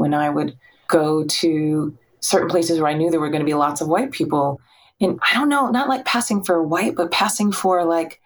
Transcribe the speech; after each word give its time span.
when 0.00 0.14
I 0.14 0.30
would 0.30 0.56
go 0.88 1.24
to 1.24 1.94
certain 2.20 2.48
places 2.48 2.80
where 2.80 2.90
I 2.90 2.94
knew 2.94 3.10
there 3.10 3.20
were 3.20 3.28
going 3.28 3.42
to 3.42 3.46
be 3.46 3.52
lots 3.52 3.82
of 3.82 3.88
white 3.88 4.10
people. 4.10 4.58
And 4.98 5.20
I 5.30 5.34
don't 5.34 5.50
know, 5.50 5.68
not 5.68 5.90
like 5.90 6.06
passing 6.06 6.42
for 6.42 6.62
white, 6.62 6.96
but 6.96 7.10
passing 7.10 7.52
for 7.52 7.84
like, 7.84 8.18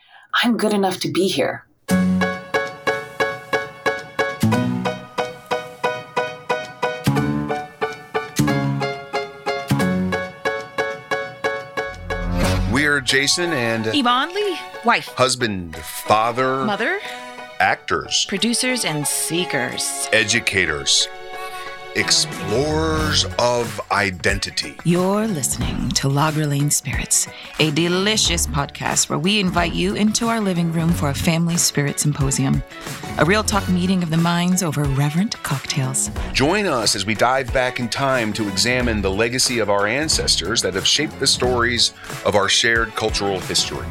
I'm 0.43 0.57
good 0.57 0.73
enough 0.73 1.01
to 1.01 1.11
be 1.11 1.27
here. 1.27 1.67
We're 12.73 13.01
Jason 13.01 13.53
and 13.53 13.89
Yvonne 13.93 14.33
Lee, 14.33 14.59
wife, 14.85 15.09
husband, 15.09 15.75
father, 15.77 16.65
mother, 16.65 17.01
actors, 17.59 18.27
producers, 18.29 18.85
and 18.85 19.05
seekers. 19.05 20.09
educators, 20.13 21.09
explorers 21.97 23.25
of 23.39 23.81
identity. 23.93 24.77
You're 24.85 25.29
listening 25.29 25.91
to 25.91 26.09
Lager 26.09 26.47
Lane 26.47 26.71
Spirits, 26.71 27.29
a 27.61 27.71
delicious 27.71 28.47
podcast 28.47 29.09
where 29.09 29.19
we 29.19 29.39
invite 29.39 29.75
you 29.75 29.95
into 29.95 30.27
our 30.27 30.41
living 30.41 30.73
room 30.73 30.91
for 30.91 31.11
a 31.11 31.15
family 31.15 31.57
spirit 31.57 32.01
symposium, 32.01 32.63
a 33.19 33.25
real 33.25 33.45
talk 33.45 33.69
meeting 33.69 34.03
of 34.03 34.11
the 34.11 34.17
minds 34.17 34.63
over 34.63 34.83
reverent 34.83 35.41
cocktails. 35.43 36.11
Join 36.33 36.67
us 36.67 36.97
as 36.97 37.07
we 37.07 37.15
dive 37.15 37.53
back 37.53 37.79
in 37.79 37.89
time 37.89 38.33
to 38.33 38.49
examine 38.49 39.01
the 39.01 39.11
legacy 39.11 39.61
of 39.61 39.71
our 39.71 39.87
ancestors 39.87 40.63
that 40.63 40.75
have 40.75 40.87
shaped 40.87 41.19
the 41.21 41.27
stories 41.27 41.93
of 42.25 42.35
our 42.35 42.49
shared 42.49 42.95
cultural 42.97 43.39
history. 43.41 43.87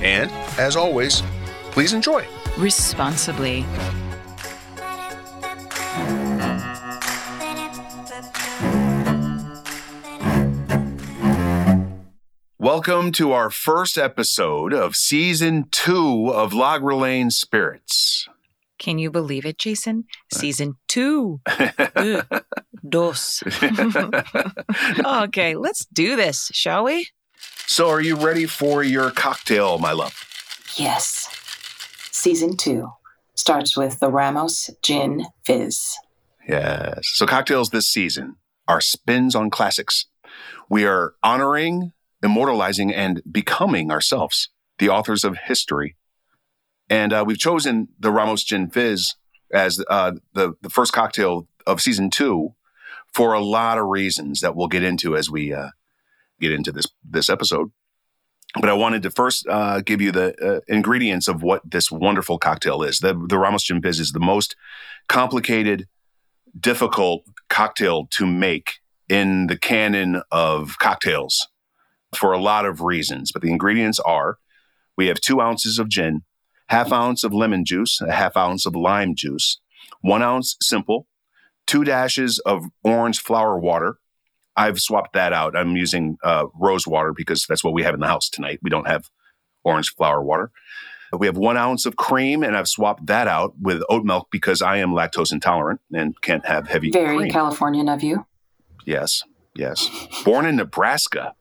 And 0.04 0.30
as 0.60 0.76
always, 0.76 1.24
please 1.72 1.94
enjoy. 1.94 2.28
Responsibly. 2.58 3.66
Welcome 12.58 13.14
to 13.14 13.32
our 13.32 13.50
first 13.50 13.98
episode 13.98 14.74
of 14.74 14.98
season 14.98 15.70
two 15.72 16.34
of 16.34 16.54
Lager 16.54 16.96
Lane 16.96 17.32
Spirits. 17.32 18.28
Can 18.80 18.98
you 18.98 19.12
believe 19.12 19.46
it, 19.46 19.58
Jason? 19.58 20.06
Season 20.34 20.78
two. 20.88 21.42
Dos. 22.90 23.44
okay, 25.06 25.56
let's 25.56 25.86
do 25.88 26.16
this, 26.16 26.50
shall 26.54 26.86
we? 26.86 27.10
So, 27.68 27.90
are 27.90 28.02
you 28.02 28.16
ready 28.16 28.46
for 28.46 28.84
your 28.84 29.12
cocktail, 29.12 29.78
my 29.78 29.92
love? 29.92 30.14
Yes. 30.76 31.28
Season 32.12 32.58
two 32.58 32.90
starts 33.36 33.78
with 33.78 34.00
the 34.00 34.10
Ramos 34.10 34.70
Gin 34.82 35.26
Fizz. 35.46 35.98
Yes. 36.48 37.02
So, 37.14 37.26
cocktails 37.26 37.70
this 37.70 37.88
season 37.88 38.38
are 38.68 38.82
spins 38.82 39.36
on 39.36 39.50
classics. 39.50 40.06
We 40.70 40.86
are 40.86 41.14
honoring, 41.22 41.92
immortalizing, 42.24 42.94
and 42.94 43.22
becoming 43.30 43.92
ourselves, 43.92 44.50
the 44.78 44.90
authors 44.90 45.24
of 45.24 45.38
history. 45.46 45.96
And 46.90 47.14
uh, 47.14 47.24
we've 47.26 47.38
chosen 47.38 47.90
the 48.00 48.12
Ramos 48.12 48.44
Gin 48.44 48.70
Fizz 48.70 49.16
as 49.54 49.84
uh, 49.90 50.14
the, 50.34 50.54
the 50.62 50.70
first 50.70 50.94
cocktail 50.94 51.48
of 51.66 51.82
season 51.82 52.10
two 52.10 52.56
for 53.14 53.34
a 53.34 53.40
lot 53.40 53.78
of 53.78 53.88
reasons 53.88 54.42
that 54.42 54.56
we'll 54.56 54.68
get 54.68 54.84
into 54.84 55.16
as 55.16 55.30
we 55.30 55.54
uh, 55.54 55.70
get 56.40 56.52
into 56.52 56.72
this 56.72 56.88
this 57.04 57.30
episode. 57.30 57.72
But 58.60 58.70
I 58.70 58.74
wanted 58.74 59.04
to 59.04 59.12
first 59.12 59.46
uh, 59.48 59.82
give 59.82 60.02
you 60.02 60.12
the 60.12 60.34
uh, 60.44 60.60
ingredients 60.68 61.28
of 61.28 61.44
what 61.44 61.62
this 61.70 61.92
wonderful 61.92 62.40
cocktail 62.40 62.82
is. 62.82 62.98
The, 62.98 63.14
the 63.14 63.38
Ramos 63.38 63.64
Gin 63.64 63.82
Fizz 63.82 64.00
is 64.00 64.12
the 64.12 64.20
most 64.20 64.56
complicated, 65.08 65.88
difficult 66.60 67.26
cocktail 67.48 68.08
to 68.12 68.26
make 68.26 68.80
in 69.08 69.48
the 69.48 69.58
canon 69.58 70.24
of 70.32 70.78
cocktails 70.80 71.48
for 72.16 72.32
a 72.32 72.40
lot 72.40 72.66
of 72.66 72.82
reasons. 72.82 73.32
But 73.32 73.44
the 73.44 73.52
ingredients 73.52 74.00
are 74.00 74.40
we 74.98 75.08
have 75.08 75.22
two 75.22 75.42
ounces 75.42 75.78
of 75.78 75.88
gin, 75.88 76.24
half 76.70 76.92
ounce 76.92 77.24
of 77.24 77.34
lemon 77.34 77.66
juice, 77.66 78.00
a 78.02 78.12
half 78.12 78.38
ounce 78.38 78.66
of 78.66 78.76
lime 78.76 79.16
juice, 79.16 79.60
one 80.02 80.22
ounce 80.22 80.56
simple, 80.62 81.08
two 81.68 81.84
dashes 81.84 82.40
of 82.40 82.66
orange 82.84 83.20
flower 83.20 83.60
water. 83.60 83.98
I've 84.56 84.80
swapped 84.80 85.14
that 85.14 85.34
out. 85.34 85.56
I'm 85.56 85.76
using 85.76 86.18
uh, 86.24 86.46
rose 86.54 86.86
water 86.86 87.14
because 87.14 87.46
that's 87.48 87.64
what 87.64 87.74
we 87.74 87.84
have 87.84 87.94
in 87.94 88.00
the 88.00 88.08
house 88.08 88.30
tonight. 88.30 88.60
We 88.62 88.70
don't 88.70 88.88
have 88.88 89.10
orange 89.64 89.94
flower 89.96 90.22
water. 90.22 90.52
We 91.18 91.26
have 91.26 91.38
one 91.38 91.58
ounce 91.58 91.88
of 91.88 91.96
cream, 91.96 92.44
and 92.44 92.56
I've 92.56 92.68
swapped 92.68 93.08
that 93.08 93.28
out 93.28 93.54
with 93.60 93.82
oat 93.90 94.04
milk 94.04 94.28
because 94.32 94.62
I 94.62 94.78
am 94.78 94.92
lactose 94.92 95.32
intolerant 95.32 95.82
and 95.92 96.20
can't 96.22 96.46
have 96.46 96.68
heavy 96.68 96.92
Very 96.92 97.18
cream. 97.18 97.32
Californian 97.32 97.90
of 97.90 98.04
you. 98.04 98.28
Yes, 98.86 99.24
yes. 99.56 99.90
Born 100.24 100.46
in 100.46 100.56
Nebraska, 100.56 101.34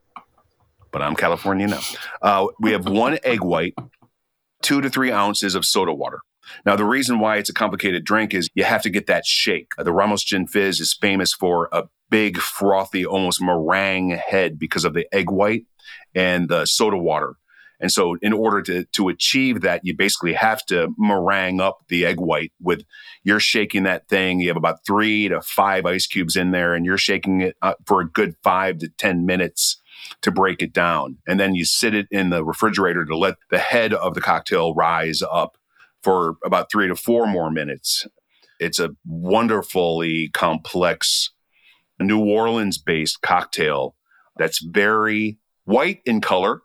but 0.91 1.03
I'm 1.03 1.15
California 1.15 1.67
now. 1.67 1.81
Uh, 2.19 2.47
we 2.59 2.71
have 2.71 2.87
one 2.87 3.19
egg 3.23 3.43
white, 3.43 3.75
two 4.61 4.81
to 4.81 4.89
three 4.89 5.11
ounces 5.11 5.55
of 5.55 5.65
soda 5.65 5.93
water. 5.93 6.19
Now, 6.65 6.75
the 6.75 6.85
reason 6.85 7.19
why 7.19 7.37
it's 7.37 7.49
a 7.49 7.53
complicated 7.53 8.03
drink 8.03 8.33
is 8.33 8.49
you 8.53 8.63
have 8.63 8.81
to 8.83 8.89
get 8.89 9.07
that 9.07 9.25
shake. 9.25 9.73
The 9.77 9.93
Ramos 9.93 10.23
Gin 10.23 10.47
Fizz 10.47 10.79
is 10.79 10.97
famous 10.99 11.33
for 11.33 11.69
a 11.71 11.83
big, 12.09 12.37
frothy, 12.37 13.05
almost 13.05 13.41
meringue 13.41 14.11
head 14.11 14.57
because 14.57 14.83
of 14.83 14.93
the 14.93 15.07
egg 15.13 15.29
white 15.29 15.65
and 16.15 16.49
the 16.49 16.65
soda 16.65 16.97
water. 16.97 17.35
And 17.81 17.91
so, 17.91 18.17
in 18.21 18.33
order 18.33 18.61
to, 18.63 18.83
to 18.83 19.07
achieve 19.07 19.61
that, 19.61 19.85
you 19.85 19.95
basically 19.95 20.33
have 20.33 20.65
to 20.65 20.89
meringue 20.97 21.61
up 21.61 21.85
the 21.87 22.05
egg 22.05 22.19
white 22.19 22.51
with 22.61 22.83
you're 23.23 23.39
shaking 23.39 23.83
that 23.83 24.09
thing. 24.09 24.41
You 24.41 24.49
have 24.49 24.57
about 24.57 24.85
three 24.85 25.29
to 25.29 25.41
five 25.41 25.85
ice 25.85 26.05
cubes 26.05 26.35
in 26.35 26.51
there, 26.51 26.73
and 26.73 26.85
you're 26.85 26.97
shaking 26.97 27.41
it 27.41 27.55
for 27.85 28.01
a 28.01 28.09
good 28.09 28.35
five 28.43 28.79
to 28.79 28.89
10 28.89 29.25
minutes 29.25 29.81
to 30.21 30.31
break 30.31 30.61
it 30.61 30.73
down. 30.73 31.17
And 31.27 31.39
then 31.39 31.55
you 31.55 31.65
sit 31.65 31.93
it 31.93 32.07
in 32.11 32.29
the 32.29 32.43
refrigerator 32.43 33.05
to 33.05 33.17
let 33.17 33.35
the 33.49 33.59
head 33.59 33.93
of 33.93 34.13
the 34.13 34.21
cocktail 34.21 34.73
rise 34.73 35.21
up 35.21 35.57
for 36.03 36.37
about 36.43 36.71
three 36.71 36.87
to 36.87 36.95
four 36.95 37.27
more 37.27 37.51
minutes. 37.51 38.07
It's 38.59 38.79
a 38.79 38.91
wonderfully 39.05 40.29
complex 40.29 41.31
New 41.99 42.19
Orleans 42.19 42.77
based 42.77 43.21
cocktail 43.21 43.95
that's 44.37 44.59
very 44.63 45.37
white 45.65 46.01
in 46.05 46.21
color. 46.21 46.61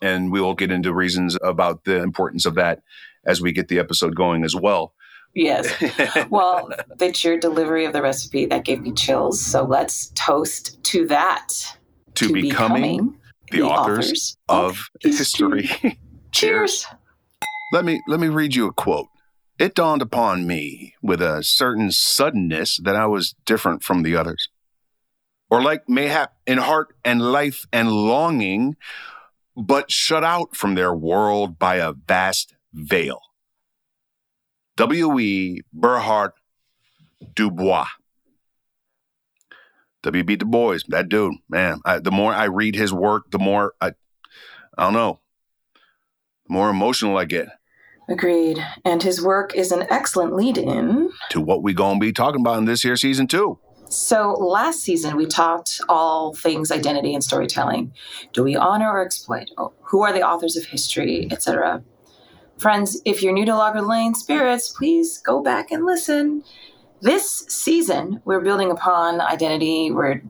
And 0.00 0.32
we 0.32 0.40
will 0.40 0.54
get 0.54 0.72
into 0.72 0.92
reasons 0.92 1.38
about 1.42 1.84
the 1.84 2.02
importance 2.02 2.44
of 2.44 2.54
that 2.56 2.82
as 3.24 3.40
we 3.40 3.52
get 3.52 3.68
the 3.68 3.78
episode 3.78 4.16
going 4.16 4.44
as 4.44 4.56
well. 4.56 4.94
Yes. 5.34 5.72
well, 6.30 6.70
it's 7.00 7.24
your 7.24 7.38
delivery 7.38 7.84
of 7.84 7.92
the 7.92 8.02
recipe 8.02 8.46
that 8.46 8.64
gave 8.64 8.82
me 8.82 8.92
chills. 8.92 9.40
So 9.40 9.62
let's 9.64 10.08
toast 10.14 10.82
to 10.84 11.06
that. 11.06 11.76
To, 12.14 12.32
becoming, 12.32 13.18
the, 13.50 13.62
authors, 13.62 14.36
of 14.48 14.88
history. 15.00 15.70
Cheers. 16.32 16.86
Let 17.72 17.84
me 17.84 18.00
let 18.06 18.20
me 18.20 18.28
read 18.28 18.54
you 18.54 18.66
a 18.66 18.72
quote. 18.72 19.08
It 19.58 19.74
dawned 19.74 20.02
upon 20.02 20.46
me 20.46 20.94
with 21.02 21.22
a 21.22 21.42
certain 21.42 21.90
suddenness 21.90 22.80
that 22.82 22.96
I 22.96 23.06
was 23.06 23.34
different 23.44 23.82
from 23.82 24.02
the 24.02 24.16
others. 24.16 24.48
Or 25.50 25.62
like 25.62 25.88
mayhap 25.88 26.32
in 26.46 26.58
heart 26.58 26.94
and 27.04 27.20
life 27.20 27.66
and 27.72 27.92
longing, 27.92 28.76
but 29.54 29.90
shut 29.90 30.24
out 30.24 30.56
from 30.56 30.74
their 30.74 30.94
world 30.94 31.58
by 31.58 31.76
a 31.76 31.92
vast 31.92 32.54
veil. 32.72 33.20
W.E. 34.76 35.60
Berhard 35.72 36.32
Dubois. 37.34 37.86
W.B. 40.02 40.36
Du 40.36 40.44
Bois, 40.44 40.78
that 40.88 41.08
dude, 41.08 41.34
man. 41.48 41.80
I, 41.84 41.98
the 42.00 42.10
more 42.10 42.32
I 42.32 42.44
read 42.44 42.74
his 42.74 42.92
work, 42.92 43.30
the 43.30 43.38
more 43.38 43.74
I, 43.80 43.92
I 44.76 44.84
don't 44.84 44.92
know, 44.92 45.20
the 46.46 46.52
more 46.52 46.70
emotional 46.70 47.16
I 47.16 47.24
get 47.24 47.48
Agreed. 48.08 48.64
And 48.84 49.02
his 49.02 49.22
work 49.22 49.54
is 49.54 49.70
an 49.72 49.86
excellent 49.88 50.34
lead 50.34 50.58
in. 50.58 51.10
to 51.30 51.40
what 51.40 51.62
we 51.62 51.72
gonna 51.72 51.98
be 52.00 52.12
talking 52.12 52.40
about 52.40 52.58
in 52.58 52.64
this 52.64 52.82
here 52.82 52.96
season 52.96 53.26
two. 53.26 53.58
So, 53.88 54.32
last 54.32 54.80
season 54.80 55.16
we 55.16 55.26
talked 55.26 55.80
all 55.88 56.34
things 56.34 56.70
identity 56.70 57.14
and 57.14 57.22
storytelling. 57.22 57.92
Do 58.32 58.42
we 58.42 58.56
honor 58.56 58.90
or 58.90 59.04
exploit? 59.04 59.50
Oh, 59.56 59.72
Who 59.84 60.02
are 60.02 60.12
the 60.12 60.22
authors 60.22 60.56
of 60.56 60.64
history, 60.64 61.28
etc.? 61.30 61.84
Friends, 62.58 63.00
if 63.04 63.22
you're 63.22 63.32
new 63.32 63.44
to 63.44 63.54
Lager 63.56 63.82
Lane 63.82 64.14
Spirits, 64.14 64.68
please 64.68 65.18
go 65.18 65.42
back 65.42 65.70
and 65.70 65.84
listen. 65.84 66.42
This 67.02 67.44
season, 67.48 68.22
we're 68.24 68.42
building 68.42 68.70
upon 68.70 69.20
identity. 69.20 69.90
We're 69.90 70.22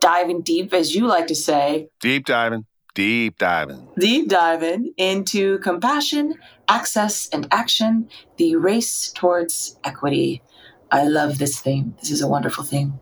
diving 0.00 0.40
deep, 0.40 0.72
as 0.72 0.94
you 0.94 1.06
like 1.06 1.26
to 1.26 1.34
say, 1.34 1.90
Deep 2.00 2.24
diving, 2.24 2.64
deep 2.94 3.36
diving. 3.36 3.90
deep 3.98 4.30
diving 4.30 4.94
into 4.96 5.58
compassion, 5.58 6.36
access, 6.66 7.28
and 7.28 7.46
action, 7.50 8.08
the 8.38 8.56
race 8.56 9.12
towards 9.12 9.78
equity. 9.84 10.40
I 10.90 11.04
love 11.04 11.36
this 11.36 11.60
theme. 11.60 11.94
This 12.00 12.10
is 12.10 12.22
a 12.22 12.26
wonderful 12.26 12.64
theme. 12.64 13.00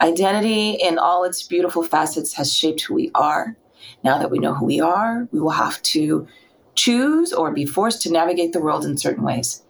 Identity 0.00 0.78
in 0.80 0.96
all 0.96 1.24
its 1.24 1.42
beautiful 1.42 1.82
facets 1.82 2.32
has 2.38 2.54
shaped 2.54 2.80
who 2.80 2.94
we 2.94 3.10
are. 3.14 3.54
Now 4.02 4.16
that 4.16 4.30
we 4.30 4.38
know 4.38 4.54
who 4.54 4.64
we 4.64 4.80
are, 4.80 5.28
we 5.30 5.40
will 5.40 5.50
have 5.50 5.82
to 5.92 6.26
choose 6.74 7.34
or 7.34 7.50
be 7.52 7.66
forced 7.66 8.00
to 8.02 8.10
navigate 8.10 8.54
the 8.54 8.60
world 8.62 8.86
in 8.86 8.96
certain 8.96 9.24
ways. 9.24 9.62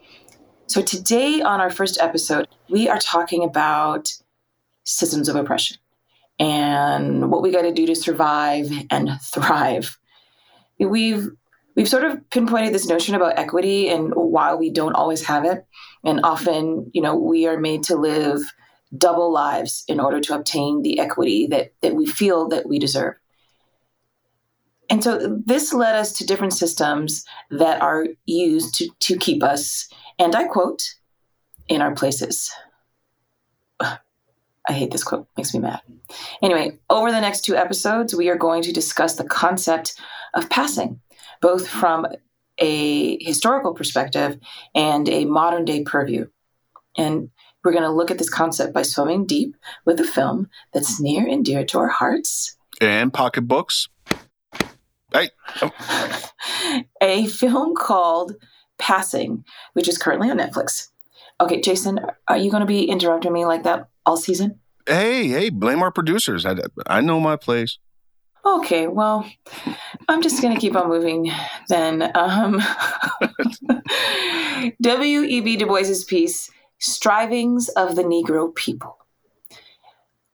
So, 0.69 0.83
today 0.83 1.41
on 1.43 1.61
our 1.61 1.71
first 1.71 1.99
episode, 2.01 2.49
we 2.69 2.89
are 2.89 2.99
talking 2.99 3.45
about 3.45 4.13
systems 4.83 5.29
of 5.29 5.37
oppression 5.37 5.77
and 6.41 7.31
what 7.31 7.41
we 7.41 7.53
got 7.53 7.63
to 7.63 7.73
do 7.73 7.87
to 7.87 7.95
survive 7.95 8.71
and 8.91 9.11
thrive. 9.23 9.97
We've 10.81 11.29
we've 11.77 11.89
sort 11.89 12.03
of 12.03 12.29
pinpointed 12.31 12.75
this 12.75 12.89
notion 12.89 13.15
about 13.15 13.39
equity 13.39 13.89
and 13.89 14.13
why 14.15 14.55
we 14.55 14.71
don't 14.71 14.95
always 14.95 15.25
have 15.27 15.45
it, 15.45 15.65
and 16.05 16.21
often, 16.25 16.91
you 16.93 17.01
know, 17.01 17.15
we 17.15 17.47
are 17.47 17.61
made 17.61 17.85
to 17.85 17.97
live 17.97 18.41
double 18.97 19.33
lives 19.33 19.85
in 19.87 20.01
order 20.01 20.21
to 20.21 20.35
obtain 20.35 20.83
the 20.83 20.99
equity 20.99 21.47
that 21.47 21.75
that 21.83 21.95
we 21.95 22.07
feel 22.07 22.49
that 22.49 22.69
we 22.69 22.81
deserve. 22.81 23.15
And 24.89 25.03
so 25.03 25.41
this 25.45 25.73
led 25.73 25.97
us 25.97 26.13
to 26.15 26.27
different 26.27 26.53
systems 26.53 27.25
that 27.51 27.83
are 27.83 28.07
used 28.27 28.75
to, 28.77 28.89
to 29.01 29.17
keep 29.17 29.43
us, 29.43 29.89
and 30.19 30.35
I 30.35 30.45
quote, 30.45 30.95
in 31.69 31.83
our 31.83 31.95
places. 31.95 32.53
I 33.81 34.73
hate 34.73 34.91
this 34.91 35.05
quote, 35.05 35.29
makes 35.37 35.55
me 35.55 35.61
mad. 35.61 35.81
Anyway, 36.43 36.79
over 36.91 37.13
the 37.13 37.21
next 37.21 37.45
two 37.45 37.57
episodes, 37.57 38.15
we 38.15 38.29
are 38.29 38.37
going 38.37 38.63
to 38.63 38.73
discuss 38.73 39.15
the 39.15 39.25
concept 39.25 39.95
of 40.35 40.51
passing, 40.51 41.01
both 41.41 41.69
from 41.69 42.07
a 42.59 43.23
historical 43.25 43.75
perspective 43.75 44.39
and 44.75 45.09
a 45.09 45.25
modern 45.25 45.65
day 45.65 45.85
purview. 45.85 46.27
And 46.97 47.31
we're 47.63 47.73
going 47.73 47.85
to 47.85 47.91
look 47.91 48.11
at 48.11 48.19
this 48.19 48.31
concept 48.31 48.73
by 48.73 48.83
swimming 48.83 49.27
deep 49.27 49.57
with 49.85 50.01
a 50.01 50.05
film 50.05 50.49
that's 50.73 51.01
near 51.01 51.27
and 51.27 51.45
dear 51.45 51.65
to 51.67 51.79
our 51.79 51.89
hearts. 51.89 52.57
And 52.81 53.13
pocketbooks. 53.13 53.89
Hey. 55.13 55.31
Oh. 55.63 56.73
a 57.01 57.27
film 57.27 57.75
called 57.77 58.35
Passing, 58.79 59.45
which 59.73 59.89
is 59.89 59.99
currently 59.99 60.31
on 60.31 60.39
Netflix. 60.39 60.89
Okay, 61.41 61.61
Jason, 61.61 62.01
are 62.29 62.37
you 62.37 62.51
going 62.51 62.61
to 62.61 62.67
be 62.67 62.85
interrupting 62.85 63.33
me 63.33 63.45
like 63.45 63.63
that 63.65 63.89
all 64.05 64.17
season? 64.17 64.61
Hey, 64.87 65.29
hey, 65.29 65.51
blame 65.51 65.83
our 65.83 65.91
producers. 65.91 66.47
I, 66.47 66.57
I 66.87 67.01
know 67.01 67.21
my 67.21 67.37
place. 67.37 67.79
Okay, 68.47 68.87
well, 68.87 69.29
I'm 70.09 70.23
just 70.23 70.41
going 70.41 70.55
to 70.55 70.61
keep 70.61 70.77
on 70.77 70.89
moving 70.89 71.33
then. 71.69 72.13
Um, 72.15 72.63
W.E.B. 74.81 75.57
Du 75.57 75.67
Bois's 75.67 76.05
piece, 76.05 76.49
Strivings 76.79 77.69
of 77.71 77.97
the 77.97 78.05
Negro 78.05 78.55
People, 78.55 78.99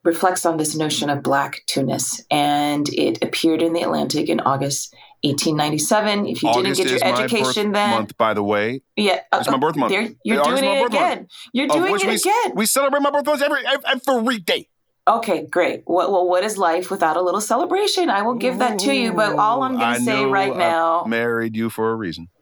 reflects 0.04 0.44
on 0.44 0.58
this 0.58 0.76
notion 0.76 1.08
of 1.08 1.22
black 1.22 1.62
two-ness, 1.66 2.20
and 2.30 2.86
it 2.90 3.24
appeared 3.24 3.62
in 3.62 3.72
the 3.72 3.80
Atlantic 3.80 4.28
in 4.28 4.40
August 4.40 4.94
1897. 5.22 6.26
If 6.26 6.42
you 6.42 6.48
August 6.48 6.64
didn't 6.64 6.76
get 6.76 6.86
your 6.86 6.96
is 6.96 7.02
my 7.02 7.24
education 7.24 7.66
birth 7.66 7.72
then, 7.74 7.90
month, 7.90 8.19
by 8.19 8.34
the 8.34 8.42
way. 8.42 8.82
yeah, 8.96 9.20
uh, 9.30 9.38
It's 9.40 9.50
my 9.50 9.56
birth 9.58 9.76
month. 9.76 9.92
there- 9.92 10.08
you're 10.24 10.40
August 10.40 10.62
doing 10.62 10.76
it 10.76 10.82
birth 10.82 10.92
month. 10.92 11.12
again. 11.12 11.28
You're 11.52 11.69
doing 11.69 11.94
it 11.94 12.06
we, 12.06 12.14
again. 12.14 12.52
we 12.54 12.66
celebrate 12.66 13.00
my 13.02 13.10
birthday 13.10 13.44
every 13.44 13.62
every 14.08 14.38
day. 14.38 14.69
Okay, 15.08 15.46
great. 15.46 15.82
What, 15.84 16.12
well, 16.12 16.28
what 16.28 16.44
is 16.44 16.56
life 16.56 16.90
without 16.90 17.16
a 17.16 17.20
little 17.20 17.40
celebration? 17.40 18.08
I 18.08 18.22
will 18.22 18.34
give 18.34 18.58
that 18.58 18.78
to 18.80 18.94
you, 18.94 19.12
but 19.12 19.36
all 19.36 19.62
I'm 19.62 19.76
going 19.76 19.94
to 19.94 20.00
say 20.00 20.24
right 20.24 20.52
I 20.52 20.56
now. 20.56 21.04
married 21.06 21.56
you 21.56 21.70
for 21.70 21.90
a 21.90 21.96
reason. 21.96 22.28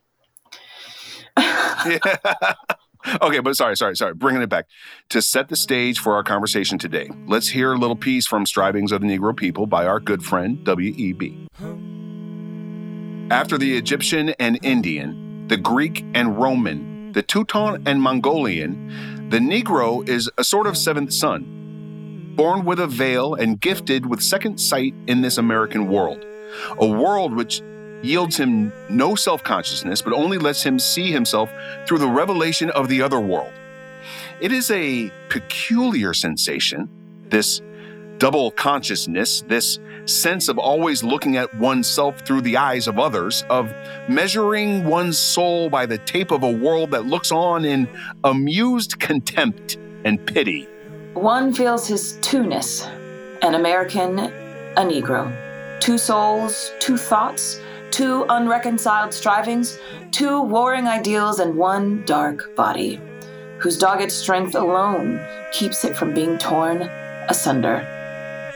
okay, 3.23 3.38
but 3.41 3.56
sorry, 3.56 3.76
sorry, 3.76 3.97
sorry. 3.97 4.15
Bringing 4.15 4.43
it 4.43 4.50
back. 4.50 4.67
To 5.11 5.23
set 5.23 5.49
the 5.49 5.56
stage 5.56 5.99
for 5.99 6.15
our 6.15 6.23
conversation 6.23 6.76
today, 6.79 7.09
let's 7.26 7.49
hear 7.49 7.73
a 7.73 7.79
little 7.79 7.97
piece 7.97 8.26
from 8.26 8.44
Strivings 8.44 8.93
of 8.93 9.00
the 9.00 9.06
Negro 9.06 9.35
People 9.35 9.67
by 9.67 9.87
our 9.87 9.99
good 10.00 10.23
friend 10.23 10.62
W.E.B. 10.65 11.49
After 13.31 13.56
the 13.56 13.77
Egyptian 13.77 14.31
and 14.41 14.59
Indian, 14.65 15.47
the 15.47 15.56
Greek 15.56 16.05
and 16.15 16.37
Roman, 16.37 17.12
the 17.12 17.23
Teuton 17.23 17.81
and 17.87 18.03
Mongolian, 18.03 19.29
the 19.31 19.38
Negro 19.38 20.06
is 20.09 20.29
a 20.37 20.43
sort 20.43 20.67
of 20.67 20.77
seventh 20.77 21.12
son, 21.12 22.32
born 22.35 22.65
with 22.65 22.81
a 22.81 22.88
veil 22.88 23.35
and 23.35 23.61
gifted 23.61 24.05
with 24.05 24.21
second 24.21 24.59
sight 24.59 24.94
in 25.06 25.21
this 25.21 25.38
American 25.38 25.87
world, 25.87 26.25
a 26.81 26.87
world 26.88 27.32
which 27.32 27.62
yields 28.03 28.37
him 28.37 28.73
no 28.88 29.15
self 29.15 29.44
consciousness, 29.44 30.03
but 30.03 30.12
only 30.12 30.37
lets 30.37 30.65
him 30.65 30.81
see 30.81 31.12
himself 31.12 31.53
through 31.87 31.99
the 31.99 32.09
revelation 32.09 32.69
of 32.71 32.88
the 32.88 33.00
other 33.00 33.21
world. 33.21 33.53
It 34.41 34.50
is 34.50 34.73
a 34.73 35.12
peculiar 35.29 36.15
sensation, 36.15 36.88
this 37.29 37.62
double 38.19 38.50
consciousness, 38.50 39.44
this 39.47 39.79
sense 40.06 40.49
of 40.49 40.58
always 40.58 41.02
looking 41.02 41.37
at 41.37 41.55
oneself 41.56 42.20
through 42.20 42.41
the 42.43 42.56
eyes 42.56 42.88
of 42.88 42.99
others, 42.99 43.44
of 43.50 43.73
measuring 44.08 44.85
one's 44.85 45.19
soul 45.19 45.70
by 45.70 45.87
the 45.87 45.99
tape 45.99 46.31
of 46.31 46.43
a 46.43 46.50
world 46.50 46.91
that 46.91 47.06
looks 47.06 47.31
on 47.31 47.64
in 47.64 47.88
amused 48.25 48.99
contempt 49.00 49.76
and 50.05 50.25
pity. 50.26 50.69
One 51.14 51.52
feels 51.52 51.87
his 51.87 52.19
two-ness, 52.23 52.87
an 53.43 53.55
American, 53.55 54.19
a 54.19 54.82
Negro. 54.82 55.31
Two 55.81 55.99
souls, 55.99 56.73
two 56.79 56.97
thoughts, 56.97 57.61
two 57.91 58.25
unreconciled 58.29 59.12
strivings, 59.12 59.79
two 60.12 60.41
warring 60.43 60.87
ideals, 60.87 61.41
and 61.41 61.56
one 61.56 62.05
dark 62.05 62.55
body, 62.55 63.00
whose 63.58 63.76
dogged 63.76 64.12
strength 64.12 64.55
alone 64.55 65.20
keeps 65.52 65.85
it 65.85 65.97
from 65.97 66.14
being 66.14 66.38
torn 66.38 66.82
asunder. 67.29 67.85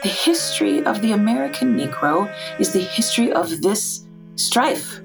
The 0.05 0.11
history 0.11 0.85
of 0.85 1.01
the 1.01 1.13
American 1.13 1.79
Negro 1.79 2.31
is 2.61 2.75
the 2.75 2.83
history 2.83 3.33
of 3.33 3.63
this 3.63 4.05
strife, 4.37 5.01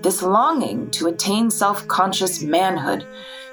this 0.00 0.22
longing 0.22 0.90
to 0.92 1.08
attain 1.08 1.50
self 1.50 1.86
conscious 1.86 2.42
manhood, 2.42 3.06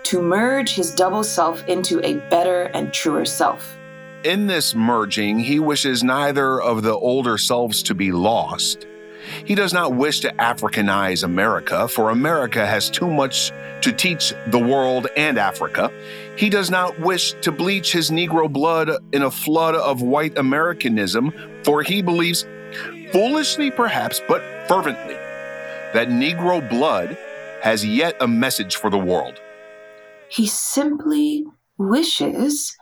to 0.04 0.22
merge 0.22 0.74
his 0.74 0.96
double 0.96 1.26
self 1.26 1.68
into 1.68 2.00
a 2.08 2.14
better 2.30 2.72
and 2.74 2.94
truer 2.94 3.26
self. 3.26 3.78
In 4.24 4.48
this 4.48 4.74
merging, 4.74 5.38
he 5.38 5.60
wishes 5.60 6.02
neither 6.02 6.62
of 6.62 6.81
the 6.81 6.96
older 6.96 7.38
selves 7.38 7.84
to 7.84 7.94
be 7.94 8.14
lost. 8.14 8.88
He 9.45 9.56
does 9.56 9.74
not 9.74 9.94
wish 9.94 10.19
to 10.21 10.33
Africanize 10.33 11.24
America, 11.24 11.88
for 11.88 12.10
America 12.10 12.66
has 12.66 12.89
too 12.89 13.10
much 13.10 13.51
to 13.81 13.92
teach 13.92 14.33
the 14.48 14.60
world 14.60 15.07
and 15.16 15.38
Africa. 15.38 15.92
He 16.36 16.50
does 16.50 16.69
not 16.69 17.00
wish 17.00 17.33
to 17.42 17.51
bleach 17.51 17.92
his 17.92 18.10
Negro 18.12 18.51
blood 18.51 18.89
in 19.13 19.21
a 19.21 19.31
flood 19.31 19.75
of 19.75 20.01
white 20.01 20.38
Americanism, 20.38 21.33
for 21.63 21.81
he 21.81 22.01
believes, 22.01 22.45
foolishly 23.12 23.71
perhaps, 23.71 24.21
but 24.27 24.42
fervently, 24.68 25.16
that 25.94 26.10
Negro 26.10 26.68
blood 26.69 27.18
has 27.62 27.86
yet 27.86 28.16
a 28.21 28.27
message 28.27 28.75
for 28.75 28.90
the 28.90 28.97
world. 28.97 29.40
He 30.30 30.47
simply 30.47 31.45
wishes 31.78 32.78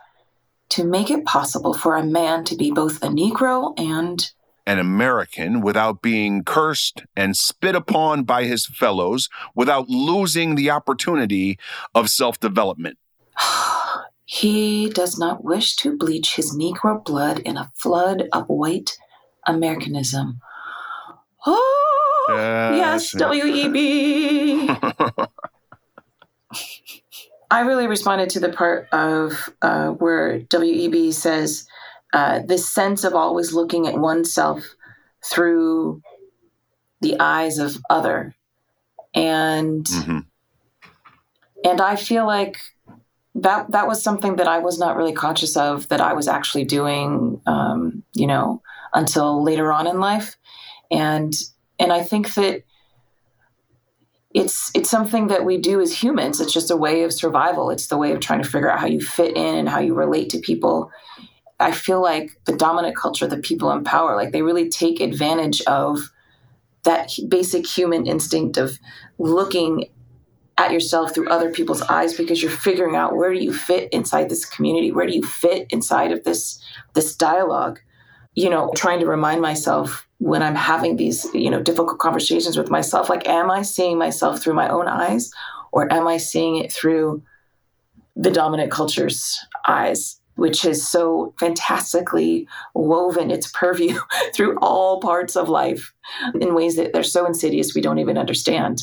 to 0.70 0.84
make 0.84 1.10
it 1.10 1.24
possible 1.24 1.72
for 1.72 1.96
a 1.96 2.04
man 2.04 2.44
to 2.44 2.56
be 2.56 2.70
both 2.70 3.02
a 3.02 3.08
Negro 3.08 3.78
and 3.78 4.30
an 4.68 4.78
American 4.78 5.62
without 5.62 6.02
being 6.02 6.44
cursed 6.44 7.04
and 7.16 7.34
spit 7.34 7.74
upon 7.74 8.24
by 8.24 8.44
his 8.44 8.66
fellows, 8.66 9.30
without 9.54 9.88
losing 9.88 10.54
the 10.56 10.68
opportunity 10.68 11.58
of 11.94 12.10
self 12.10 12.38
development. 12.38 12.98
he 14.26 14.90
does 14.90 15.18
not 15.18 15.42
wish 15.42 15.74
to 15.76 15.96
bleach 15.96 16.36
his 16.36 16.54
Negro 16.54 17.02
blood 17.02 17.38
in 17.40 17.56
a 17.56 17.70
flood 17.74 18.28
of 18.32 18.46
white 18.46 18.96
Americanism. 19.46 20.40
Oh, 22.30 22.74
yes, 22.76 23.14
Yes. 23.14 23.20
W.E.B. 23.20 24.68
I 27.50 27.60
really 27.60 27.86
responded 27.86 28.28
to 28.30 28.40
the 28.40 28.50
part 28.50 28.86
of 28.92 29.48
uh, 29.62 29.88
where 29.92 30.40
W.E.B. 30.40 31.12
says 31.12 31.66
uh, 32.12 32.40
this 32.46 32.68
sense 32.68 33.04
of 33.04 33.14
always 33.14 33.52
looking 33.52 33.86
at 33.86 33.98
oneself 33.98 34.64
through 35.24 36.02
the 37.00 37.18
eyes 37.20 37.58
of 37.58 37.76
other, 37.90 38.34
and 39.14 39.84
Mhm. 39.84 40.24
and 41.64 41.80
I 41.80 41.96
feel 41.96 42.26
like 42.26 42.58
that 43.34 43.70
that 43.70 43.86
was 43.86 44.02
something 44.02 44.36
that 44.36 44.48
I 44.48 44.58
was 44.58 44.78
not 44.78 44.96
really 44.96 45.12
conscious 45.12 45.56
of 45.56 45.88
that 45.88 46.00
I 46.00 46.12
was 46.12 46.28
actually 46.28 46.64
doing, 46.64 47.40
um, 47.46 48.02
you 48.14 48.26
know, 48.26 48.62
until 48.94 49.42
later 49.42 49.72
on 49.72 49.86
in 49.86 50.00
life, 50.00 50.36
and 50.90 51.32
and 51.78 51.92
I 51.92 52.02
think 52.02 52.34
that 52.34 52.62
it's 54.34 54.70
it's 54.74 54.90
something 54.90 55.28
that 55.28 55.44
we 55.44 55.58
do 55.58 55.80
as 55.80 56.02
humans. 56.02 56.40
It's 56.40 56.52
just 56.52 56.70
a 56.70 56.76
way 56.76 57.02
of 57.02 57.12
survival. 57.12 57.70
It's 57.70 57.86
the 57.86 57.96
way 57.96 58.12
of 58.12 58.20
trying 58.20 58.42
to 58.42 58.48
figure 58.48 58.70
out 58.70 58.78
how 58.78 58.86
you 58.86 59.00
fit 59.00 59.36
in 59.36 59.54
and 59.54 59.68
how 59.68 59.80
you 59.80 59.94
relate 59.94 60.30
to 60.30 60.38
people. 60.38 60.90
I 61.60 61.72
feel 61.72 62.00
like 62.00 62.40
the 62.44 62.56
dominant 62.56 62.96
culture, 62.96 63.26
the 63.26 63.38
people 63.38 63.70
in 63.72 63.84
power, 63.84 64.14
like 64.14 64.32
they 64.32 64.42
really 64.42 64.68
take 64.68 65.00
advantage 65.00 65.60
of 65.62 66.10
that 66.84 67.12
basic 67.28 67.66
human 67.66 68.06
instinct 68.06 68.56
of 68.56 68.78
looking 69.18 69.86
at 70.56 70.72
yourself 70.72 71.14
through 71.14 71.28
other 71.28 71.50
people's 71.50 71.82
eyes 71.82 72.16
because 72.16 72.42
you're 72.42 72.50
figuring 72.50 72.96
out 72.96 73.16
where 73.16 73.32
do 73.32 73.38
you 73.38 73.52
fit 73.52 73.88
inside 73.92 74.28
this 74.28 74.44
community 74.44 74.90
where 74.90 75.06
do 75.06 75.14
you 75.14 75.22
fit 75.22 75.68
inside 75.70 76.10
of 76.10 76.24
this 76.24 76.60
this 76.94 77.14
dialogue 77.14 77.78
you 78.38 78.48
know, 78.48 78.70
trying 78.76 79.00
to 79.00 79.06
remind 79.06 79.40
myself 79.40 80.06
when 80.18 80.44
I'm 80.44 80.54
having 80.54 80.94
these, 80.94 81.26
you 81.34 81.50
know, 81.50 81.60
difficult 81.60 81.98
conversations 81.98 82.56
with 82.56 82.70
myself, 82.70 83.08
like, 83.08 83.28
am 83.28 83.50
I 83.50 83.62
seeing 83.62 83.98
myself 83.98 84.40
through 84.40 84.54
my 84.54 84.68
own 84.68 84.86
eyes 84.86 85.32
or 85.72 85.92
am 85.92 86.06
I 86.06 86.18
seeing 86.18 86.54
it 86.54 86.72
through 86.72 87.20
the 88.14 88.30
dominant 88.30 88.70
culture's 88.70 89.36
eyes? 89.66 90.17
Which 90.38 90.64
is 90.64 90.88
so 90.88 91.34
fantastically 91.38 92.46
woven 92.74 93.30
its 93.30 93.50
purview 93.50 93.98
through 94.34 94.56
all 94.60 95.00
parts 95.00 95.36
of 95.36 95.48
life 95.48 95.92
in 96.40 96.54
ways 96.54 96.76
that 96.76 96.92
they're 96.92 97.02
so 97.02 97.26
insidious 97.26 97.74
we 97.74 97.80
don't 97.80 97.98
even 97.98 98.16
understand. 98.16 98.82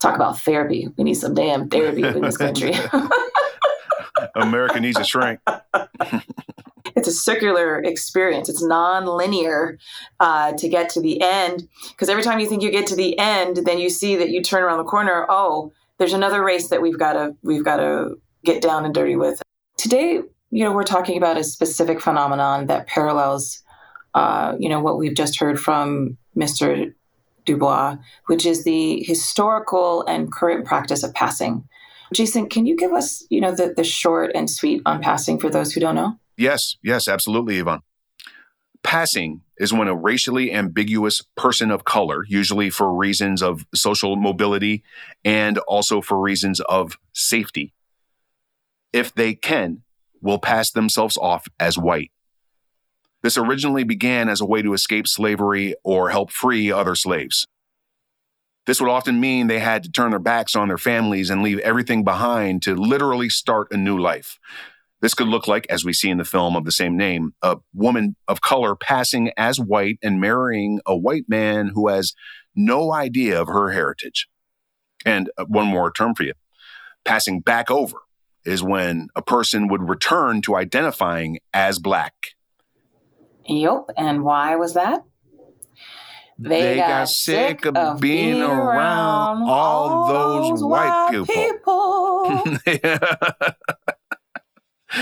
Talk 0.00 0.16
about 0.16 0.40
therapy. 0.40 0.88
We 0.96 1.04
need 1.04 1.14
some 1.14 1.34
damn 1.34 1.68
therapy 1.68 2.02
in 2.02 2.22
this 2.22 2.36
country. 2.36 2.72
America 4.34 4.80
needs 4.80 4.98
a 4.98 5.04
shrink. 5.04 5.40
it's 6.96 7.08
a 7.08 7.12
circular 7.12 7.82
experience. 7.82 8.48
It's 8.48 8.62
non-linear 8.62 9.78
uh, 10.20 10.52
to 10.52 10.68
get 10.68 10.88
to 10.90 11.00
the 11.00 11.20
end 11.22 11.68
because 11.90 12.08
every 12.08 12.22
time 12.22 12.40
you 12.40 12.46
think 12.46 12.62
you 12.62 12.70
get 12.70 12.86
to 12.88 12.96
the 12.96 13.18
end, 13.18 13.58
then 13.64 13.78
you 13.78 13.90
see 13.90 14.16
that 14.16 14.30
you 14.30 14.42
turn 14.42 14.62
around 14.62 14.78
the 14.78 14.84
corner. 14.84 15.26
Oh, 15.28 15.72
there's 15.98 16.12
another 16.12 16.42
race 16.42 16.68
that 16.68 16.82
we've 16.82 16.98
got 16.98 17.14
to 17.14 17.36
we've 17.42 17.64
got 17.64 17.76
to 17.76 18.16
get 18.44 18.62
down 18.62 18.84
and 18.84 18.94
dirty 18.94 19.16
with. 19.16 19.42
Today, 19.76 20.22
you 20.50 20.64
know, 20.64 20.72
we're 20.72 20.84
talking 20.84 21.16
about 21.16 21.36
a 21.36 21.44
specific 21.44 22.00
phenomenon 22.00 22.66
that 22.66 22.86
parallels, 22.86 23.62
uh, 24.14 24.54
you 24.58 24.68
know, 24.68 24.80
what 24.80 24.98
we've 24.98 25.14
just 25.14 25.38
heard 25.38 25.58
from 25.58 26.16
Mr. 26.36 26.92
Du 27.44 27.56
Bois, 27.56 27.96
which 28.26 28.46
is 28.46 28.64
the 28.64 29.02
historical 29.02 30.02
and 30.06 30.32
current 30.32 30.66
practice 30.66 31.02
of 31.02 31.14
passing. 31.14 31.66
Jason, 32.12 32.48
can 32.48 32.66
you 32.66 32.76
give 32.76 32.92
us, 32.92 33.24
you 33.30 33.40
know, 33.40 33.54
the, 33.54 33.74
the 33.76 33.84
short 33.84 34.30
and 34.34 34.48
sweet 34.48 34.82
on 34.86 35.00
passing 35.00 35.38
for 35.38 35.50
those 35.50 35.72
who 35.72 35.80
don't 35.80 35.94
know? 35.94 36.18
Yes, 36.36 36.76
yes, 36.82 37.08
absolutely, 37.08 37.58
Yvonne. 37.58 37.80
Passing 38.82 39.40
is 39.58 39.72
when 39.72 39.88
a 39.88 39.96
racially 39.96 40.52
ambiguous 40.52 41.22
person 41.36 41.70
of 41.70 41.84
color, 41.84 42.24
usually 42.28 42.70
for 42.70 42.94
reasons 42.94 43.42
of 43.42 43.66
social 43.74 44.14
mobility 44.16 44.84
and 45.24 45.58
also 45.66 46.00
for 46.00 46.20
reasons 46.20 46.60
of 46.60 46.96
safety, 47.12 47.72
if 48.92 49.12
they 49.14 49.34
can, 49.34 49.82
will 50.20 50.38
pass 50.38 50.70
themselves 50.70 51.16
off 51.16 51.46
as 51.58 51.78
white. 51.78 52.10
This 53.22 53.36
originally 53.36 53.84
began 53.84 54.28
as 54.28 54.40
a 54.40 54.46
way 54.46 54.62
to 54.62 54.74
escape 54.74 55.08
slavery 55.08 55.74
or 55.82 56.10
help 56.10 56.30
free 56.30 56.70
other 56.70 56.94
slaves. 56.94 57.46
This 58.66 58.80
would 58.80 58.90
often 58.90 59.20
mean 59.20 59.46
they 59.46 59.60
had 59.60 59.84
to 59.84 59.90
turn 59.90 60.10
their 60.10 60.18
backs 60.18 60.56
on 60.56 60.68
their 60.68 60.78
families 60.78 61.30
and 61.30 61.42
leave 61.42 61.58
everything 61.60 62.04
behind 62.04 62.62
to 62.62 62.74
literally 62.74 63.28
start 63.28 63.68
a 63.70 63.76
new 63.76 63.98
life. 63.98 64.38
This 65.00 65.14
could 65.14 65.28
look 65.28 65.46
like, 65.46 65.66
as 65.70 65.84
we 65.84 65.92
see 65.92 66.10
in 66.10 66.18
the 66.18 66.24
film 66.24 66.56
of 66.56 66.64
the 66.64 66.72
same 66.72 66.96
name, 66.96 67.32
a 67.42 67.58
woman 67.74 68.16
of 68.26 68.40
color 68.40 68.74
passing 68.74 69.30
as 69.36 69.60
white 69.60 69.98
and 70.02 70.20
marrying 70.20 70.80
a 70.86 70.96
white 70.96 71.26
man 71.28 71.70
who 71.74 71.88
has 71.88 72.12
no 72.54 72.92
idea 72.92 73.40
of 73.40 73.48
her 73.48 73.70
heritage. 73.70 74.26
And 75.04 75.30
uh, 75.38 75.44
one 75.44 75.66
more 75.66 75.92
term 75.92 76.14
for 76.14 76.24
you 76.24 76.32
passing 77.04 77.40
back 77.40 77.70
over 77.70 77.98
is 78.46 78.62
when 78.62 79.08
a 79.14 79.22
person 79.22 79.68
would 79.68 79.88
return 79.88 80.40
to 80.42 80.56
identifying 80.56 81.38
as 81.52 81.78
black. 81.78 82.14
Yep. 83.46 83.90
And 83.96 84.24
why 84.24 84.56
was 84.56 84.74
that? 84.74 85.04
They, 86.38 86.60
they 86.60 86.76
got, 86.76 86.88
got, 86.88 87.08
sick 87.08 87.64
of, 87.64 87.76
of 87.76 88.00
being, 88.00 88.42
around 88.42 89.42
all 89.44 90.06
those, 90.06 90.50
those 90.50 90.64
white, 90.64 91.10
white 91.10 91.26
people. 91.26 92.44
people. 92.44 93.54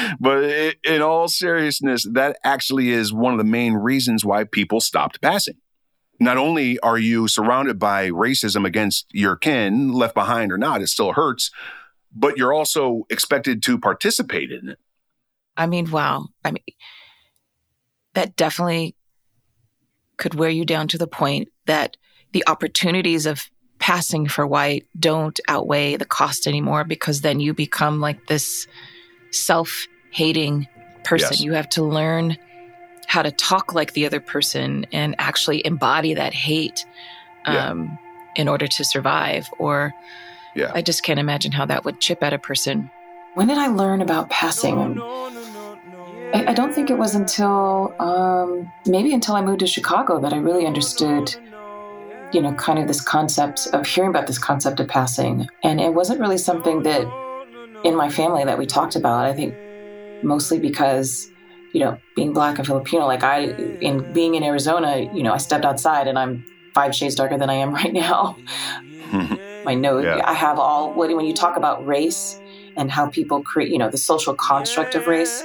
but 0.20 0.76
in 0.84 1.02
all 1.02 1.26
seriousness, 1.26 2.06
that 2.12 2.38
actually 2.44 2.90
is 2.90 3.12
one 3.12 3.32
of 3.32 3.38
the 3.38 3.44
main 3.44 3.74
reasons 3.74 4.24
why 4.24 4.44
people 4.44 4.80
stopped 4.80 5.20
passing. 5.20 5.56
Not 6.20 6.36
only 6.36 6.78
are 6.78 6.98
you 6.98 7.26
surrounded 7.26 7.80
by 7.80 8.10
racism 8.10 8.64
against 8.64 9.06
your 9.10 9.36
kin, 9.36 9.92
left 9.92 10.14
behind 10.14 10.52
or 10.52 10.58
not, 10.58 10.82
it 10.82 10.88
still 10.88 11.12
hurts, 11.12 11.50
but 12.14 12.37
you're 12.37 12.52
also 12.52 13.06
expected 13.11 13.62
to 13.64 13.78
participate 13.78 14.52
in 14.52 14.68
it. 14.68 14.78
I 15.56 15.66
mean, 15.66 15.90
wow. 15.90 16.28
I 16.44 16.52
mean, 16.52 16.64
that 18.14 18.37
definitely 18.37 18.94
could 20.16 20.35
wear 20.35 20.50
you 20.50 20.64
down 20.64 20.88
to 20.88 20.99
the 20.99 21.06
point 21.06 21.49
that 21.66 21.97
the 22.33 22.44
opportunities 22.47 23.26
of 23.26 23.50
passing 23.78 24.26
for 24.26 24.47
white 24.47 24.87
don't 24.99 25.38
outweigh 25.49 25.97
the 25.97 26.04
cost 26.04 26.47
anymore 26.47 26.85
because 26.85 27.21
then 27.21 27.40
you 27.40 27.52
become 27.52 28.00
like 28.00 28.26
this 28.26 28.66
self 29.30 29.87
hating 30.11 30.68
person. 31.04 31.33
Yes. 31.33 31.40
You 31.40 31.52
have 31.52 31.68
to 31.71 31.83
learn 31.83 32.37
how 33.06 33.23
to 33.23 33.30
talk 33.30 33.75
like 33.75 33.92
the 33.92 34.06
other 34.06 34.21
person 34.21 34.87
and 34.92 35.14
actually 35.18 35.64
embody 35.66 36.14
that 36.14 36.33
hate 36.33 36.87
um, 37.44 37.54
yeah. 37.56 38.42
in 38.42 38.49
order 38.49 38.66
to 38.66 38.85
survive. 38.85 39.49
Or 39.59 39.92
yeah. 40.54 40.73
I 40.75 40.82
just 40.82 41.02
can't 41.02 41.18
imagine 41.18 41.52
how 41.52 41.66
that 41.66 41.84
would 41.84 42.00
chip 42.00 42.23
at 42.23 42.32
a 42.32 42.38
person. 42.38 42.90
When 43.34 43.49
did 43.49 43.58
I 43.58 43.66
learn 43.66 44.00
about 44.00 44.30
passing? 44.30 45.00
I, 46.32 46.46
I 46.49 46.52
don't 46.54 46.73
think 46.73 46.90
it 46.90 46.99
was 46.99 47.14
until 47.14 47.94
um, 47.99 48.70
maybe 48.87 49.12
until 49.12 49.34
I 49.34 49.42
moved 49.42 49.61
to 49.61 49.66
Chicago 49.66 50.20
that 50.20 50.32
I 50.32 50.38
really 50.38 50.66
understood 50.66 51.34
you 52.34 52.42
know, 52.42 52.52
kind 52.54 52.80
of 52.80 52.88
this 52.88 53.00
concept 53.00 53.68
of 53.73 53.87
hearing 53.87 54.11
about 54.11 54.26
this 54.26 54.38
concept 54.38 54.80
of 54.80 54.88
passing. 54.88 55.49
And 55.62 55.80
it 55.80 55.94
wasn't 55.94 56.20
really 56.20 56.37
something 56.37 56.82
that 56.82 57.06
in 57.84 57.94
my 57.94 58.11
family 58.11 58.44
that 58.44 58.58
we 58.58 58.66
talked 58.66 58.96
about. 58.96 59.25
I 59.25 59.32
think 59.32 59.54
mostly 60.25 60.58
because, 60.58 61.30
you 61.73 61.80
know, 61.80 61.96
being 62.16 62.32
black 62.32 62.58
and 62.58 62.66
Filipino, 62.66 63.06
like 63.06 63.23
I, 63.23 63.50
in 63.80 64.12
being 64.12 64.34
in 64.34 64.42
Arizona, 64.42 65.08
you 65.14 65.23
know, 65.23 65.32
I 65.32 65.37
stepped 65.37 65.64
outside 65.64 66.08
and 66.08 66.18
I'm 66.18 66.44
five 66.75 66.92
shades 66.92 67.14
darker 67.14 67.38
than 67.38 67.50
I 67.50 67.54
am 67.54 67.73
right 67.73 67.92
now. 67.92 68.37
my 69.64 69.75
nose, 69.75 70.04
yeah. 70.04 70.21
I 70.25 70.35
have 70.35 70.59
all, 70.59 70.92
when 70.92 71.25
you 71.25 71.35
talk 71.35 71.56
about 71.56 71.87
race 71.87 72.40
and 72.76 72.90
how 72.90 73.09
people 73.09 73.42
create, 73.42 73.71
you 73.71 73.78
know, 73.78 73.90
the 73.90 73.99
social 73.99 74.35
construct 74.35 74.94
of 74.94 75.06
race, 75.06 75.42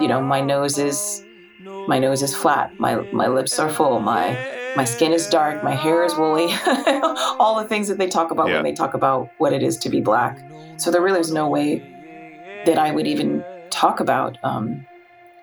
you 0.00 0.08
know, 0.08 0.20
my 0.22 0.40
nose 0.40 0.78
is, 0.78 1.24
my 1.86 1.98
nose 1.98 2.22
is 2.22 2.34
flat, 2.34 2.78
my, 2.78 2.96
my 3.12 3.26
lips 3.26 3.58
are 3.58 3.70
full, 3.70 4.00
my, 4.00 4.36
my 4.76 4.84
skin 4.84 5.12
is 5.12 5.26
dark, 5.26 5.64
my 5.64 5.74
hair 5.74 6.04
is 6.04 6.14
woolly, 6.16 6.48
all 7.38 7.60
the 7.60 7.68
things 7.68 7.88
that 7.88 7.98
they 7.98 8.08
talk 8.08 8.30
about 8.30 8.48
yeah. 8.48 8.54
when 8.54 8.64
they 8.64 8.72
talk 8.72 8.94
about 8.94 9.28
what 9.38 9.52
it 9.52 9.62
is 9.62 9.76
to 9.78 9.88
be 9.88 10.00
black. 10.00 10.38
So 10.78 10.90
there 10.90 11.02
really 11.02 11.20
is 11.20 11.32
no 11.32 11.48
way 11.48 11.78
that 12.66 12.78
I 12.78 12.92
would 12.92 13.06
even 13.06 13.44
talk 13.70 14.00
about 14.00 14.38
um, 14.42 14.86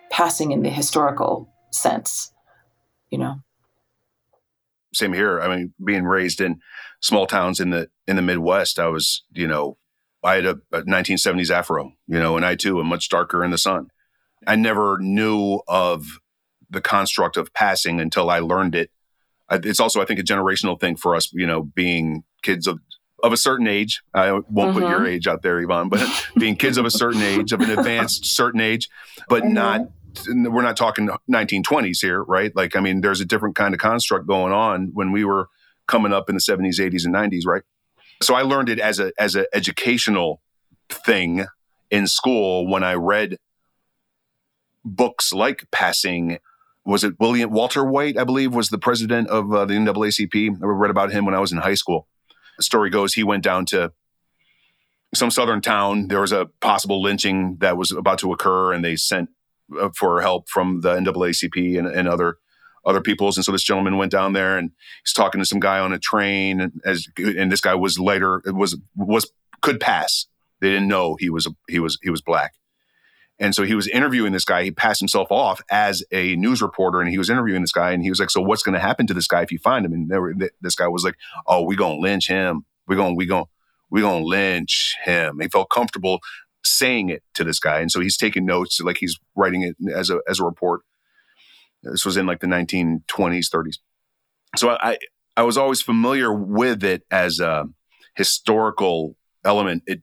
passing 0.09 0.51
in 0.51 0.63
the 0.63 0.69
historical 0.69 1.49
sense, 1.71 2.31
you 3.09 3.17
know. 3.17 3.41
Same 4.93 5.11
here. 5.11 5.41
I 5.41 5.53
mean, 5.53 5.73
being 5.83 6.05
raised 6.05 6.39
in 6.39 6.61
small 7.01 7.27
towns 7.27 7.59
in 7.59 7.69
the 7.69 7.89
in 8.07 8.15
the 8.15 8.21
Midwest, 8.21 8.79
I 8.79 8.87
was, 8.87 9.23
you 9.33 9.47
know, 9.47 9.77
I 10.23 10.35
had 10.35 10.45
a, 10.45 10.59
a 10.71 10.81
1970s 10.83 11.51
afro, 11.51 11.93
you 12.07 12.19
know, 12.19 12.35
and 12.35 12.45
I 12.45 12.55
too 12.55 12.79
am 12.79 12.87
much 12.87 13.09
darker 13.09 13.43
in 13.43 13.51
the 13.51 13.57
sun. 13.57 13.89
I 14.47 14.55
never 14.55 14.97
knew 14.99 15.61
of 15.67 16.19
the 16.69 16.81
construct 16.81 17.37
of 17.37 17.53
passing 17.53 17.99
until 17.99 18.29
I 18.29 18.39
learned 18.39 18.75
it. 18.75 18.91
It's 19.51 19.79
also, 19.79 20.01
I 20.01 20.05
think, 20.05 20.19
a 20.19 20.23
generational 20.23 20.79
thing 20.79 20.95
for 20.95 21.15
us, 21.15 21.31
you 21.33 21.45
know, 21.45 21.61
being 21.63 22.23
kids 22.41 22.67
of 22.67 22.79
of 23.23 23.33
a 23.33 23.37
certain 23.37 23.67
age. 23.67 24.03
I 24.13 24.31
won't 24.31 24.47
mm-hmm. 24.47 24.73
put 24.73 24.89
your 24.89 24.99
mm-hmm. 24.99 25.07
age 25.07 25.27
out 25.27 25.41
there, 25.41 25.59
Yvonne, 25.59 25.89
but 25.89 26.07
being 26.37 26.55
kids 26.55 26.77
of 26.77 26.85
a 26.85 26.91
certain 26.91 27.21
age, 27.21 27.51
of 27.53 27.61
an 27.61 27.69
advanced 27.77 28.25
certain 28.25 28.61
age, 28.61 28.89
but 29.29 29.43
mm-hmm. 29.43 29.53
not 29.53 29.81
we're 30.27 30.61
not 30.61 30.77
talking 30.77 31.09
1920s 31.29 32.01
here, 32.01 32.23
right? 32.23 32.55
Like, 32.55 32.75
I 32.77 32.79
mean, 32.79 33.01
there's 33.01 33.19
a 33.19 33.25
different 33.25 33.55
kind 33.55 33.73
of 33.73 33.81
construct 33.81 34.27
going 34.27 34.53
on 34.53 34.91
when 34.93 35.11
we 35.11 35.25
were 35.25 35.49
coming 35.87 36.13
up 36.13 36.29
in 36.29 36.35
the 36.35 36.41
70s, 36.41 36.79
80s, 36.79 37.05
and 37.05 37.13
90s, 37.13 37.45
right? 37.45 37.63
So 38.21 38.35
I 38.35 38.41
learned 38.41 38.69
it 38.69 38.79
as 38.79 38.99
a 38.99 39.11
as 39.19 39.35
an 39.35 39.45
educational 39.53 40.41
thing 40.89 41.45
in 41.91 42.07
school 42.07 42.67
when 42.67 42.83
I 42.83 42.93
read 42.93 43.37
books 44.83 45.33
like 45.33 45.69
Passing. 45.71 46.39
Was 46.85 47.03
it 47.03 47.15
William 47.19 47.51
Walter 47.51 47.83
White? 47.83 48.17
I 48.17 48.23
believe 48.23 48.53
was 48.53 48.69
the 48.69 48.77
president 48.77 49.27
of 49.29 49.51
uh, 49.53 49.65
the 49.65 49.73
NAACP. 49.73 50.49
I 50.61 50.65
read 50.65 50.91
about 50.91 51.11
him 51.11 51.25
when 51.25 51.33
I 51.33 51.39
was 51.39 51.51
in 51.51 51.57
high 51.57 51.73
school 51.73 52.07
the 52.57 52.63
story 52.63 52.89
goes 52.89 53.13
he 53.13 53.23
went 53.23 53.43
down 53.43 53.65
to 53.67 53.91
some 55.13 55.31
southern 55.31 55.61
town. 55.61 56.07
There 56.07 56.21
was 56.21 56.31
a 56.31 56.47
possible 56.61 57.01
lynching 57.01 57.57
that 57.59 57.77
was 57.77 57.91
about 57.91 58.19
to 58.19 58.33
occur, 58.33 58.73
and 58.73 58.83
they 58.83 58.95
sent 58.95 59.29
uh, 59.79 59.89
for 59.95 60.21
help 60.21 60.49
from 60.49 60.81
the 60.81 60.95
NAACP 60.95 61.77
and, 61.77 61.87
and 61.87 62.07
other 62.07 62.37
other 62.85 63.01
peoples. 63.01 63.37
And 63.37 63.45
so 63.45 63.51
this 63.51 63.63
gentleman 63.63 63.97
went 63.97 64.11
down 64.11 64.33
there 64.33 64.57
and 64.57 64.71
he's 65.03 65.13
talking 65.13 65.39
to 65.39 65.45
some 65.45 65.59
guy 65.59 65.79
on 65.79 65.93
a 65.93 65.99
train, 65.99 66.61
and 66.61 66.81
as 66.85 67.07
and 67.17 67.51
this 67.51 67.61
guy 67.61 67.75
was 67.75 67.99
later 67.99 68.41
was 68.45 68.77
was 68.95 69.31
could 69.61 69.79
pass. 69.79 70.27
They 70.61 70.69
didn't 70.69 70.87
know 70.87 71.15
he 71.19 71.29
was 71.29 71.45
a, 71.45 71.51
he 71.67 71.79
was 71.79 71.97
he 72.01 72.09
was 72.09 72.21
black. 72.21 72.53
And 73.37 73.53
so 73.53 73.63
he 73.63 73.75
was 73.75 73.87
interviewing 73.87 74.31
this 74.31 74.45
guy. 74.45 74.63
He 74.63 74.71
passed 74.71 75.01
himself 75.01 75.29
off 75.29 75.61
as 75.69 76.03
a 76.11 76.37
news 76.37 76.61
reporter, 76.61 77.01
and 77.01 77.09
he 77.09 77.17
was 77.17 77.29
interviewing 77.29 77.61
this 77.61 77.73
guy. 77.73 77.91
And 77.91 78.01
he 78.01 78.09
was 78.09 78.19
like, 78.19 78.29
"So 78.29 78.41
what's 78.41 78.63
going 78.63 78.75
to 78.75 78.79
happen 78.79 79.07
to 79.07 79.13
this 79.13 79.27
guy 79.27 79.41
if 79.41 79.51
you 79.51 79.59
find 79.59 79.85
him?" 79.85 79.91
And 79.91 80.09
were, 80.09 80.33
this 80.61 80.75
guy 80.75 80.87
was 80.87 81.03
like, 81.03 81.15
"Oh, 81.45 81.63
we 81.63 81.75
gonna 81.75 81.99
lynch 81.99 82.27
him. 82.29 82.65
We 82.87 82.95
gonna 82.95 83.15
we 83.15 83.25
gonna 83.25 83.47
we 83.89 84.01
gonna 84.01 84.23
lynch 84.23 84.95
him." 85.03 85.39
He 85.41 85.49
felt 85.49 85.69
comfortable 85.69 86.19
saying 86.63 87.09
it 87.09 87.23
to 87.33 87.43
this 87.43 87.59
guy, 87.59 87.81
and 87.81 87.91
so 87.91 87.99
he's 87.99 88.17
taking 88.17 88.45
notes, 88.45 88.79
like 88.79 88.97
he's 88.97 89.19
writing 89.35 89.63
it 89.63 89.75
as 89.93 90.09
a 90.09 90.19
as 90.29 90.39
a 90.39 90.45
report. 90.45 90.81
This 91.85 92.05
was 92.05 92.17
in 92.17 92.25
like 92.25 92.39
the 92.39 92.47
1920s, 92.47 93.49
30s. 93.49 93.77
So 94.57 94.71
I, 94.71 94.97
I 95.37 95.43
was 95.43 95.57
always 95.57 95.81
familiar 95.81 96.33
with 96.33 96.83
it 96.83 97.03
as 97.11 97.39
a 97.39 97.65
historical 98.15 99.15
element. 99.43 99.83
It, 99.85 100.01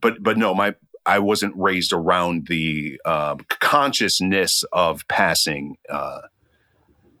but 0.00 0.22
but 0.22 0.36
no, 0.36 0.54
my 0.54 0.74
I 1.06 1.18
wasn't 1.18 1.54
raised 1.56 1.92
around 1.92 2.46
the 2.48 3.00
uh, 3.04 3.36
consciousness 3.48 4.64
of 4.72 5.06
passing 5.08 5.76
uh, 5.88 6.22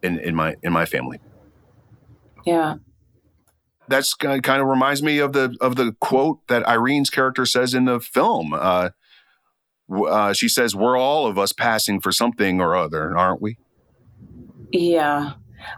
in 0.02 0.18
in 0.18 0.34
my 0.34 0.56
in 0.62 0.72
my 0.72 0.86
family. 0.86 1.20
Yeah, 2.44 2.76
that's 3.88 4.14
kind 4.14 4.46
of 4.46 4.66
reminds 4.66 5.02
me 5.02 5.18
of 5.18 5.32
the 5.32 5.56
of 5.60 5.76
the 5.76 5.94
quote 6.00 6.46
that 6.48 6.66
Irene's 6.68 7.10
character 7.10 7.44
says 7.46 7.74
in 7.74 7.84
the 7.84 8.00
film. 8.00 8.54
Uh, 8.54 8.90
uh, 10.02 10.32
she 10.32 10.48
says, 10.48 10.74
"We're 10.74 10.96
all 10.96 11.26
of 11.26 11.38
us 11.38 11.52
passing 11.52 12.00
for 12.00 12.12
something 12.12 12.60
or 12.60 12.74
other, 12.74 13.16
aren't 13.16 13.40
we?" 13.42 13.58
Yeah, 14.72 15.32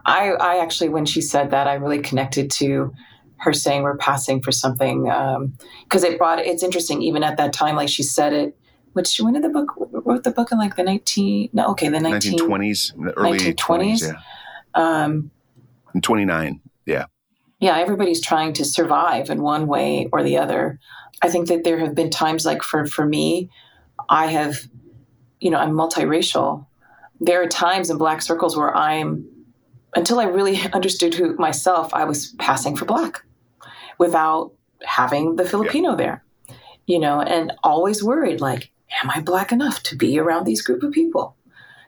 I 0.05 0.31
I 0.33 0.59
actually 0.59 0.89
when 0.89 1.07
she 1.07 1.21
said 1.21 1.51
that, 1.51 1.67
I 1.67 1.75
really 1.75 2.01
connected 2.01 2.51
to 2.53 2.93
her 3.39 3.53
saying 3.53 3.83
we're 3.83 3.97
passing 3.97 4.41
for 4.41 4.53
something 4.53 5.05
because 5.05 6.05
um, 6.05 6.13
it 6.13 6.19
brought 6.19 6.39
it's 6.39 6.63
interesting 6.63 7.03
even 7.03 7.23
at 7.23 7.37
that 7.37 7.53
time 7.53 7.77
like 7.77 7.89
she 7.89 8.03
said 8.03 8.33
it 8.33 8.57
which 8.95 9.19
when 9.19 9.35
did 9.35 9.43
the 9.43 9.49
book 9.49 9.69
wrote 9.77 10.25
the 10.25 10.31
book 10.31 10.51
in 10.53 10.59
like 10.59 10.77
the 10.77 10.83
19 10.83 11.51
no 11.53 11.67
okay 11.67 11.89
the 11.89 12.01
19, 12.01 12.39
1920s 12.39 13.15
early 13.17 13.39
1920s 13.39 13.55
20s, 13.55 14.13
yeah. 14.75 15.05
Um 15.05 15.31
29 16.01 16.61
yeah. 16.87 17.07
Yeah 17.61 17.77
everybody's 17.77 18.21
trying 18.21 18.53
to 18.55 18.65
survive 18.65 19.31
in 19.31 19.43
one 19.43 19.67
way 19.67 20.09
or 20.13 20.23
the 20.23 20.37
other. 20.37 20.79
I 21.23 21.29
think 21.31 21.49
that 21.49 21.65
there 21.65 21.79
have 21.79 21.95
been 21.95 22.11
times 22.11 22.45
like 22.45 22.63
for 22.63 22.87
for 22.87 23.07
me 23.07 23.51
i 24.09 24.27
have 24.27 24.57
you 25.41 25.51
know 25.51 25.59
i'm 25.59 25.73
multiracial 25.73 26.67
there 27.21 27.43
are 27.43 27.49
times 27.49 27.91
in 27.91 27.97
black 27.97 28.21
circles 28.23 28.57
where 28.57 28.75
i'm 28.77 29.27
until 29.97 30.21
I 30.21 30.25
really 30.25 30.61
understood 30.73 31.15
who 31.15 31.35
myself, 31.37 31.93
I 31.93 32.05
was 32.05 32.35
passing 32.39 32.77
for 32.77 32.85
black 32.85 33.25
without 33.99 34.53
having 34.85 35.37
the 35.37 35.49
Filipino 35.49 35.91
yeah. 35.91 35.97
there, 35.97 36.25
you 36.87 36.99
know, 36.99 37.21
and 37.21 37.53
always 37.65 38.05
worried 38.05 38.41
like, 38.41 38.71
am 39.03 39.11
I 39.11 39.21
black 39.23 39.51
enough 39.51 39.83
to 39.85 39.97
be 39.97 40.19
around 40.19 40.45
these 40.45 40.63
group 40.63 40.83
of 40.83 40.93
people? 40.93 41.35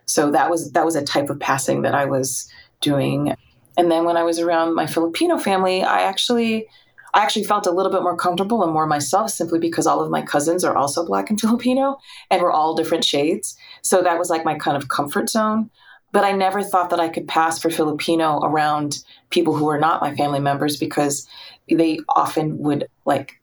So 0.05 0.31
that 0.31 0.49
was 0.49 0.71
that 0.71 0.85
was 0.85 0.95
a 0.95 1.03
type 1.03 1.29
of 1.29 1.39
passing 1.39 1.83
that 1.83 1.93
I 1.93 2.05
was 2.05 2.51
doing. 2.81 3.35
And 3.77 3.91
then 3.91 4.05
when 4.05 4.17
I 4.17 4.23
was 4.23 4.39
around 4.39 4.73
my 4.73 4.87
Filipino 4.87 5.37
family, 5.37 5.83
I 5.83 6.01
actually 6.01 6.67
I 7.13 7.21
actually 7.21 7.45
felt 7.45 7.67
a 7.67 7.71
little 7.71 7.91
bit 7.91 8.03
more 8.03 8.15
comfortable 8.15 8.63
and 8.63 8.71
more 8.71 8.85
myself 8.85 9.31
simply 9.31 9.59
because 9.59 9.87
all 9.87 10.01
of 10.01 10.11
my 10.11 10.21
cousins 10.21 10.63
are 10.63 10.75
also 10.75 11.05
black 11.05 11.29
and 11.29 11.39
Filipino 11.41 11.97
and 12.29 12.41
we're 12.41 12.51
all 12.51 12.75
different 12.75 13.03
shades. 13.03 13.57
So 13.81 14.01
that 14.01 14.19
was 14.19 14.29
like 14.29 14.45
my 14.45 14.55
kind 14.55 14.77
of 14.77 14.89
comfort 14.89 15.29
zone 15.29 15.69
but 16.11 16.23
I 16.23 16.31
never 16.31 16.63
thought 16.63 16.89
that 16.89 16.99
I 16.99 17.09
could 17.09 17.27
pass 17.27 17.59
for 17.59 17.69
Filipino 17.69 18.39
around 18.39 19.03
people 19.29 19.55
who 19.55 19.65
were 19.65 19.79
not 19.79 20.01
my 20.01 20.15
family 20.15 20.39
members 20.39 20.77
because 20.77 21.27
they 21.69 21.99
often 22.09 22.57
would 22.59 22.87
like 23.05 23.39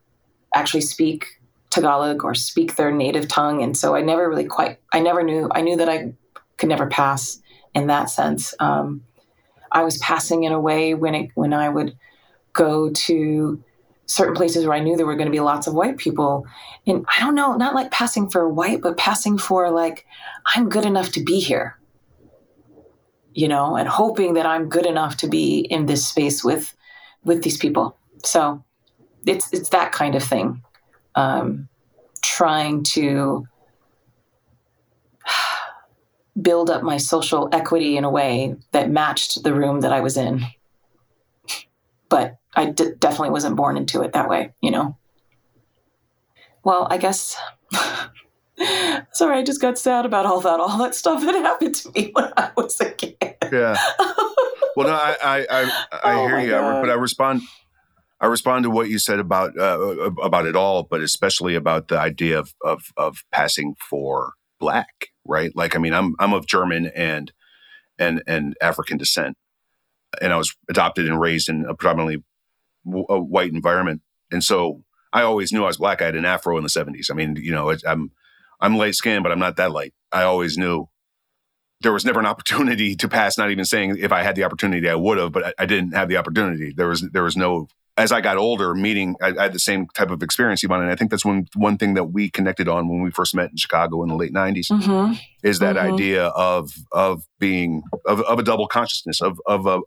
actually 0.54 0.80
speak 0.80 1.40
Tagalog 1.70 2.24
or 2.24 2.34
speak 2.34 2.76
their 2.76 2.90
native 2.90 3.28
tongue. 3.28 3.62
And 3.62 3.76
so 3.76 3.94
I 3.94 4.02
never 4.02 4.28
really 4.28 4.46
quite, 4.46 4.78
I 4.92 5.00
never 5.00 5.22
knew, 5.22 5.48
I 5.54 5.60
knew 5.60 5.76
that 5.76 5.88
I 5.88 6.12
could 6.56 6.68
never 6.68 6.86
pass 6.86 7.40
in 7.74 7.86
that 7.86 8.10
sense. 8.10 8.54
Um, 8.58 9.04
I 9.70 9.84
was 9.84 9.98
passing 9.98 10.44
in 10.44 10.52
a 10.52 10.60
way 10.60 10.94
when 10.94 11.14
it, 11.14 11.30
when 11.34 11.52
I 11.52 11.68
would 11.68 11.96
go 12.56 12.90
to 12.90 13.62
certain 14.06 14.34
places 14.34 14.64
where 14.66 14.76
I 14.76 14.80
knew 14.80 14.96
there 14.96 15.06
were 15.06 15.16
going 15.16 15.26
to 15.26 15.32
be 15.32 15.40
lots 15.40 15.66
of 15.66 15.74
white 15.74 15.96
people. 15.96 16.46
And 16.86 17.04
I 17.14 17.20
don't 17.20 17.34
know, 17.34 17.56
not 17.56 17.74
like 17.74 17.90
passing 17.90 18.30
for 18.30 18.48
white, 18.48 18.80
but 18.80 18.96
passing 18.96 19.36
for 19.38 19.70
like, 19.70 20.06
I'm 20.54 20.68
good 20.68 20.84
enough 20.84 21.10
to 21.12 21.22
be 21.22 21.40
here 21.40 21.78
you 23.36 23.46
know, 23.48 23.76
and 23.76 23.86
hoping 23.86 24.32
that 24.34 24.46
I'm 24.46 24.70
good 24.70 24.86
enough 24.86 25.18
to 25.18 25.28
be 25.28 25.58
in 25.58 25.84
this 25.84 26.06
space 26.06 26.42
with 26.42 26.74
with 27.22 27.42
these 27.42 27.58
people. 27.58 27.98
So 28.24 28.64
it's 29.26 29.52
it's 29.52 29.68
that 29.68 29.92
kind 29.92 30.14
of 30.14 30.24
thing. 30.24 30.62
Um, 31.14 31.68
trying 32.22 32.82
to 32.82 33.46
build 36.40 36.70
up 36.70 36.82
my 36.82 36.96
social 36.96 37.50
equity 37.52 37.98
in 37.98 38.04
a 38.04 38.10
way 38.10 38.56
that 38.72 38.90
matched 38.90 39.42
the 39.42 39.52
room 39.52 39.82
that 39.82 39.92
I 39.92 40.00
was 40.00 40.16
in. 40.16 40.42
But 42.08 42.38
I 42.56 42.70
d- 42.70 42.92
definitely 42.98 43.30
wasn't 43.30 43.56
born 43.56 43.76
into 43.76 44.02
it 44.02 44.12
that 44.14 44.28
way, 44.28 44.54
you 44.60 44.70
know. 44.70 44.96
Well, 46.64 46.88
I 46.90 46.96
guess 46.98 47.36
Sorry, 49.12 49.38
I 49.38 49.42
just 49.42 49.60
got 49.60 49.78
sad 49.78 50.06
about 50.06 50.24
all 50.24 50.40
that, 50.40 50.60
all 50.60 50.78
that 50.78 50.94
stuff 50.94 51.20
that 51.22 51.34
happened 51.34 51.74
to 51.76 51.90
me 51.92 52.10
when 52.14 52.32
I 52.36 52.50
was 52.56 52.80
a 52.80 52.90
kid. 52.90 53.36
Yeah. 53.52 53.76
Well, 54.76 54.88
no, 54.88 54.94
I, 54.94 55.16
I, 55.22 55.46
I, 55.50 55.84
I 56.02 56.14
oh 56.14 56.28
hear 56.28 56.40
you, 56.40 56.50
but 56.50 56.90
I 56.90 56.94
respond. 56.94 57.42
I 58.18 58.26
respond 58.26 58.64
to 58.64 58.70
what 58.70 58.88
you 58.88 58.98
said 58.98 59.18
about 59.18 59.58
uh, 59.58 59.78
about 60.22 60.46
it 60.46 60.56
all, 60.56 60.84
but 60.84 61.02
especially 61.02 61.54
about 61.54 61.88
the 61.88 61.98
idea 61.98 62.38
of, 62.38 62.54
of 62.64 62.82
of 62.96 63.24
passing 63.30 63.74
for 63.78 64.32
black, 64.58 65.08
right? 65.26 65.54
Like, 65.54 65.76
I 65.76 65.78
mean, 65.78 65.92
I'm 65.92 66.14
I'm 66.18 66.32
of 66.32 66.46
German 66.46 66.90
and 66.94 67.32
and 67.98 68.22
and 68.26 68.54
African 68.60 68.96
descent, 68.96 69.36
and 70.20 70.32
I 70.32 70.36
was 70.36 70.54
adopted 70.68 71.06
and 71.06 71.20
raised 71.20 71.48
in 71.48 71.66
a 71.66 71.74
predominantly 71.74 72.22
a 73.08 73.18
white 73.18 73.52
environment, 73.52 74.02
and 74.30 74.42
so 74.42 74.82
I 75.12 75.22
always 75.22 75.52
knew 75.52 75.64
I 75.64 75.68
was 75.68 75.78
black. 75.78 76.02
I 76.02 76.06
had 76.06 76.16
an 76.16 76.24
afro 76.24 76.56
in 76.56 76.62
the 76.62 76.68
'70s. 76.68 77.10
I 77.10 77.14
mean, 77.14 77.36
you 77.36 77.52
know, 77.52 77.74
I'm 77.86 78.10
I'm 78.60 78.76
light 78.76 78.94
skinned, 78.94 79.22
but 79.22 79.32
I'm 79.32 79.38
not 79.38 79.56
that 79.56 79.72
light. 79.72 79.94
I 80.12 80.22
always 80.22 80.56
knew 80.56 80.88
there 81.80 81.92
was 81.92 82.04
never 82.04 82.20
an 82.20 82.26
opportunity 82.34 82.94
to 82.96 83.08
pass. 83.08 83.38
Not 83.38 83.50
even 83.50 83.64
saying 83.64 83.96
if 83.98 84.12
I 84.12 84.22
had 84.22 84.36
the 84.36 84.44
opportunity, 84.44 84.88
I 84.88 84.94
would 84.94 85.18
have, 85.18 85.32
but 85.32 85.46
I, 85.46 85.52
I 85.60 85.66
didn't 85.66 85.92
have 85.92 86.08
the 86.08 86.16
opportunity. 86.16 86.72
There 86.76 86.88
was 86.88 87.02
there 87.12 87.24
was 87.24 87.36
no. 87.36 87.68
As 87.98 88.12
I 88.12 88.20
got 88.20 88.36
older, 88.36 88.74
meeting, 88.74 89.16
I, 89.22 89.28
I, 89.28 89.42
had 89.44 89.54
the 89.54 89.58
same 89.58 89.86
type 89.94 90.10
of 90.10 90.22
experience, 90.22 90.62
Yvonne, 90.62 90.82
and 90.82 90.90
I 90.90 90.96
think 90.96 91.10
that's 91.10 91.24
one 91.24 91.46
one 91.54 91.78
thing 91.78 91.94
that 91.94 92.04
we 92.04 92.28
connected 92.28 92.68
on 92.68 92.88
when 92.88 93.00
we 93.00 93.10
first 93.10 93.34
met 93.34 93.50
in 93.50 93.56
Chicago 93.56 94.02
in 94.02 94.10
the 94.10 94.16
late 94.16 94.34
'90s 94.34 94.70
mm-hmm. 94.70 95.14
is 95.42 95.60
that 95.60 95.76
mm-hmm. 95.76 95.94
idea 95.94 96.26
of 96.26 96.70
of 96.92 97.22
being 97.38 97.84
of, 98.04 98.20
of 98.20 98.38
a 98.38 98.42
double 98.42 98.68
consciousness 98.68 99.22
of 99.22 99.40
of 99.46 99.64
a 99.64 99.80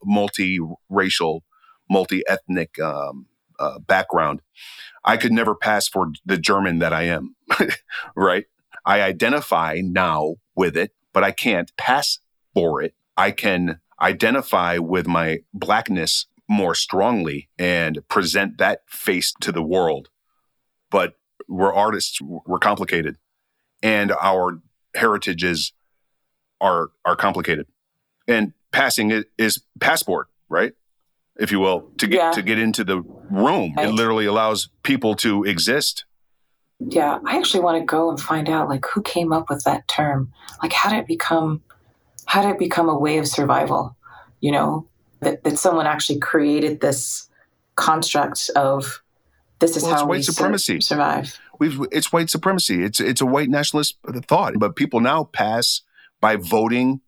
multi-racial, 1.90 2.30
multi-ethnic 2.30 2.80
um, 2.80 3.26
uh, 3.60 3.80
background. 3.80 4.42
I 5.04 5.18
could 5.18 5.32
never 5.32 5.56
pass 5.56 5.88
for 5.88 6.12
the 6.26 6.38
German 6.38 6.80
that 6.80 6.94
I 6.94 7.04
am, 7.04 7.36
right? 8.16 8.46
I 8.86 9.02
identify 9.02 9.82
now 9.84 10.36
with 10.56 10.78
it, 10.78 10.92
but 11.14 11.24
I 11.24 11.32
can't 11.32 11.76
pass 11.78 12.20
for 12.54 12.82
it. 12.82 12.96
I 13.18 13.32
can 13.32 13.80
identify 14.02 14.78
with 14.78 15.08
my 15.08 15.40
blackness 15.54 16.28
more 16.48 16.74
strongly 16.74 17.50
and 17.60 18.00
present 18.08 18.58
that 18.58 18.82
face 18.88 19.34
to 19.42 19.52
the 19.52 19.62
world. 19.62 20.10
But 20.90 21.14
we're 21.48 21.74
artists, 21.74 22.20
we're 22.22 22.60
complicated, 22.60 23.18
and 23.84 24.12
our 24.12 24.62
heritages 24.96 25.74
are 26.62 26.90
are 27.06 27.16
complicated. 27.16 27.68
And 28.28 28.54
passing 28.72 29.12
it 29.12 29.28
is 29.38 29.64
passport, 29.80 30.28
right? 30.50 30.74
If 31.40 31.52
you 31.52 31.60
will, 31.60 31.90
to 31.98 32.08
get 32.08 32.18
yeah. 32.18 32.32
to 32.32 32.42
get 32.42 32.60
into 32.60 32.84
the 32.84 33.02
room. 33.02 33.74
Right. 33.76 33.88
It 33.88 33.92
literally 33.92 34.26
allows 34.26 34.70
people 34.84 35.16
to 35.16 35.44
exist 35.46 36.06
yeah, 36.80 37.20
I 37.26 37.38
actually 37.38 37.60
want 37.62 37.78
to 37.80 37.86
go 37.86 38.10
and 38.10 38.20
find 38.20 38.50
out 38.50 38.70
like 38.70 38.86
who 38.86 39.02
came 39.02 39.34
up 39.34 39.50
with 39.50 39.64
that 39.66 39.88
term. 39.88 40.32
Like 40.64 40.72
how 40.72 40.90
did 40.90 41.00
it 41.00 41.08
become 41.08 41.62
how 42.26 42.42
did 42.42 42.52
it 42.52 42.60
become 42.60 42.90
a 42.90 42.98
way 42.98 43.18
of 43.18 43.28
survival? 43.28 43.98
You 44.40 44.54
know, 44.54 44.88
that, 45.20 45.44
that 45.44 45.60
someone 45.60 45.88
actually 45.88 46.20
created 46.20 46.80
this 46.80 47.28
construct 47.76 48.50
of 48.56 49.04
this 49.60 49.76
is 49.76 49.84
well, 49.84 49.96
how 49.96 50.06
white 50.06 50.18
we 50.18 50.24
supremacy. 50.24 50.80
Sur- 50.80 50.96
survive. 50.96 51.38
We've, 51.60 51.82
it's 51.92 52.14
white 52.14 52.30
supremacy. 52.30 52.84
It's 52.84 53.02
it's 53.02 53.20
a 53.20 53.26
white 53.26 53.50
nationalist 53.50 53.98
thought, 54.28 54.54
but 54.58 54.78
people 54.78 55.02
now 55.02 55.26
pass 55.26 55.82
by 56.22 56.38
voting 56.38 57.02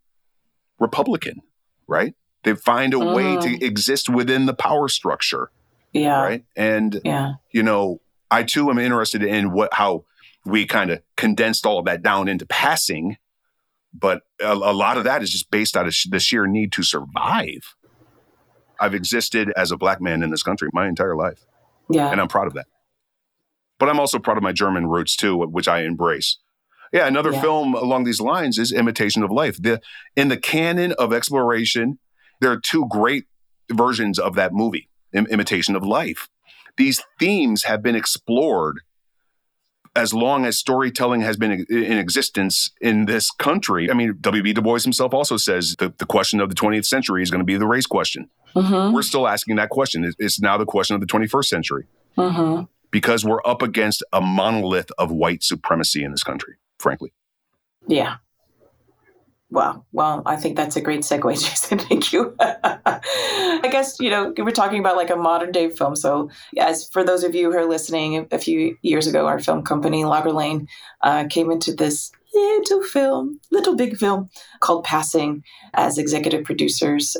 Republican, 0.79 1.41
right? 1.87 2.13
They 2.43 2.55
find 2.55 2.93
a 2.93 2.97
mm. 2.97 3.15
way 3.15 3.35
to 3.35 3.57
mm. 3.57 3.61
exist 3.61 4.09
within 4.09 4.45
the 4.45 4.53
power 4.53 4.87
structure. 4.87 5.51
Yeah. 5.93 6.21
Right. 6.21 6.45
And 6.55 7.01
yeah. 7.03 7.33
you 7.51 7.63
know, 7.63 8.01
I 8.29 8.43
too 8.43 8.69
am 8.69 8.79
interested 8.79 9.23
in 9.23 9.51
what 9.51 9.73
how 9.73 10.05
we 10.45 10.65
kind 10.65 10.91
of 10.91 11.01
condensed 11.17 11.65
all 11.65 11.79
of 11.79 11.85
that 11.85 12.01
down 12.01 12.27
into 12.27 12.45
passing, 12.45 13.17
but 13.93 14.21
a, 14.39 14.53
a 14.53 14.73
lot 14.73 14.97
of 14.97 15.03
that 15.03 15.21
is 15.21 15.29
just 15.29 15.51
based 15.51 15.77
out 15.77 15.85
of 15.85 15.93
sh- 15.93 16.07
the 16.09 16.19
sheer 16.19 16.47
need 16.47 16.71
to 16.73 16.83
survive. 16.83 17.75
I've 18.79 18.95
existed 18.95 19.53
as 19.55 19.71
a 19.71 19.77
black 19.77 20.01
man 20.01 20.23
in 20.23 20.31
this 20.31 20.41
country 20.41 20.69
my 20.73 20.87
entire 20.87 21.15
life. 21.15 21.45
Yeah. 21.89 22.09
And 22.09 22.19
I'm 22.19 22.27
proud 22.27 22.47
of 22.47 22.53
that. 22.53 22.65
But 23.77 23.89
I'm 23.89 23.99
also 23.99 24.17
proud 24.17 24.37
of 24.37 24.43
my 24.43 24.53
German 24.53 24.87
roots 24.87 25.15
too, 25.15 25.37
which 25.37 25.67
I 25.67 25.81
embrace. 25.83 26.37
Yeah, 26.91 27.07
another 27.07 27.31
yeah. 27.31 27.41
film 27.41 27.73
along 27.73 28.03
these 28.03 28.19
lines 28.19 28.57
is 28.57 28.71
Imitation 28.71 29.23
of 29.23 29.31
Life. 29.31 29.61
The 29.61 29.81
in 30.15 30.27
the 30.27 30.37
canon 30.37 30.91
of 30.93 31.13
exploration, 31.13 31.99
there 32.41 32.51
are 32.51 32.59
two 32.59 32.87
great 32.89 33.25
versions 33.71 34.19
of 34.19 34.35
that 34.35 34.53
movie, 34.53 34.89
Imitation 35.13 35.75
of 35.75 35.83
Life 35.83 36.27
these 36.77 37.03
themes 37.19 37.63
have 37.63 37.81
been 37.81 37.95
explored 37.95 38.81
as 39.93 40.13
long 40.13 40.45
as 40.45 40.57
storytelling 40.57 41.21
has 41.21 41.35
been 41.35 41.65
in 41.69 41.97
existence 41.97 42.71
in 42.79 43.05
this 43.05 43.29
country. 43.29 43.91
I 43.91 43.93
mean, 43.93 44.17
W.B. 44.21 44.53
Du 44.53 44.61
Bois 44.61 44.79
himself 44.79 45.13
also 45.13 45.35
says 45.35 45.75
the, 45.79 45.93
the 45.97 46.05
question 46.05 46.39
of 46.39 46.47
the 46.47 46.55
20th 46.55 46.85
century 46.85 47.21
is 47.21 47.29
going 47.29 47.39
to 47.39 47.45
be 47.45 47.57
the 47.57 47.67
race 47.67 47.85
question. 47.85 48.29
Mm-hmm. 48.55 48.93
We're 48.93 49.01
still 49.01 49.27
asking 49.27 49.57
that 49.57 49.69
question. 49.69 50.13
It's 50.17 50.39
now 50.39 50.57
the 50.57 50.65
question 50.65 50.95
of 50.95 51.01
the 51.01 51.07
21st 51.07 51.45
century. 51.45 51.87
Mm-hmm. 52.17 52.63
Because 52.89 53.25
we're 53.25 53.45
up 53.45 53.61
against 53.61 54.03
a 54.11 54.21
monolith 54.21 54.91
of 54.97 55.11
white 55.11 55.43
supremacy 55.43 56.03
in 56.03 56.11
this 56.11 56.23
country, 56.23 56.55
frankly. 56.79 57.13
Yeah. 57.87 58.17
Wow. 59.51 59.83
Well, 59.91 60.23
I 60.25 60.37
think 60.37 60.55
that's 60.55 60.77
a 60.77 60.81
great 60.81 61.01
segue, 61.01 61.33
Jason. 61.43 61.77
Thank 61.77 62.13
you. 62.13 62.33
I 62.39 63.67
guess, 63.69 63.99
you 63.99 64.09
know, 64.09 64.33
we're 64.37 64.51
talking 64.51 64.79
about 64.79 64.95
like 64.95 65.09
a 65.09 65.17
modern 65.17 65.51
day 65.51 65.69
film. 65.69 65.95
So, 65.97 66.29
as 66.57 66.87
for 66.87 67.03
those 67.03 67.25
of 67.25 67.35
you 67.35 67.51
who 67.51 67.57
are 67.57 67.65
listening, 67.65 68.27
a 68.31 68.39
few 68.39 68.77
years 68.81 69.07
ago, 69.07 69.27
our 69.27 69.39
film 69.39 69.63
company, 69.63 70.05
Logger 70.05 70.31
Lane, 70.31 70.67
uh, 71.01 71.25
came 71.29 71.51
into 71.51 71.73
this 71.73 72.11
little 72.33 72.81
film, 72.81 73.41
little 73.51 73.75
big 73.75 73.97
film 73.97 74.29
called 74.61 74.85
Passing 74.85 75.43
as 75.73 75.97
executive 75.97 76.45
producers. 76.45 77.17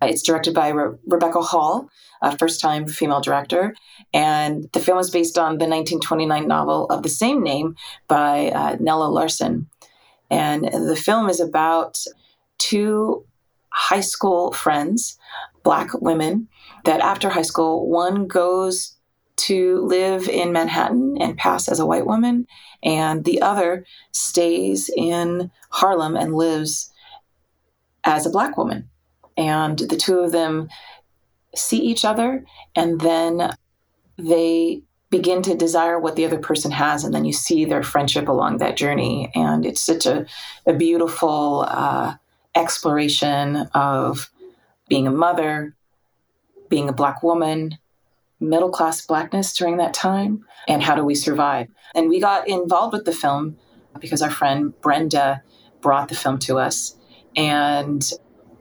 It's 0.00 0.22
directed 0.22 0.54
by 0.54 0.68
Re- 0.68 0.96
Rebecca 1.06 1.42
Hall, 1.42 1.90
a 2.22 2.36
first 2.38 2.60
time 2.60 2.88
female 2.88 3.20
director. 3.20 3.74
And 4.14 4.70
the 4.72 4.80
film 4.80 4.98
is 4.98 5.10
based 5.10 5.36
on 5.36 5.58
the 5.58 5.66
1929 5.66 6.48
novel 6.48 6.86
of 6.86 7.02
the 7.02 7.10
same 7.10 7.42
name 7.42 7.76
by 8.06 8.48
uh, 8.52 8.76
Nella 8.80 9.08
Larsen. 9.08 9.68
And 10.30 10.64
the 10.64 10.96
film 10.96 11.28
is 11.28 11.40
about 11.40 12.04
two 12.58 13.24
high 13.70 14.00
school 14.00 14.52
friends, 14.52 15.18
black 15.62 15.88
women, 16.00 16.48
that 16.84 17.00
after 17.00 17.28
high 17.28 17.42
school, 17.42 17.88
one 17.88 18.26
goes 18.26 18.96
to 19.36 19.80
live 19.86 20.28
in 20.28 20.52
Manhattan 20.52 21.16
and 21.20 21.36
pass 21.36 21.68
as 21.68 21.78
a 21.78 21.86
white 21.86 22.06
woman, 22.06 22.46
and 22.82 23.24
the 23.24 23.40
other 23.40 23.86
stays 24.12 24.90
in 24.96 25.50
Harlem 25.70 26.16
and 26.16 26.34
lives 26.34 26.92
as 28.04 28.26
a 28.26 28.30
black 28.30 28.56
woman. 28.56 28.88
And 29.36 29.78
the 29.78 29.96
two 29.96 30.18
of 30.18 30.32
them 30.32 30.68
see 31.54 31.78
each 31.78 32.04
other, 32.04 32.44
and 32.74 33.00
then 33.00 33.52
they 34.18 34.82
begin 35.10 35.42
to 35.42 35.54
desire 35.56 35.98
what 35.98 36.16
the 36.16 36.24
other 36.24 36.38
person 36.38 36.70
has 36.70 37.02
and 37.04 37.14
then 37.14 37.24
you 37.24 37.32
see 37.32 37.64
their 37.64 37.82
friendship 37.82 38.28
along 38.28 38.58
that 38.58 38.76
journey. 38.76 39.30
And 39.34 39.64
it's 39.64 39.80
such 39.80 40.04
a, 40.04 40.26
a 40.66 40.74
beautiful 40.74 41.64
uh, 41.66 42.14
exploration 42.54 43.68
of 43.74 44.30
being 44.88 45.06
a 45.06 45.12
mother 45.12 45.74
being 46.68 46.88
a 46.88 46.92
black 46.92 47.22
woman 47.22 47.78
middle 48.40 48.70
class 48.70 49.04
blackness 49.04 49.56
during 49.56 49.78
that 49.78 49.94
time 49.94 50.44
and 50.68 50.82
how 50.82 50.94
do 50.94 51.04
we 51.04 51.14
survive? 51.14 51.68
And 51.94 52.08
we 52.08 52.20
got 52.20 52.46
involved 52.46 52.92
with 52.92 53.04
the 53.04 53.12
film 53.12 53.56
because 54.00 54.22
our 54.22 54.30
friend 54.30 54.78
brenda 54.80 55.42
brought 55.80 56.08
the 56.08 56.14
film 56.14 56.38
to 56.40 56.58
us. 56.58 56.96
And 57.36 58.08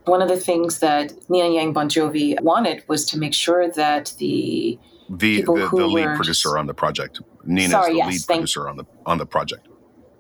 one 0.06 0.22
of 0.22 0.30
the 0.30 0.38
things 0.38 0.80
that 0.80 1.14
Nina 1.30 1.50
Yang 1.50 1.74
Bongiovi 1.74 2.42
wanted 2.42 2.84
was 2.88 3.06
to 3.08 3.20
make 3.20 3.34
sure 3.34 3.70
that 3.72 4.14
the 4.18 4.80
the 5.10 5.42
the, 5.42 5.70
the, 5.72 5.88
lead 5.88 6.16
producer 6.16 6.58
on 6.58 6.68
the 6.68 6.74
project. 6.74 7.22
Nina 7.46 7.70
Sorry, 7.70 7.92
is 7.92 7.94
the 7.94 7.98
yes, 7.98 8.08
lead 8.08 8.22
thank, 8.22 8.40
producer 8.40 8.68
on 8.68 8.78
the 8.78 8.86
on 9.06 9.18
the 9.18 9.26
project. 9.26 9.68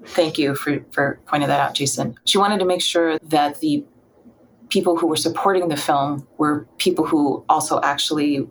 Thank 0.05 0.37
you 0.37 0.55
for, 0.55 0.85
for 0.91 1.19
pointing 1.25 1.49
that 1.49 1.59
out, 1.59 1.73
Jason. 1.73 2.17
She 2.25 2.37
wanted 2.37 2.59
to 2.59 2.65
make 2.65 2.81
sure 2.81 3.17
that 3.19 3.59
the 3.59 3.83
people 4.69 4.97
who 4.97 5.07
were 5.07 5.17
supporting 5.17 5.67
the 5.67 5.77
film 5.77 6.27
were 6.37 6.67
people 6.77 7.05
who 7.05 7.43
also 7.49 7.81
actually 7.81 8.47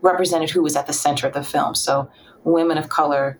represented 0.00 0.50
who 0.50 0.62
was 0.62 0.76
at 0.76 0.86
the 0.86 0.92
center 0.92 1.26
of 1.26 1.34
the 1.34 1.42
film. 1.42 1.74
So 1.74 2.10
women 2.44 2.78
of 2.78 2.88
color, 2.88 3.38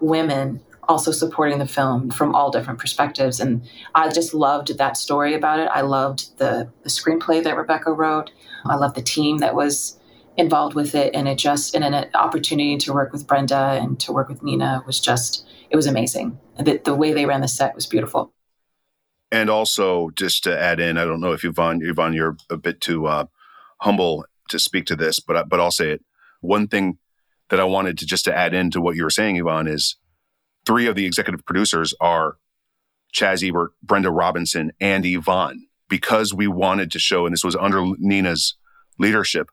women 0.00 0.60
also 0.88 1.12
supporting 1.12 1.58
the 1.58 1.66
film 1.66 2.10
from 2.10 2.34
all 2.34 2.50
different 2.50 2.78
perspectives. 2.78 3.40
And 3.40 3.62
I 3.94 4.08
just 4.08 4.32
loved 4.32 4.78
that 4.78 4.96
story 4.96 5.34
about 5.34 5.60
it. 5.60 5.68
I 5.72 5.82
loved 5.82 6.38
the, 6.38 6.70
the 6.82 6.88
screenplay 6.88 7.42
that 7.44 7.56
Rebecca 7.56 7.92
wrote. 7.92 8.30
I 8.64 8.76
loved 8.76 8.96
the 8.96 9.02
team 9.02 9.38
that 9.38 9.54
was 9.54 9.97
involved 10.38 10.74
with 10.74 10.94
it 10.94 11.14
and 11.14 11.26
it 11.26 11.36
just 11.36 11.74
and 11.74 11.84
an 11.84 12.06
opportunity 12.14 12.76
to 12.78 12.92
work 12.92 13.12
with 13.12 13.26
brenda 13.26 13.76
and 13.82 13.98
to 13.98 14.12
work 14.12 14.28
with 14.28 14.42
nina 14.42 14.82
was 14.86 15.00
just 15.00 15.44
it 15.70 15.76
was 15.76 15.86
amazing. 15.86 16.38
The, 16.58 16.80
the 16.82 16.94
way 16.94 17.12
they 17.12 17.26
ran 17.26 17.42
the 17.42 17.48
set 17.48 17.74
was 17.74 17.86
beautiful. 17.86 18.32
And 19.30 19.50
also 19.50 20.08
just 20.10 20.44
to 20.44 20.58
add 20.58 20.80
in 20.80 20.96
i 20.96 21.04
don't 21.04 21.20
know 21.20 21.32
if 21.32 21.44
yvonne 21.44 21.80
yvonne 21.82 22.14
you're 22.14 22.36
a 22.48 22.56
bit 22.56 22.80
too 22.80 23.06
uh, 23.06 23.26
humble 23.80 24.24
to 24.48 24.58
speak 24.58 24.86
to 24.86 24.96
this 24.96 25.20
but 25.20 25.48
but 25.48 25.60
i'll 25.60 25.70
say 25.72 25.90
it. 25.90 26.04
One 26.40 26.68
thing 26.68 26.98
that 27.50 27.58
i 27.58 27.64
wanted 27.64 27.98
to 27.98 28.06
just 28.06 28.24
to 28.26 28.34
add 28.34 28.54
into 28.54 28.80
what 28.80 28.94
you 28.94 29.02
were 29.02 29.10
saying 29.10 29.36
yvonne 29.36 29.66
is 29.66 29.96
three 30.64 30.86
of 30.86 30.94
the 30.94 31.04
executive 31.04 31.44
producers 31.44 31.94
are 32.00 32.36
chaz 33.12 33.46
ebert 33.46 33.72
brenda 33.82 34.10
robinson 34.10 34.70
and 34.80 35.04
yvonne. 35.04 35.66
Because 35.88 36.32
we 36.32 36.46
wanted 36.46 36.90
to 36.92 36.98
show 36.98 37.26
and 37.26 37.32
this 37.32 37.44
was 37.44 37.56
under 37.56 37.84
nina's 37.98 38.54
leadership 38.98 39.50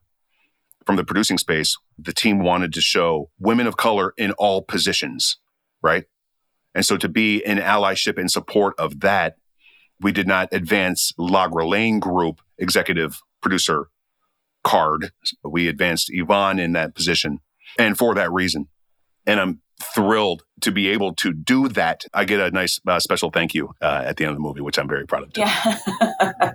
from 0.85 0.95
the 0.95 1.03
producing 1.03 1.37
space, 1.37 1.77
the 1.97 2.13
team 2.13 2.39
wanted 2.39 2.73
to 2.73 2.81
show 2.81 3.29
women 3.39 3.67
of 3.67 3.77
color 3.77 4.13
in 4.17 4.31
all 4.33 4.61
positions, 4.61 5.37
right? 5.81 6.05
And 6.73 6.85
so 6.85 6.97
to 6.97 7.09
be 7.09 7.43
in 7.45 7.57
allyship 7.57 8.17
and 8.17 8.29
support 8.29 8.75
of 8.77 8.99
that, 8.99 9.37
we 9.99 10.11
did 10.11 10.27
not 10.27 10.49
advance 10.51 11.13
Logger 11.17 11.65
Lane 11.65 11.99
Group 11.99 12.41
executive 12.57 13.21
producer 13.41 13.87
card. 14.63 15.11
We 15.43 15.67
advanced 15.67 16.09
Yvonne 16.11 16.59
in 16.59 16.73
that 16.73 16.95
position. 16.95 17.39
And 17.79 17.97
for 17.97 18.13
that 18.15 18.31
reason, 18.31 18.67
and 19.25 19.39
I'm 19.39 19.61
thrilled 19.93 20.43
to 20.61 20.71
be 20.71 20.87
able 20.89 21.13
to 21.15 21.33
do 21.33 21.67
that. 21.69 22.05
I 22.13 22.25
get 22.25 22.39
a 22.39 22.51
nice 22.51 22.79
uh, 22.87 22.99
special 22.99 23.29
thank 23.29 23.53
you 23.53 23.73
uh, 23.81 24.03
at 24.05 24.17
the 24.17 24.23
end 24.23 24.31
of 24.31 24.37
the 24.37 24.41
movie, 24.41 24.61
which 24.61 24.77
I'm 24.79 24.87
very 24.87 25.05
proud 25.05 25.23
of. 25.23 25.33
Too. 25.33 25.41
Yeah. 25.41 26.51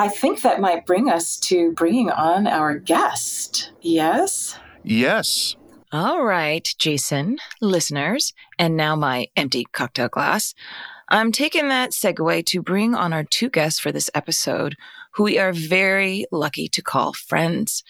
I 0.00 0.08
think 0.08 0.40
that 0.40 0.62
might 0.62 0.86
bring 0.86 1.10
us 1.10 1.36
to 1.40 1.72
bringing 1.72 2.08
on 2.08 2.46
our 2.46 2.78
guest. 2.78 3.70
Yes? 3.82 4.58
Yes. 4.82 5.56
All 5.92 6.24
right, 6.24 6.66
Jason, 6.78 7.36
listeners, 7.60 8.32
and 8.58 8.78
now 8.78 8.96
my 8.96 9.26
empty 9.36 9.66
cocktail 9.72 10.08
glass. 10.08 10.54
I'm 11.10 11.32
taking 11.32 11.68
that 11.68 11.90
segue 11.90 12.46
to 12.46 12.62
bring 12.62 12.94
on 12.94 13.12
our 13.12 13.24
two 13.24 13.50
guests 13.50 13.78
for 13.78 13.92
this 13.92 14.08
episode, 14.14 14.74
who 15.16 15.24
we 15.24 15.38
are 15.38 15.52
very 15.52 16.24
lucky 16.32 16.66
to 16.68 16.80
call 16.80 17.12
friends. 17.12 17.84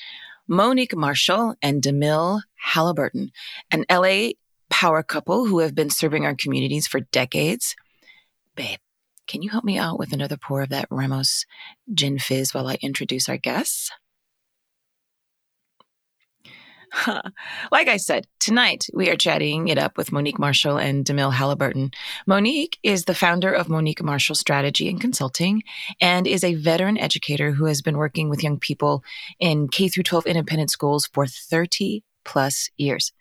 Monique 0.49 0.97
Marshall 0.97 1.55
and 1.63 1.81
DeMille 1.81 2.41
Halliburton, 2.57 3.31
an 3.71 3.85
LA 3.89 4.31
power 4.69 5.05
couple 5.05 5.47
who 5.47 5.61
have 5.61 5.77
been 5.77 5.91
serving 5.91 6.27
our 6.27 6.35
communities 6.35 6.89
for 6.89 6.99
decades. 7.13 7.77
Babe, 8.57 8.81
can 9.31 9.43
you 9.43 9.51
help 9.51 9.63
me 9.63 9.79
out 9.79 9.97
with 9.97 10.13
another 10.13 10.37
pour 10.37 10.63
of 10.63 10.71
that 10.71 10.89
Ramos 10.91 11.47
gin 11.95 12.19
fizz 12.19 12.53
while 12.53 12.67
I 12.67 12.79
introduce 12.83 13.29
our 13.29 13.37
guests? 13.37 13.93
like 17.71 17.87
I 17.87 17.97
said, 17.97 18.27
tonight 18.41 18.87
we 18.93 19.09
are 19.09 19.15
chatting 19.15 19.69
it 19.69 19.79
up 19.79 19.97
with 19.97 20.11
Monique 20.11 20.41
Marshall 20.41 20.79
and 20.79 21.05
DeMille 21.05 21.33
Halliburton. 21.33 21.93
Monique 22.27 22.77
is 22.83 23.05
the 23.05 23.15
founder 23.15 23.53
of 23.53 23.69
Monique 23.69 24.03
Marshall 24.03 24.35
Strategy 24.35 24.89
and 24.89 25.01
Consulting 25.01 25.63
and 26.01 26.27
is 26.27 26.43
a 26.43 26.57
veteran 26.57 26.99
educator 26.99 27.53
who 27.53 27.67
has 27.67 27.83
been 27.83 27.99
working 27.99 28.31
with 28.31 28.43
young 28.43 28.59
people 28.59 29.05
in 29.39 29.69
K 29.69 29.87
through 29.87 30.03
12 30.03 30.27
independent 30.27 30.73
schools 30.73 31.07
for 31.07 31.29
30 31.29 32.03
plus 32.25 32.69
years. 32.77 33.13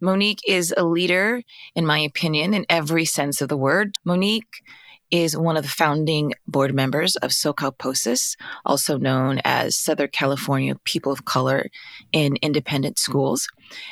Monique 0.00 0.40
is 0.48 0.74
a 0.76 0.82
leader, 0.82 1.44
in 1.76 1.86
my 1.86 2.00
opinion, 2.00 2.54
in 2.54 2.66
every 2.68 3.04
sense 3.04 3.40
of 3.40 3.48
the 3.48 3.56
word. 3.56 3.94
Monique 4.04 4.64
is 5.12 5.36
one 5.36 5.58
of 5.58 5.62
the 5.62 5.68
founding 5.68 6.32
board 6.48 6.74
members 6.74 7.16
of 7.16 7.30
SoCal 7.30 7.76
POCIS, 7.76 8.34
also 8.64 8.96
known 8.96 9.40
as 9.44 9.76
Southern 9.76 10.08
California 10.08 10.74
People 10.84 11.12
of 11.12 11.26
Color 11.26 11.66
in 12.12 12.36
Independent 12.40 12.98
Schools. 12.98 13.46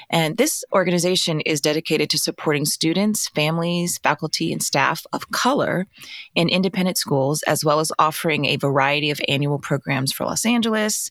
And 0.08 0.38
this 0.38 0.64
organization 0.72 1.40
is 1.42 1.60
dedicated 1.60 2.08
to 2.10 2.18
supporting 2.18 2.64
students, 2.64 3.28
families, 3.28 3.98
faculty, 3.98 4.50
and 4.50 4.62
staff 4.62 5.04
of 5.12 5.30
color 5.30 5.86
in 6.34 6.48
independent 6.48 6.96
schools, 6.96 7.42
as 7.42 7.64
well 7.64 7.80
as 7.80 7.92
offering 7.98 8.46
a 8.46 8.56
variety 8.56 9.10
of 9.10 9.20
annual 9.28 9.58
programs 9.58 10.12
for 10.12 10.24
Los 10.24 10.46
Angeles, 10.46 11.10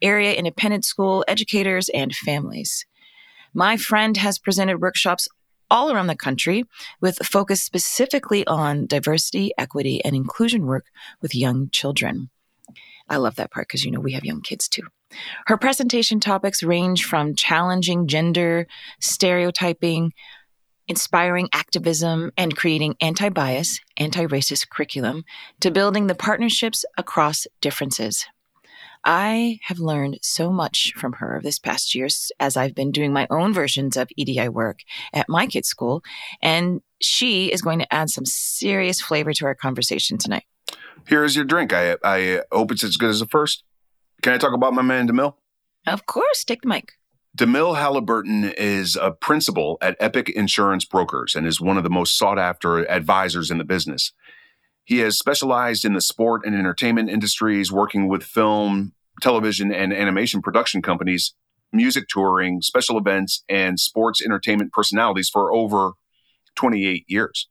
area 0.00 0.32
independent 0.34 0.84
school 0.84 1.24
educators, 1.26 1.88
and 1.88 2.14
families. 2.14 2.86
My 3.54 3.76
friend 3.76 4.16
has 4.18 4.38
presented 4.38 4.80
workshops 4.80 5.26
all 5.70 5.92
around 5.92 6.06
the 6.06 6.16
country 6.16 6.64
with 7.00 7.20
a 7.20 7.24
focus 7.24 7.62
specifically 7.62 8.46
on 8.46 8.86
diversity, 8.86 9.52
equity, 9.58 10.04
and 10.04 10.14
inclusion 10.14 10.66
work 10.66 10.86
with 11.20 11.34
young 11.34 11.68
children. 11.70 12.30
I 13.08 13.16
love 13.16 13.36
that 13.36 13.50
part 13.50 13.68
because, 13.68 13.84
you 13.84 13.90
know, 13.90 14.00
we 14.00 14.12
have 14.12 14.24
young 14.24 14.42
kids 14.42 14.68
too. 14.68 14.82
Her 15.46 15.56
presentation 15.56 16.20
topics 16.20 16.62
range 16.62 17.04
from 17.04 17.34
challenging 17.34 18.06
gender 18.06 18.66
stereotyping, 19.00 20.12
inspiring 20.86 21.48
activism, 21.52 22.30
and 22.36 22.56
creating 22.56 22.96
anti 23.00 23.30
bias, 23.30 23.80
anti 23.96 24.26
racist 24.26 24.68
curriculum 24.68 25.24
to 25.60 25.70
building 25.70 26.06
the 26.06 26.14
partnerships 26.14 26.84
across 26.98 27.46
differences. 27.60 28.26
I 29.04 29.58
have 29.64 29.78
learned 29.78 30.18
so 30.22 30.50
much 30.50 30.92
from 30.96 31.14
her 31.14 31.40
this 31.42 31.58
past 31.58 31.94
year 31.94 32.08
as 32.40 32.56
I've 32.56 32.74
been 32.74 32.90
doing 32.90 33.12
my 33.12 33.26
own 33.30 33.52
versions 33.52 33.96
of 33.96 34.08
EDI 34.16 34.48
work 34.48 34.80
at 35.12 35.28
my 35.28 35.46
kids' 35.46 35.68
school. 35.68 36.02
And 36.42 36.80
she 37.00 37.46
is 37.46 37.62
going 37.62 37.78
to 37.78 37.94
add 37.94 38.10
some 38.10 38.26
serious 38.26 39.00
flavor 39.00 39.32
to 39.34 39.46
our 39.46 39.54
conversation 39.54 40.18
tonight. 40.18 40.44
Here 41.08 41.24
is 41.24 41.36
your 41.36 41.44
drink. 41.44 41.72
I, 41.72 41.96
I 42.04 42.42
hope 42.52 42.72
it's 42.72 42.84
as 42.84 42.96
good 42.96 43.10
as 43.10 43.20
the 43.20 43.26
first. 43.26 43.64
Can 44.22 44.32
I 44.32 44.38
talk 44.38 44.52
about 44.52 44.74
my 44.74 44.82
man, 44.82 45.08
DeMille? 45.08 45.34
Of 45.86 46.06
course. 46.06 46.44
Take 46.44 46.62
the 46.62 46.68
mic. 46.68 46.92
DeMille 47.36 47.76
Halliburton 47.76 48.52
is 48.56 48.96
a 48.96 49.12
principal 49.12 49.78
at 49.80 49.96
Epic 50.00 50.28
Insurance 50.28 50.84
Brokers 50.84 51.36
and 51.36 51.46
is 51.46 51.60
one 51.60 51.76
of 51.76 51.84
the 51.84 51.90
most 51.90 52.18
sought 52.18 52.38
after 52.38 52.78
advisors 52.90 53.50
in 53.50 53.58
the 53.58 53.64
business. 53.64 54.12
He 54.88 55.00
has 55.00 55.18
specialized 55.18 55.84
in 55.84 55.92
the 55.92 56.00
sport 56.00 56.46
and 56.46 56.54
entertainment 56.54 57.10
industries, 57.10 57.70
working 57.70 58.08
with 58.08 58.22
film, 58.22 58.94
television, 59.20 59.70
and 59.70 59.92
animation 59.92 60.40
production 60.40 60.80
companies, 60.80 61.34
music 61.74 62.08
touring, 62.08 62.62
special 62.62 62.96
events, 62.96 63.44
and 63.50 63.78
sports 63.78 64.22
entertainment 64.22 64.72
personalities 64.72 65.28
for 65.28 65.52
over 65.52 65.92
28 66.54 67.04
years. 67.06 67.50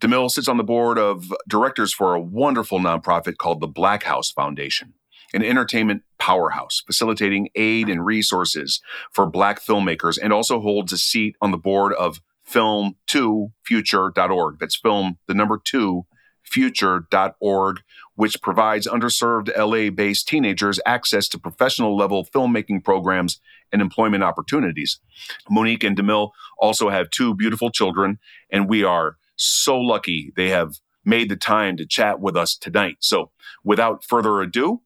DeMille 0.00 0.30
sits 0.30 0.48
on 0.48 0.58
the 0.58 0.62
board 0.62 0.98
of 0.98 1.32
directors 1.48 1.94
for 1.94 2.14
a 2.14 2.20
wonderful 2.20 2.78
nonprofit 2.78 3.38
called 3.38 3.62
the 3.62 3.66
Black 3.66 4.02
House 4.02 4.30
Foundation, 4.30 4.92
an 5.32 5.42
entertainment 5.42 6.02
powerhouse 6.18 6.82
facilitating 6.86 7.48
aid 7.54 7.88
and 7.88 8.04
resources 8.04 8.82
for 9.10 9.24
Black 9.24 9.64
filmmakers, 9.64 10.18
and 10.22 10.30
also 10.30 10.60
holds 10.60 10.92
a 10.92 10.98
seat 10.98 11.36
on 11.40 11.52
the 11.52 11.56
board 11.56 11.94
of 11.94 12.20
film2future.org. 12.46 14.58
That's 14.60 14.76
film, 14.76 15.16
the 15.26 15.32
number 15.32 15.56
two, 15.56 16.04
future.org, 16.50 17.80
which 18.14 18.42
provides 18.42 18.86
underserved 18.86 19.56
LA 19.56 19.90
based 19.90 20.28
teenagers 20.28 20.80
access 20.84 21.28
to 21.28 21.38
professional 21.38 21.96
level 21.96 22.26
filmmaking 22.34 22.84
programs 22.84 23.40
and 23.72 23.80
employment 23.80 24.24
opportunities. 24.24 25.00
Monique 25.48 25.84
and 25.84 25.96
DeMille 25.96 26.30
also 26.58 26.90
have 26.90 27.10
two 27.10 27.34
beautiful 27.34 27.70
children, 27.70 28.18
and 28.50 28.68
we 28.68 28.84
are 28.84 29.16
so 29.36 29.78
lucky 29.78 30.32
they 30.36 30.48
have 30.48 30.74
made 31.04 31.28
the 31.28 31.36
time 31.36 31.76
to 31.76 31.86
chat 31.86 32.20
with 32.20 32.36
us 32.36 32.56
tonight. 32.56 32.96
So, 33.00 33.30
without 33.64 34.04
further 34.04 34.40
ado, 34.40 34.82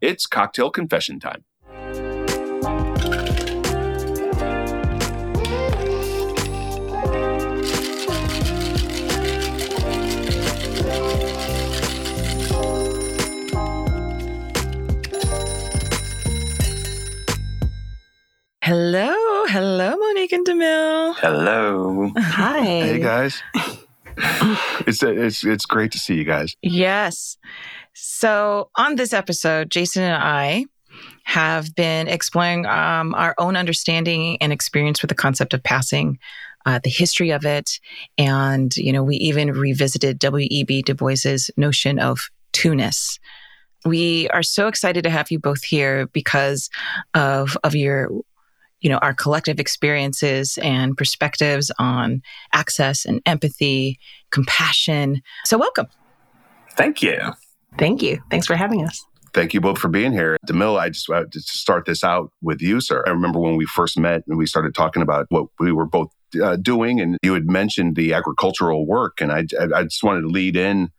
it's 0.00 0.26
cocktail 0.26 0.70
confession 0.70 1.20
time. 1.20 1.44
Hello, 18.68 19.46
hello, 19.46 19.96
Monique 19.96 20.32
and 20.32 20.46
DeMille. 20.46 21.16
Hello. 21.16 22.12
Hi. 22.18 22.60
Hey 22.60 22.98
guys. 22.98 23.42
it's 24.86 25.02
it's 25.02 25.42
it's 25.42 25.64
great 25.64 25.90
to 25.92 25.98
see 25.98 26.16
you 26.16 26.24
guys. 26.24 26.54
Yes. 26.60 27.38
So 27.94 28.68
on 28.76 28.96
this 28.96 29.14
episode, 29.14 29.70
Jason 29.70 30.02
and 30.02 30.22
I 30.22 30.66
have 31.24 31.74
been 31.76 32.08
exploring 32.08 32.66
um, 32.66 33.14
our 33.14 33.34
own 33.38 33.56
understanding 33.56 34.36
and 34.42 34.52
experience 34.52 35.00
with 35.00 35.08
the 35.08 35.14
concept 35.14 35.54
of 35.54 35.62
passing, 35.62 36.18
uh, 36.66 36.78
the 36.84 36.90
history 36.90 37.30
of 37.30 37.46
it, 37.46 37.80
and 38.18 38.76
you 38.76 38.92
know 38.92 39.02
we 39.02 39.16
even 39.16 39.50
revisited 39.52 40.18
W.E.B. 40.18 40.82
Du 40.82 40.94
Bois's 40.94 41.50
notion 41.56 41.98
of 41.98 42.28
two-ness. 42.52 43.18
We 43.86 44.28
are 44.28 44.42
so 44.42 44.66
excited 44.66 45.04
to 45.04 45.10
have 45.10 45.30
you 45.30 45.38
both 45.38 45.64
here 45.64 46.06
because 46.08 46.68
of 47.14 47.56
of 47.64 47.74
your 47.74 48.10
you 48.80 48.88
know, 48.88 48.98
our 48.98 49.14
collective 49.14 49.58
experiences 49.58 50.58
and 50.62 50.96
perspectives 50.96 51.70
on 51.78 52.22
access 52.52 53.04
and 53.04 53.20
empathy, 53.26 53.98
compassion. 54.30 55.22
So, 55.44 55.58
welcome. 55.58 55.86
Thank 56.72 57.02
you. 57.02 57.32
Thank 57.78 58.02
you. 58.02 58.22
Thanks 58.30 58.46
for 58.46 58.54
having 58.54 58.84
us. 58.84 59.04
Thank 59.34 59.52
you 59.52 59.60
both 59.60 59.78
for 59.78 59.88
being 59.88 60.12
here. 60.12 60.38
DeMille, 60.46 60.78
I 60.78 60.88
just 60.88 61.08
want 61.08 61.32
to 61.32 61.40
start 61.40 61.84
this 61.84 62.02
out 62.02 62.32
with 62.40 62.62
you, 62.62 62.80
sir. 62.80 63.04
I 63.06 63.10
remember 63.10 63.38
when 63.38 63.56
we 63.56 63.66
first 63.66 63.98
met 63.98 64.22
and 64.26 64.38
we 64.38 64.46
started 64.46 64.74
talking 64.74 65.02
about 65.02 65.26
what 65.28 65.46
we 65.58 65.70
were 65.70 65.86
both 65.86 66.08
uh, 66.42 66.56
doing, 66.56 67.00
and 67.00 67.18
you 67.22 67.34
had 67.34 67.46
mentioned 67.46 67.96
the 67.96 68.14
agricultural 68.14 68.86
work. 68.86 69.20
And 69.20 69.32
I, 69.32 69.44
I 69.74 69.84
just 69.84 70.02
wanted 70.02 70.22
to 70.22 70.28
lead 70.28 70.56
in 70.56 70.90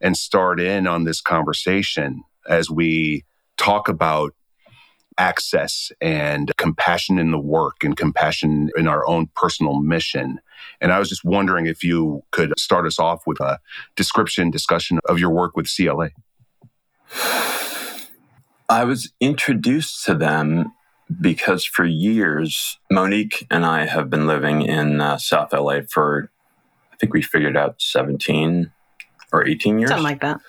and 0.00 0.16
start 0.16 0.60
in 0.60 0.86
on 0.86 1.04
this 1.04 1.20
conversation 1.20 2.22
as 2.48 2.70
we 2.70 3.24
talk 3.56 3.88
about 3.88 4.34
access 5.18 5.92
and 6.00 6.52
compassion 6.56 7.18
in 7.18 7.30
the 7.30 7.38
work 7.38 7.84
and 7.84 7.96
compassion 7.96 8.70
in 8.76 8.88
our 8.88 9.06
own 9.06 9.28
personal 9.34 9.80
mission. 9.80 10.40
And 10.80 10.92
I 10.92 10.98
was 10.98 11.08
just 11.08 11.24
wondering 11.24 11.66
if 11.66 11.84
you 11.84 12.22
could 12.30 12.52
start 12.58 12.86
us 12.86 12.98
off 12.98 13.26
with 13.26 13.40
a 13.40 13.58
description, 13.96 14.50
discussion 14.50 14.98
of 15.08 15.18
your 15.18 15.30
work 15.30 15.56
with 15.56 15.66
SEE-LA. 15.66 16.08
I 18.68 18.84
was 18.84 19.12
introduced 19.20 20.04
to 20.06 20.14
them 20.14 20.72
because 21.20 21.64
for 21.64 21.84
years, 21.84 22.78
Monique 22.90 23.46
and 23.50 23.64
I 23.64 23.86
have 23.86 24.08
been 24.10 24.26
living 24.26 24.62
in 24.62 25.00
uh, 25.00 25.18
South 25.18 25.52
LA 25.52 25.80
for, 25.88 26.30
I 26.92 26.96
think 26.96 27.12
we 27.12 27.22
figured 27.22 27.56
out 27.56 27.80
17 27.80 28.72
or 29.32 29.46
18 29.46 29.78
years. 29.78 29.90
Something 29.90 30.04
like 30.04 30.20
that. 30.20 30.40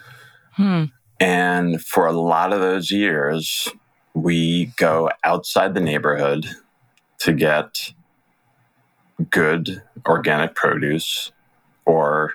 Hmm. 0.53 0.85
And 1.19 1.81
for 1.81 2.07
a 2.07 2.13
lot 2.13 2.53
of 2.53 2.61
those 2.61 2.91
years, 2.91 3.67
we 4.15 4.67
go 4.77 5.11
outside 5.25 5.73
the 5.75 5.81
neighborhood 5.81 6.47
to 7.19 7.33
get 7.33 7.91
good 9.29 9.83
organic 10.07 10.55
produce 10.55 11.31
or 11.85 12.33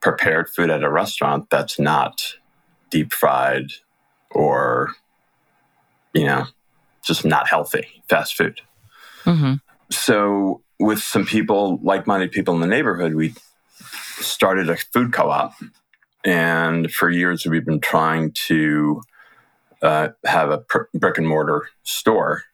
prepared 0.00 0.48
food 0.48 0.70
at 0.70 0.82
a 0.84 0.90
restaurant 0.90 1.48
that's 1.50 1.78
not 1.80 2.34
deep 2.90 3.12
fried 3.12 3.72
or 4.30 4.94
you 6.12 6.24
know 6.24 6.46
just 7.04 7.24
not 7.24 7.48
healthy 7.48 7.86
fast 8.08 8.36
food 8.36 8.60
Mm-hmm. 9.24 9.54
so 9.90 10.60
with 10.78 11.02
some 11.02 11.24
people 11.24 11.78
like-minded 11.82 12.30
people 12.30 12.54
in 12.54 12.60
the 12.60 12.66
neighborhood 12.66 13.14
we 13.14 13.32
started 14.20 14.68
a 14.68 14.76
food 14.76 15.14
co-op 15.14 15.54
and 16.26 16.92
for 16.92 17.08
years 17.08 17.46
we've 17.46 17.64
been 17.64 17.80
trying 17.80 18.32
to 18.32 19.00
uh, 19.84 20.08
have 20.24 20.50
a 20.50 20.58
pr- 20.58 20.90
brick 20.94 21.18
and 21.18 21.28
mortar 21.28 21.68
store. 21.82 22.44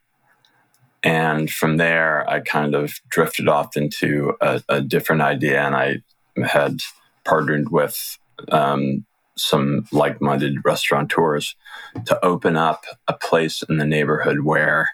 And 1.03 1.51
from 1.51 1.79
there, 1.79 2.29
I 2.29 2.41
kind 2.41 2.75
of 2.75 3.01
drifted 3.09 3.49
off 3.49 3.77
into 3.77 4.35
a, 4.41 4.63
a 4.69 4.83
different 4.83 5.23
idea, 5.23 5.63
and 5.63 5.75
I 5.75 6.03
had 6.45 6.81
partnered 7.25 7.71
with 7.71 8.19
um, 8.51 9.07
some 9.37 9.87
like 9.93 10.21
minded 10.21 10.59
restaurateurs 10.65 11.57
to 12.05 12.23
open 12.25 12.57
up 12.57 12.85
a 13.09 13.15
place 13.15 13.63
in 13.63 13.79
the 13.79 13.87
neighborhood 13.87 14.41
where 14.41 14.91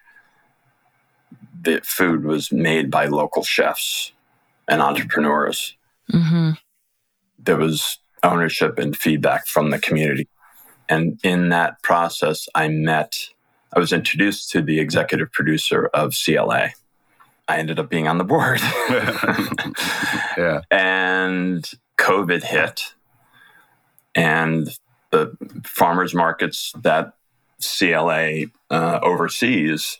the 1.61 1.81
food 1.83 2.25
was 2.25 2.53
made 2.53 2.90
by 2.90 3.07
local 3.07 3.42
chefs 3.42 4.12
and 4.68 4.81
entrepreneurs. 4.81 5.77
Mm-hmm. 6.12 6.53
There 7.38 7.57
was 7.57 7.99
ownership 8.22 8.79
and 8.79 8.96
feedback 8.96 9.46
from 9.46 9.70
the 9.70 9.79
community. 9.79 10.29
And 10.88 11.18
in 11.22 11.49
that 11.51 11.83
process, 11.83 12.49
I 12.55 12.68
met, 12.68 13.16
I 13.75 13.79
was 13.79 13.92
introduced 13.92 14.51
to 14.51 14.62
the 14.62 14.79
executive 14.81 15.33
producer 15.33 15.87
of 15.92 16.14
SEE-LA. 16.14 16.68
I 17.49 17.59
ended 17.59 17.79
up 17.79 17.88
being 17.88 18.09
on 18.09 18.18
the 18.18 18.25
board. 18.25 18.61
yeah. 20.37 20.61
And 20.70 21.68
COVID 21.99 22.42
hit, 22.42 22.94
and 24.14 24.68
the 25.11 25.37
farmers 25.64 26.14
markets 26.14 26.72
that 26.83 27.12
SEE-LA 27.61 28.46
uh, 28.70 28.99
oversees 29.03 29.99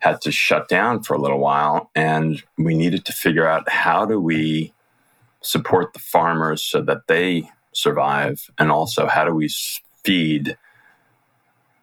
had 0.00 0.20
to 0.22 0.30
shut 0.30 0.68
down 0.68 1.02
for 1.02 1.14
a 1.14 1.20
little 1.20 1.38
while. 1.38 1.90
And 1.94 2.42
we 2.58 2.74
needed 2.74 3.04
to 3.06 3.12
figure 3.12 3.46
out 3.46 3.68
how 3.68 4.06
do 4.06 4.20
we 4.20 4.72
support 5.42 5.92
the 5.92 5.98
farmers 5.98 6.62
so 6.62 6.82
that 6.82 7.06
they 7.06 7.50
survive, 7.72 8.50
and 8.58 8.72
also 8.72 9.06
how 9.06 9.24
do 9.24 9.34
we 9.34 9.48
feed 10.06 10.56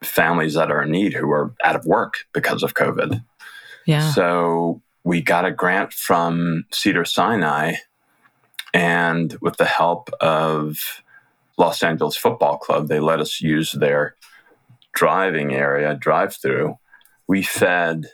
families 0.02 0.54
that 0.54 0.72
are 0.72 0.84
in 0.84 0.92
need 0.92 1.14
who 1.14 1.30
are 1.32 1.54
out 1.64 1.76
of 1.76 1.86
work 1.86 2.26
because 2.34 2.64
of 2.64 2.74
COVID. 2.74 3.24
Yeah. 3.86 4.12
So 4.12 4.82
we 5.04 5.22
got 5.22 5.46
a 5.46 5.52
grant 5.52 5.92
from 5.92 6.64
Cedar 6.72 7.04
Sinai, 7.04 7.76
and 8.74 9.38
with 9.42 9.58
the 9.58 9.66
help 9.66 10.10
of 10.22 11.04
Los 11.58 11.84
Angeles 11.84 12.16
Football 12.16 12.58
Club, 12.58 12.88
they 12.88 13.00
let 13.00 13.20
us 13.20 13.42
use 13.42 13.74
their 13.74 14.16
driving 14.94 15.54
area, 15.54 15.96
drive 15.96 16.36
through. 16.36 16.78
We 17.28 17.44
fed 17.44 18.06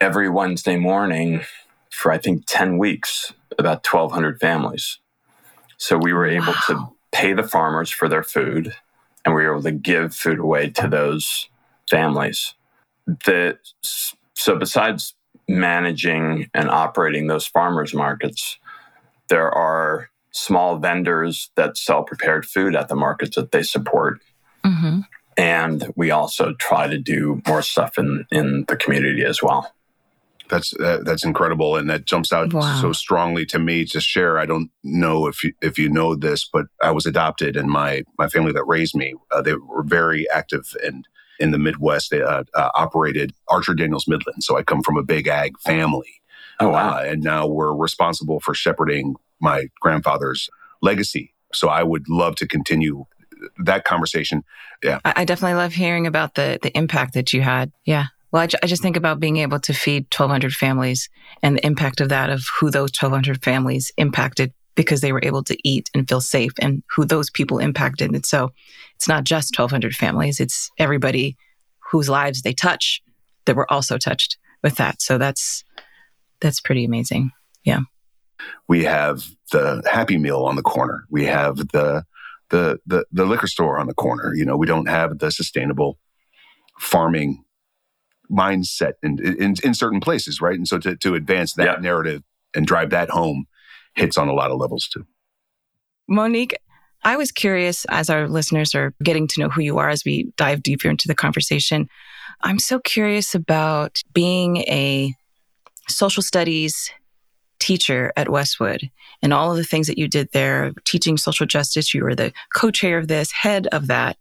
every 0.00 0.28
Wednesday 0.28 0.76
morning 0.76 1.42
for 1.90 2.12
I 2.12 2.18
think 2.18 2.44
10 2.46 2.78
weeks 2.78 3.32
about 3.58 3.84
1,200 3.84 4.38
families. 4.38 5.00
So 5.76 5.98
we 5.98 6.12
were 6.12 6.26
able 6.26 6.46
wow. 6.46 6.62
to 6.68 6.95
pay 7.16 7.32
the 7.32 7.42
farmers 7.42 7.90
for 7.90 8.08
their 8.08 8.22
food 8.22 8.74
and 9.24 9.34
we 9.34 9.42
were 9.42 9.54
able 9.54 9.62
to 9.62 9.72
give 9.72 10.14
food 10.14 10.38
away 10.38 10.68
to 10.70 10.86
those 10.86 11.48
families. 11.90 12.54
The, 13.06 13.58
so, 14.34 14.56
besides 14.56 15.14
managing 15.48 16.50
and 16.52 16.68
operating 16.68 17.26
those 17.26 17.46
farmers 17.46 17.94
markets, 17.94 18.58
there 19.28 19.50
are 19.50 20.10
small 20.30 20.78
vendors 20.78 21.50
that 21.56 21.78
sell 21.78 22.04
prepared 22.04 22.44
food 22.44 22.76
at 22.76 22.88
the 22.88 22.94
markets 22.94 23.36
that 23.36 23.50
they 23.50 23.62
support. 23.62 24.20
Mm-hmm. 24.64 25.00
And 25.38 25.92
we 25.96 26.10
also 26.10 26.54
try 26.54 26.86
to 26.86 26.98
do 26.98 27.40
more 27.46 27.62
stuff 27.62 27.98
in, 27.98 28.26
in 28.30 28.64
the 28.68 28.76
community 28.76 29.24
as 29.24 29.42
well. 29.42 29.72
That's 30.48 30.72
uh, 30.74 30.98
that's 31.02 31.24
incredible, 31.24 31.76
and 31.76 31.90
that 31.90 32.04
jumps 32.04 32.32
out 32.32 32.52
wow. 32.52 32.80
so 32.80 32.92
strongly 32.92 33.44
to 33.46 33.58
me 33.58 33.84
to 33.86 34.00
share. 34.00 34.38
I 34.38 34.46
don't 34.46 34.70
know 34.84 35.26
if 35.26 35.42
you, 35.42 35.52
if 35.60 35.78
you 35.78 35.88
know 35.88 36.14
this, 36.14 36.48
but 36.50 36.66
I 36.82 36.92
was 36.92 37.06
adopted, 37.06 37.56
and 37.56 37.68
my 37.68 38.04
my 38.18 38.28
family 38.28 38.52
that 38.52 38.64
raised 38.64 38.94
me, 38.94 39.14
uh, 39.30 39.42
they 39.42 39.54
were 39.54 39.82
very 39.82 40.28
active 40.30 40.74
and 40.84 41.06
in 41.38 41.50
the 41.50 41.58
Midwest. 41.58 42.10
They 42.10 42.22
uh, 42.22 42.44
uh 42.54 42.70
operated 42.74 43.32
Archer 43.48 43.74
Daniels 43.74 44.06
Midland, 44.06 44.44
so 44.44 44.56
I 44.56 44.62
come 44.62 44.82
from 44.82 44.96
a 44.96 45.02
big 45.02 45.26
ag 45.26 45.58
family. 45.58 46.20
Oh 46.60 46.68
wow! 46.68 46.98
Uh, 46.98 47.02
and 47.02 47.22
now 47.22 47.46
we're 47.46 47.74
responsible 47.74 48.40
for 48.40 48.54
shepherding 48.54 49.16
my 49.40 49.68
grandfather's 49.80 50.48
legacy. 50.80 51.34
So 51.52 51.68
I 51.68 51.82
would 51.82 52.08
love 52.08 52.36
to 52.36 52.46
continue 52.46 53.04
that 53.58 53.84
conversation. 53.84 54.44
Yeah. 54.82 55.00
I, 55.04 55.24
definitely 55.24 55.54
love 55.54 55.72
hearing 55.72 56.06
about 56.06 56.34
the 56.34 56.58
the 56.62 56.76
impact 56.76 57.14
that 57.14 57.32
you 57.32 57.42
had. 57.42 57.72
Yeah. 57.84 58.06
Well, 58.32 58.42
I, 58.42 58.48
I 58.62 58.66
just 58.66 58.82
think 58.82 58.96
about 58.96 59.20
being 59.20 59.36
able 59.38 59.60
to 59.60 59.72
feed 59.72 60.04
1,200 60.04 60.52
families 60.52 61.08
and 61.42 61.56
the 61.56 61.66
impact 61.66 62.00
of 62.00 62.08
that, 62.08 62.30
of 62.30 62.44
who 62.58 62.70
those 62.70 62.90
1,200 62.90 63.42
families 63.42 63.92
impacted 63.96 64.52
because 64.74 65.00
they 65.00 65.12
were 65.12 65.24
able 65.24 65.42
to 65.44 65.56
eat 65.64 65.90
and 65.94 66.08
feel 66.08 66.20
safe 66.20 66.52
and 66.60 66.82
who 66.94 67.04
those 67.04 67.30
people 67.30 67.58
impacted. 67.58 68.12
And 68.12 68.26
so 68.26 68.52
it's 68.94 69.08
not 69.08 69.24
just 69.24 69.58
1,200 69.58 69.94
families, 69.94 70.38
it's 70.38 70.70
everybody 70.78 71.36
whose 71.90 72.08
lives 72.08 72.42
they 72.42 72.52
touch 72.52 73.02
that 73.46 73.56
were 73.56 73.70
also 73.72 73.96
touched 73.96 74.36
with 74.62 74.76
that. 74.76 75.00
So 75.00 75.18
that's, 75.18 75.64
that's 76.40 76.60
pretty 76.60 76.84
amazing. 76.84 77.30
Yeah. 77.64 77.80
We 78.68 78.84
have 78.84 79.24
the 79.50 79.82
Happy 79.90 80.18
Meal 80.18 80.44
on 80.44 80.56
the 80.56 80.62
corner. 80.62 81.06
We 81.10 81.24
have 81.24 81.56
the 81.56 82.04
the 82.50 82.78
the, 82.86 83.04
the 83.10 83.24
liquor 83.24 83.46
store 83.46 83.78
on 83.78 83.86
the 83.86 83.94
corner. 83.94 84.32
You 84.34 84.44
know, 84.44 84.56
we 84.56 84.66
don't 84.66 84.88
have 84.88 85.18
the 85.18 85.30
sustainable 85.30 85.98
farming 86.78 87.44
mindset 88.30 88.92
in, 89.02 89.18
in, 89.18 89.54
in 89.62 89.74
certain 89.74 90.00
places, 90.00 90.40
right? 90.40 90.56
And 90.56 90.66
so 90.66 90.78
to, 90.78 90.96
to 90.96 91.14
advance 91.14 91.54
that 91.54 91.64
yeah. 91.64 91.80
narrative 91.80 92.22
and 92.54 92.66
drive 92.66 92.90
that 92.90 93.10
home 93.10 93.46
hits 93.94 94.18
on 94.18 94.28
a 94.28 94.32
lot 94.32 94.50
of 94.50 94.58
levels 94.58 94.88
too. 94.88 95.06
Monique, 96.08 96.56
I 97.04 97.16
was 97.16 97.32
curious 97.32 97.84
as 97.86 98.10
our 98.10 98.28
listeners 98.28 98.74
are 98.74 98.94
getting 99.02 99.28
to 99.28 99.40
know 99.40 99.48
who 99.48 99.62
you 99.62 99.78
are 99.78 99.88
as 99.88 100.04
we 100.04 100.32
dive 100.36 100.62
deeper 100.62 100.88
into 100.88 101.08
the 101.08 101.14
conversation. 101.14 101.88
I'm 102.42 102.58
so 102.58 102.78
curious 102.78 103.34
about 103.34 104.00
being 104.12 104.58
a 104.58 105.14
social 105.88 106.22
studies 106.22 106.90
teacher 107.58 108.12
at 108.16 108.28
Westwood 108.28 108.90
and 109.22 109.32
all 109.32 109.50
of 109.50 109.56
the 109.56 109.64
things 109.64 109.86
that 109.86 109.98
you 109.98 110.08
did 110.08 110.30
there, 110.32 110.72
teaching 110.84 111.16
social 111.16 111.46
justice. 111.46 111.94
You 111.94 112.04
were 112.04 112.14
the 112.14 112.32
co 112.54 112.70
chair 112.70 112.98
of 112.98 113.08
this, 113.08 113.32
head 113.32 113.66
of 113.68 113.86
that. 113.86 114.16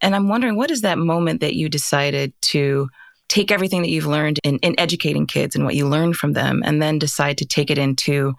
And 0.00 0.14
I'm 0.14 0.28
wondering, 0.28 0.56
what 0.56 0.70
is 0.70 0.80
that 0.80 0.98
moment 0.98 1.40
that 1.40 1.54
you 1.54 1.68
decided 1.68 2.32
to 2.42 2.88
take 3.30 3.52
everything 3.52 3.82
that 3.82 3.90
you've 3.90 4.06
learned 4.06 4.40
in, 4.42 4.58
in 4.58 4.78
educating 4.78 5.26
kids 5.26 5.54
and 5.54 5.64
what 5.64 5.76
you 5.76 5.86
learned 5.86 6.16
from 6.16 6.32
them, 6.32 6.62
and 6.64 6.82
then 6.82 6.98
decide 6.98 7.38
to 7.38 7.46
take 7.46 7.70
it 7.70 7.78
into 7.78 8.34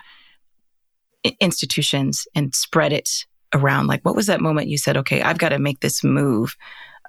institutions 1.39 2.27
and 2.35 2.53
spread 2.53 2.91
it 2.91 3.25
around? 3.53 3.87
Like, 3.87 4.03
what 4.03 4.15
was 4.15 4.27
that 4.27 4.41
moment 4.41 4.67
you 4.67 4.77
said, 4.77 4.97
okay, 4.97 5.21
I've 5.21 5.37
got 5.37 5.49
to 5.49 5.59
make 5.59 5.79
this 5.79 6.03
move 6.03 6.55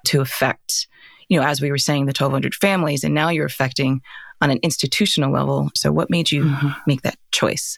to 0.05 0.21
affect, 0.21 0.87
you 1.27 1.39
know, 1.39 1.45
as 1.45 1.61
we 1.61 1.71
were 1.71 1.77
saying, 1.77 2.05
the 2.05 2.15
1,200 2.17 2.55
families, 2.55 3.03
and 3.03 3.13
now 3.13 3.29
you're 3.29 3.45
affecting 3.45 4.01
on 4.41 4.49
an 4.49 4.59
institutional 4.63 5.31
level. 5.31 5.69
So, 5.75 5.91
what 5.91 6.09
made 6.09 6.31
you 6.31 6.45
mm-hmm. 6.45 6.69
make 6.87 7.01
that 7.01 7.17
choice? 7.31 7.77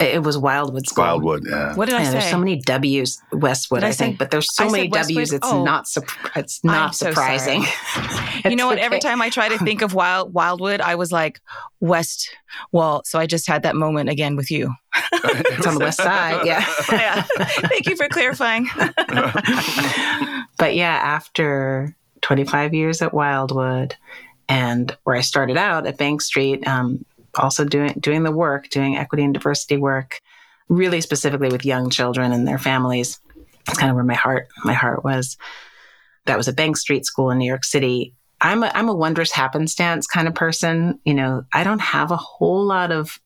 It 0.00 0.22
was 0.22 0.36
Wildwood 0.36 0.86
School. 0.86 1.04
Wildwood, 1.04 1.44
yeah. 1.48 1.74
What 1.74 1.88
did 1.88 1.94
I 1.94 2.02
yeah, 2.02 2.04
say? 2.06 2.12
There's 2.12 2.30
so 2.30 2.38
many 2.38 2.56
W's, 2.56 3.22
Westwood, 3.32 3.84
I, 3.84 3.88
I, 3.88 3.92
think, 3.92 4.18
but 4.18 4.30
there's 4.30 4.52
so 4.52 4.66
I 4.66 4.70
many 4.70 4.88
W's. 4.88 5.32
It's 5.32 5.46
oh, 5.46 5.64
not. 5.64 5.88
Su- 5.88 6.02
it's 6.34 6.62
not 6.64 6.94
surprising. 6.94 7.64
you 8.44 8.56
know 8.56 8.66
what? 8.66 8.78
Okay. 8.78 8.84
Every 8.84 8.98
time 8.98 9.22
I 9.22 9.30
try 9.30 9.48
to 9.48 9.58
think 9.58 9.82
of 9.82 9.94
Wild 9.94 10.34
Wildwood, 10.34 10.80
I 10.80 10.94
was 10.94 11.12
like 11.12 11.40
West. 11.80 12.30
Wall. 12.72 13.02
so 13.04 13.18
I 13.18 13.26
just 13.26 13.48
had 13.48 13.64
that 13.64 13.74
moment 13.74 14.08
again 14.08 14.36
with 14.36 14.50
you. 14.50 14.72
it's 15.12 15.66
on 15.66 15.74
the 15.74 15.80
west 15.80 15.98
side. 15.98 16.46
Yeah. 16.46 16.64
yeah. 16.90 17.22
Thank 17.22 17.86
you 17.86 17.96
for 17.96 18.08
clarifying. 18.08 18.68
but 20.56 20.76
yeah, 20.76 21.00
after 21.02 21.96
25 22.22 22.74
years 22.74 23.02
at 23.02 23.12
Wildwood, 23.12 23.96
and 24.48 24.96
where 25.04 25.16
I 25.16 25.20
started 25.20 25.56
out 25.56 25.86
at 25.86 25.98
Bank 25.98 26.20
Street, 26.20 26.66
um, 26.66 27.04
also 27.36 27.64
doing 27.64 27.94
doing 27.98 28.22
the 28.22 28.32
work, 28.32 28.68
doing 28.70 28.96
equity 28.96 29.24
and 29.24 29.34
diversity 29.34 29.76
work, 29.76 30.20
really 30.68 31.00
specifically 31.00 31.48
with 31.48 31.64
young 31.64 31.90
children 31.90 32.32
and 32.32 32.46
their 32.46 32.58
families. 32.58 33.20
That's 33.66 33.78
kind 33.78 33.90
of 33.90 33.96
where 33.96 34.04
my 34.04 34.14
heart 34.14 34.48
my 34.64 34.74
heart 34.74 35.04
was. 35.04 35.36
That 36.26 36.36
was 36.36 36.48
a 36.48 36.52
Bank 36.52 36.76
Street 36.76 37.04
school 37.04 37.30
in 37.30 37.38
New 37.38 37.46
York 37.46 37.64
City. 37.64 38.14
I'm 38.40 38.62
a, 38.62 38.70
I'm 38.74 38.88
a 38.88 38.94
wondrous 38.94 39.30
happenstance 39.30 40.06
kind 40.06 40.28
of 40.28 40.34
person. 40.34 40.98
You 41.04 41.14
know, 41.14 41.44
I 41.52 41.64
don't 41.64 41.80
have 41.80 42.10
a 42.10 42.16
whole 42.16 42.64
lot 42.64 42.92
of 42.92 43.20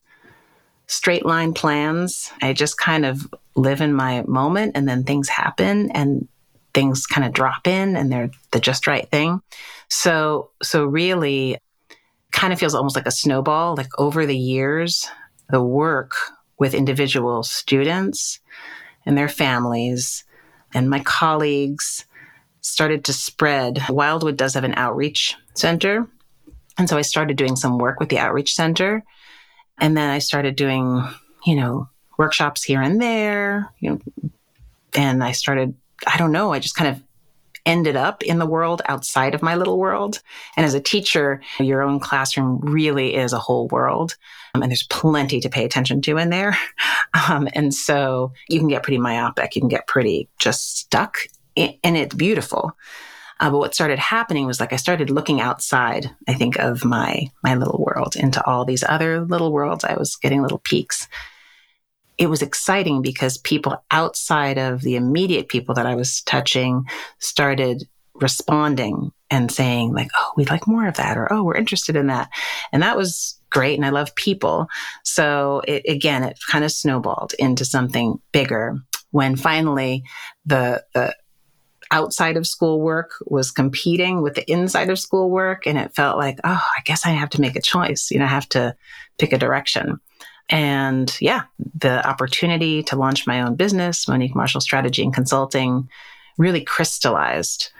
straight 0.86 1.24
line 1.24 1.52
plans. 1.52 2.32
I 2.42 2.52
just 2.52 2.78
kind 2.78 3.04
of 3.04 3.32
live 3.54 3.80
in 3.80 3.92
my 3.92 4.22
moment 4.22 4.72
and 4.74 4.88
then 4.88 5.04
things 5.04 5.28
happen 5.28 5.90
and 5.92 6.26
things 6.74 7.06
kind 7.06 7.26
of 7.26 7.32
drop 7.32 7.66
in 7.66 7.96
and 7.96 8.10
they're 8.10 8.30
the 8.52 8.60
just 8.60 8.86
right 8.86 9.08
thing. 9.10 9.40
So, 9.88 10.50
so 10.62 10.84
really 10.84 11.58
kind 12.32 12.52
of 12.52 12.58
feels 12.58 12.74
almost 12.74 12.96
like 12.96 13.06
a 13.06 13.12
snowball, 13.12 13.74
like 13.76 13.88
over 13.98 14.26
the 14.26 14.36
years, 14.36 15.08
the 15.50 15.62
work 15.62 16.12
with 16.58 16.74
individual 16.74 17.42
students 17.42 18.40
and 19.06 19.16
their 19.16 19.28
families 19.28 20.24
and 20.74 20.90
my 20.90 21.00
colleagues 21.00 22.04
started 22.60 23.04
to 23.04 23.12
spread. 23.12 23.80
Wildwood 23.88 24.36
does 24.36 24.54
have 24.54 24.64
an 24.64 24.74
outreach 24.74 25.36
center. 25.54 26.06
And 26.76 26.88
so 26.88 26.96
I 26.98 27.02
started 27.02 27.36
doing 27.36 27.56
some 27.56 27.78
work 27.78 27.98
with 27.98 28.08
the 28.08 28.18
outreach 28.18 28.54
center. 28.54 29.02
And 29.78 29.96
then 29.96 30.10
I 30.10 30.18
started 30.18 30.56
doing, 30.56 31.02
you 31.44 31.56
know, 31.56 31.88
workshops 32.18 32.62
here 32.62 32.82
and 32.82 33.00
there, 33.00 33.68
you 33.78 33.90
know, 33.90 34.30
and 34.94 35.22
I 35.22 35.32
started, 35.32 35.74
I 36.06 36.16
don't 36.18 36.32
know, 36.32 36.52
I 36.52 36.58
just 36.58 36.74
kind 36.74 36.94
of 36.94 37.02
ended 37.68 37.96
up 37.96 38.22
in 38.22 38.38
the 38.38 38.46
world 38.46 38.80
outside 38.86 39.34
of 39.34 39.42
my 39.42 39.54
little 39.54 39.78
world. 39.78 40.22
And 40.56 40.64
as 40.64 40.74
a 40.74 40.80
teacher, 40.80 41.42
your 41.60 41.82
own 41.82 42.00
classroom 42.00 42.58
really 42.60 43.14
is 43.14 43.34
a 43.34 43.38
whole 43.38 43.68
world. 43.68 44.16
Um, 44.54 44.62
and 44.62 44.70
there's 44.72 44.84
plenty 44.84 45.38
to 45.40 45.50
pay 45.50 45.64
attention 45.64 46.00
to 46.02 46.16
in 46.16 46.30
there. 46.30 46.58
Um, 47.28 47.48
and 47.54 47.74
so 47.74 48.32
you 48.50 48.58
can 48.58 48.68
get 48.68 48.82
pretty 48.82 48.98
myopic. 48.98 49.56
You 49.56 49.62
can 49.62 49.70
get 49.70 49.86
pretty 49.86 50.28
just 50.38 50.78
stuck, 50.78 51.16
and 51.56 51.96
it's 51.96 52.14
beautiful. 52.14 52.76
Uh, 53.40 53.50
but 53.50 53.58
what 53.58 53.74
started 53.74 53.98
happening 53.98 54.46
was 54.46 54.60
like 54.60 54.74
I 54.74 54.76
started 54.76 55.08
looking 55.08 55.40
outside, 55.40 56.10
I 56.28 56.34
think, 56.34 56.58
of 56.58 56.84
my 56.84 57.30
my 57.42 57.54
little 57.54 57.82
world 57.82 58.14
into 58.14 58.44
all 58.44 58.66
these 58.66 58.84
other 58.86 59.24
little 59.24 59.52
worlds. 59.52 59.84
I 59.84 59.94
was 59.94 60.16
getting 60.16 60.42
little 60.42 60.58
peeks 60.58 61.08
it 62.18 62.28
was 62.28 62.42
exciting 62.42 63.00
because 63.00 63.38
people 63.38 63.82
outside 63.90 64.58
of 64.58 64.82
the 64.82 64.96
immediate 64.96 65.48
people 65.48 65.74
that 65.76 65.86
I 65.86 65.94
was 65.94 66.20
touching 66.22 66.84
started 67.20 67.84
responding 68.14 69.12
and 69.30 69.52
saying 69.52 69.92
like 69.92 70.08
oh 70.16 70.32
we'd 70.36 70.50
like 70.50 70.66
more 70.66 70.88
of 70.88 70.96
that 70.96 71.16
or 71.16 71.32
oh 71.32 71.44
we're 71.44 71.54
interested 71.54 71.94
in 71.94 72.08
that. 72.08 72.28
And 72.72 72.82
that 72.82 72.96
was 72.96 73.40
great 73.50 73.76
and 73.76 73.86
i 73.86 73.90
love 73.90 74.14
people. 74.16 74.66
So 75.04 75.62
it, 75.68 75.84
again 75.88 76.24
it 76.24 76.38
kind 76.50 76.64
of 76.64 76.72
snowballed 76.72 77.34
into 77.38 77.64
something 77.64 78.20
bigger 78.32 78.76
when 79.10 79.36
finally 79.36 80.02
the 80.44 80.84
the 80.94 81.14
outside 81.90 82.36
of 82.36 82.46
school 82.46 82.80
work 82.80 83.12
was 83.26 83.50
competing 83.50 84.20
with 84.20 84.34
the 84.34 84.50
inside 84.50 84.90
of 84.90 84.98
school 84.98 85.30
work 85.30 85.66
and 85.66 85.78
it 85.78 85.94
felt 85.94 86.18
like 86.18 86.38
oh 86.44 86.68
i 86.76 86.80
guess 86.84 87.06
i 87.06 87.10
have 87.10 87.30
to 87.30 87.40
make 87.40 87.56
a 87.56 87.62
choice 87.62 88.10
you 88.10 88.18
know 88.18 88.26
i 88.26 88.28
have 88.28 88.46
to 88.46 88.76
pick 89.16 89.32
a 89.32 89.38
direction 89.38 89.98
and 90.48 91.16
yeah, 91.20 91.42
the 91.78 92.06
opportunity 92.06 92.82
to 92.84 92.96
launch 92.96 93.26
my 93.26 93.42
own 93.42 93.54
business, 93.54 94.08
Monique 94.08 94.34
Marshall 94.34 94.60
Strategy 94.60 95.02
and 95.02 95.12
Consulting, 95.12 95.88
really 96.38 96.62
crystallized 96.62 97.70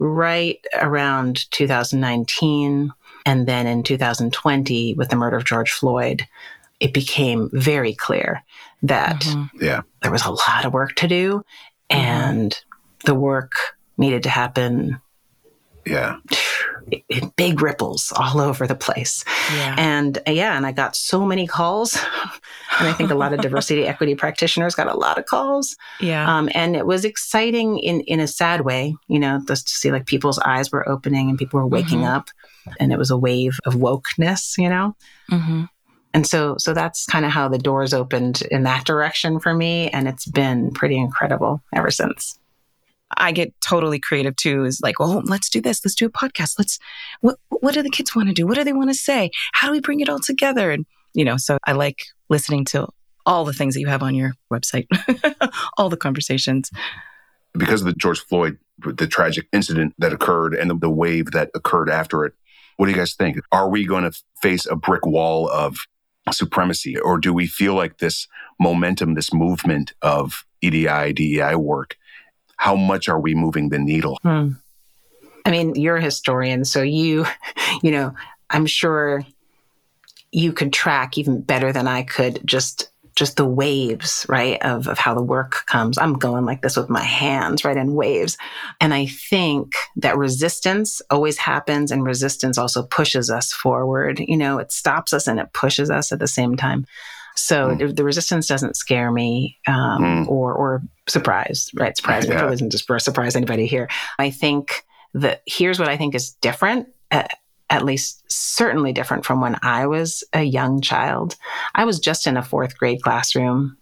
right 0.00 0.64
around 0.80 1.50
2019. 1.52 2.92
And 3.24 3.46
then 3.46 3.66
in 3.66 3.82
2020, 3.82 4.94
with 4.94 5.08
the 5.08 5.16
murder 5.16 5.36
of 5.36 5.44
George 5.44 5.70
Floyd, 5.70 6.26
it 6.80 6.92
became 6.92 7.50
very 7.52 7.94
clear 7.94 8.42
that 8.82 9.20
mm-hmm. 9.20 9.64
yeah. 9.64 9.82
there 10.02 10.12
was 10.12 10.24
a 10.24 10.30
lot 10.30 10.64
of 10.64 10.72
work 10.72 10.94
to 10.96 11.08
do 11.08 11.42
and 11.90 12.52
mm-hmm. 12.52 13.06
the 13.06 13.14
work 13.14 13.52
needed 13.96 14.22
to 14.22 14.28
happen 14.28 15.00
yeah 15.84 16.16
in 16.30 16.36
big 17.36 17.60
ripples 17.62 18.12
all 18.16 18.40
over 18.40 18.66
the 18.66 18.74
place 18.74 19.24
yeah. 19.54 19.74
and 19.78 20.18
uh, 20.26 20.30
yeah 20.30 20.56
and 20.56 20.66
i 20.66 20.72
got 20.72 20.94
so 20.96 21.24
many 21.24 21.46
calls 21.46 21.96
And 22.80 22.86
I 22.86 22.92
think 22.92 23.10
a 23.10 23.14
lot 23.16 23.32
of 23.32 23.40
diversity 23.40 23.86
equity 23.92 24.14
practitioners 24.14 24.74
got 24.76 24.86
a 24.86 24.94
lot 24.96 25.18
of 25.18 25.24
calls. 25.26 25.74
Yeah. 26.00 26.22
Um, 26.38 26.48
and 26.54 26.76
it 26.76 26.86
was 26.86 27.04
exciting 27.04 27.78
in, 27.78 28.02
in 28.02 28.20
a 28.20 28.28
sad 28.28 28.60
way, 28.60 28.94
you 29.08 29.18
know, 29.18 29.40
just 29.48 29.66
to 29.68 29.74
see 29.74 29.90
like 29.90 30.06
people's 30.06 30.38
eyes 30.38 30.70
were 30.70 30.88
opening 30.88 31.28
and 31.28 31.36
people 31.36 31.58
were 31.58 31.66
waking 31.66 32.00
Mhm. 32.02 32.14
up. 32.14 32.28
And 32.78 32.92
it 32.92 32.98
was 32.98 33.10
a 33.10 33.16
wave 33.18 33.58
of 33.64 33.74
wokeness, 33.74 34.56
you 34.58 34.68
know? 34.68 34.94
hmm 35.28 35.64
And 36.14 36.24
so, 36.24 36.54
so 36.58 36.72
that's 36.72 37.06
kind 37.06 37.24
of 37.24 37.32
how 37.32 37.48
the 37.48 37.58
doors 37.58 37.92
opened 37.92 38.42
in 38.50 38.62
that 38.62 38.84
direction 38.84 39.40
for 39.40 39.52
me. 39.54 39.88
And 39.90 40.06
it's 40.06 40.26
been 40.26 40.70
pretty 40.70 40.98
incredible 40.98 41.60
ever 41.74 41.90
since. 41.90 42.38
I 43.16 43.32
get 43.32 43.54
totally 43.60 43.98
creative 43.98 44.36
too. 44.36 44.64
Is 44.64 44.80
like, 44.82 44.96
oh, 45.00 45.22
let's 45.24 45.48
do 45.48 45.60
this. 45.60 45.84
Let's 45.84 45.94
do 45.94 46.06
a 46.06 46.10
podcast. 46.10 46.54
Let's. 46.58 46.78
What 47.20 47.36
What 47.48 47.74
do 47.74 47.82
the 47.82 47.90
kids 47.90 48.14
want 48.14 48.28
to 48.28 48.34
do? 48.34 48.46
What 48.46 48.56
do 48.56 48.64
they 48.64 48.72
want 48.72 48.90
to 48.90 48.94
say? 48.94 49.30
How 49.52 49.68
do 49.68 49.72
we 49.72 49.80
bring 49.80 50.00
it 50.00 50.08
all 50.08 50.20
together? 50.20 50.70
And 50.70 50.86
you 51.14 51.24
know, 51.24 51.36
so 51.36 51.58
I 51.66 51.72
like 51.72 52.04
listening 52.28 52.64
to 52.66 52.88
all 53.28 53.44
the 53.44 53.52
things 53.52 53.74
that 53.74 53.80
you 53.80 53.86
have 53.86 54.02
on 54.02 54.14
your 54.14 54.32
website, 54.52 54.86
all 55.78 55.90
the 55.90 55.96
conversations. 55.96 56.70
because 57.56 57.82
of 57.82 57.86
the 57.86 57.92
George 57.92 58.20
Floyd, 58.20 58.58
the 58.78 59.06
tragic 59.06 59.46
incident 59.52 59.94
that 59.98 60.12
occurred 60.12 60.54
and 60.54 60.80
the, 60.80 60.90
wave 60.90 61.32
that 61.32 61.50
occurred 61.54 61.90
after 61.90 62.24
it. 62.24 62.32
What 62.76 62.86
do 62.86 62.92
you 62.92 62.96
guys 62.96 63.14
think? 63.14 63.38
Are 63.52 63.68
we 63.68 63.84
going 63.84 64.04
to 64.04 64.18
face 64.40 64.66
a 64.66 64.76
brick 64.76 65.04
wall 65.04 65.50
of 65.50 65.78
supremacy, 66.32 66.98
or 66.98 67.18
do 67.18 67.32
we 67.34 67.46
feel 67.46 67.74
like 67.74 67.98
this 67.98 68.26
momentum, 68.60 69.14
this 69.14 69.32
movement 69.32 69.92
of 70.00 70.44
EDI, 70.62 71.12
DEI 71.12 71.56
work? 71.56 71.96
How 72.58 72.76
much 72.76 73.08
are 73.08 73.18
we 73.18 73.34
moving 73.34 73.70
the 73.70 73.78
needle? 73.78 74.18
Hmm. 74.22 74.50
I 75.44 75.50
mean, 75.50 75.74
you're 75.76 75.96
a 75.96 76.02
historian, 76.02 76.64
so 76.64 76.82
you, 76.82 77.24
you 77.82 77.90
know, 77.90 78.14
I'm 78.50 78.66
sure 78.66 79.24
you 80.30 80.52
could 80.52 80.72
track 80.72 81.16
even 81.16 81.40
better 81.40 81.72
than 81.72 81.88
I 81.88 82.02
could 82.02 82.42
just 82.44 82.90
just 83.18 83.36
the 83.36 83.44
waves, 83.44 84.24
right, 84.28 84.62
of, 84.62 84.86
of 84.86 84.96
how 84.96 85.12
the 85.12 85.22
work 85.22 85.64
comes. 85.66 85.98
I'm 85.98 86.14
going 86.14 86.44
like 86.44 86.62
this 86.62 86.76
with 86.76 86.88
my 86.88 87.02
hands, 87.02 87.64
right, 87.64 87.76
in 87.76 87.94
waves. 87.94 88.38
And 88.80 88.94
I 88.94 89.06
think 89.06 89.72
that 89.96 90.16
resistance 90.16 91.02
always 91.10 91.36
happens, 91.36 91.90
and 91.90 92.04
resistance 92.04 92.56
also 92.56 92.84
pushes 92.84 93.28
us 93.28 93.52
forward. 93.52 94.20
You 94.20 94.36
know, 94.36 94.58
it 94.58 94.70
stops 94.70 95.12
us 95.12 95.26
and 95.26 95.40
it 95.40 95.52
pushes 95.52 95.90
us 95.90 96.12
at 96.12 96.20
the 96.20 96.28
same 96.28 96.56
time. 96.56 96.86
So 97.40 97.68
Mm. 97.70 97.94
the, 97.96 98.04
resistance 98.04 98.46
doesn't 98.46 98.76
scare 98.76 99.10
me 99.12 99.58
um, 99.66 100.02
Mm. 100.02 100.28
or 100.28 100.52
or 100.54 100.82
surprise, 101.06 101.70
right? 101.74 101.96
Surprise 101.96 102.26
me. 102.28 102.34
Yeah. 102.34 102.48
It 102.48 102.54
isn't 102.54 102.70
just 102.70 102.86
for 102.86 102.98
surprise 102.98 103.36
anybody 103.36 103.66
here. 103.66 103.88
I 104.18 104.30
think 104.30 104.84
that 105.14 105.42
here's 105.46 105.78
what 105.78 105.88
I 105.88 105.96
think 105.96 106.14
is 106.14 106.32
different. 106.40 106.88
Uh, 107.10 107.24
at 107.70 107.84
least 107.84 108.22
certainly 108.32 108.92
different 108.92 109.24
from 109.26 109.40
when 109.40 109.56
I 109.62 109.86
was 109.86 110.24
a 110.32 110.42
young 110.42 110.80
child. 110.80 111.36
I 111.74 111.84
was 111.84 111.98
just 112.00 112.26
in 112.26 112.36
a 112.38 112.42
fourth 112.42 112.76
grade 112.78 113.02
classroom. 113.02 113.76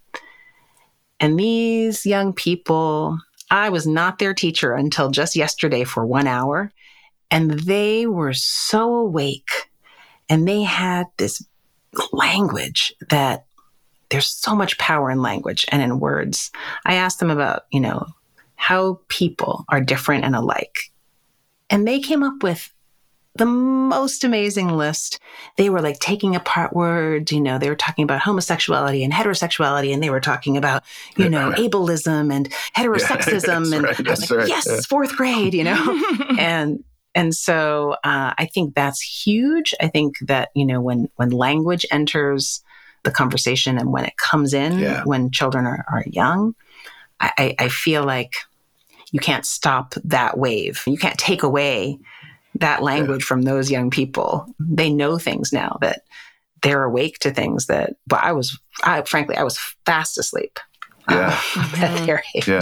And 1.20 1.38
these 1.38 2.04
young 2.04 2.32
people, 2.32 3.18
I 3.50 3.70
was 3.70 3.86
not 3.86 4.18
their 4.18 4.34
teacher 4.34 4.74
until 4.74 5.10
just 5.10 5.36
yesterday 5.36 5.84
for 5.84 6.04
one 6.04 6.26
hour. 6.26 6.72
And 7.30 7.52
they 7.52 8.06
were 8.06 8.34
so 8.34 8.94
awake 8.96 9.50
and 10.28 10.46
they 10.46 10.62
had 10.62 11.06
this 11.16 11.44
language 12.12 12.94
that 13.10 13.46
there's 14.10 14.28
so 14.28 14.54
much 14.54 14.78
power 14.78 15.10
in 15.10 15.20
language 15.22 15.66
and 15.70 15.82
in 15.82 15.98
words. 15.98 16.50
I 16.84 16.94
asked 16.94 17.20
them 17.20 17.30
about, 17.30 17.64
you 17.70 17.80
know, 17.80 18.06
how 18.54 19.00
people 19.08 19.64
are 19.68 19.80
different 19.80 20.24
and 20.24 20.34
alike. 20.34 20.90
And 21.68 21.86
they 21.86 22.00
came 22.00 22.22
up 22.22 22.42
with 22.42 22.72
the 23.36 23.46
most 23.46 24.24
amazing 24.24 24.68
list. 24.68 25.20
They 25.56 25.68
were 25.68 25.80
like 25.80 25.98
taking 25.98 26.34
apart 26.34 26.74
words, 26.74 27.32
you 27.32 27.40
know, 27.40 27.58
they 27.58 27.68
were 27.68 27.76
talking 27.76 28.04
about 28.04 28.20
homosexuality 28.20 29.04
and 29.04 29.12
heterosexuality, 29.12 29.92
and 29.92 30.02
they 30.02 30.10
were 30.10 30.20
talking 30.20 30.56
about, 30.56 30.84
you 31.16 31.28
know, 31.28 31.50
ableism 31.52 32.32
and 32.32 32.50
heterosexism. 32.74 33.70
that's 33.70 33.72
and 33.72 33.84
right, 33.84 34.06
I 34.06 34.10
was 34.10 34.30
like, 34.30 34.38
right, 34.38 34.48
yes, 34.48 34.66
yeah. 34.70 34.80
fourth 34.88 35.16
grade, 35.16 35.54
you 35.54 35.64
know? 35.64 36.02
and 36.38 36.82
and 37.16 37.34
so 37.34 37.96
uh, 38.04 38.34
I 38.38 38.48
think 38.54 38.74
that's 38.76 39.00
huge. 39.00 39.74
I 39.80 39.88
think 39.88 40.14
that 40.20 40.50
you 40.54 40.64
know 40.64 40.80
when 40.80 41.08
when 41.16 41.30
language 41.30 41.84
enters 41.90 42.62
the 43.02 43.10
conversation 43.10 43.78
and 43.78 43.92
when 43.92 44.04
it 44.04 44.16
comes 44.18 44.52
in 44.54 44.78
Yeah. 44.78 45.02
when 45.04 45.30
children 45.30 45.66
are, 45.66 45.84
are 45.90 46.04
young, 46.06 46.54
I, 47.20 47.54
I 47.58 47.68
feel 47.68 48.04
like 48.04 48.32
you 49.12 49.20
can't 49.20 49.46
stop 49.46 49.94
that 50.04 50.36
wave. 50.38 50.82
You 50.86 50.98
can't 50.98 51.16
take 51.18 51.42
away 51.42 51.98
that 52.56 52.82
language 52.82 53.22
from 53.22 53.42
those 53.42 53.70
young 53.70 53.90
people. 53.90 54.46
They 54.58 54.90
know 54.90 55.18
things 55.18 55.52
now 55.52 55.78
that 55.82 56.02
they're 56.62 56.82
awake 56.82 57.18
to 57.20 57.30
things 57.30 57.66
that. 57.66 57.94
But 58.08 58.24
I 58.24 58.32
was, 58.32 58.58
I 58.82 59.02
frankly, 59.02 59.36
I 59.36 59.44
was 59.44 59.56
fast 59.84 60.18
asleep 60.18 60.58
Yeah. 61.08 61.38
uh, 61.56 61.70
at 61.76 62.06
their 62.06 62.22
age. 62.34 62.48
Yeah. 62.48 62.60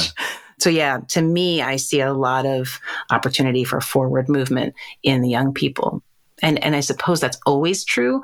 So 0.65 0.71
yeah, 0.71 1.01
to 1.09 1.21
me, 1.21 1.61
I 1.61 1.77
see 1.77 2.01
a 2.01 2.15
lot 2.15 2.47
of 2.47 2.81
opportunity 3.11 3.65
for 3.65 3.83
forward 3.83 4.31
movement 4.31 4.75
in 5.03 5.21
the 5.21 5.29
young 5.29 5.53
people, 5.53 6.03
and 6.41 6.59
and 6.65 6.75
I 6.75 6.81
suppose 6.81 7.21
that's 7.21 7.37
always 7.45 7.85
true, 7.85 8.23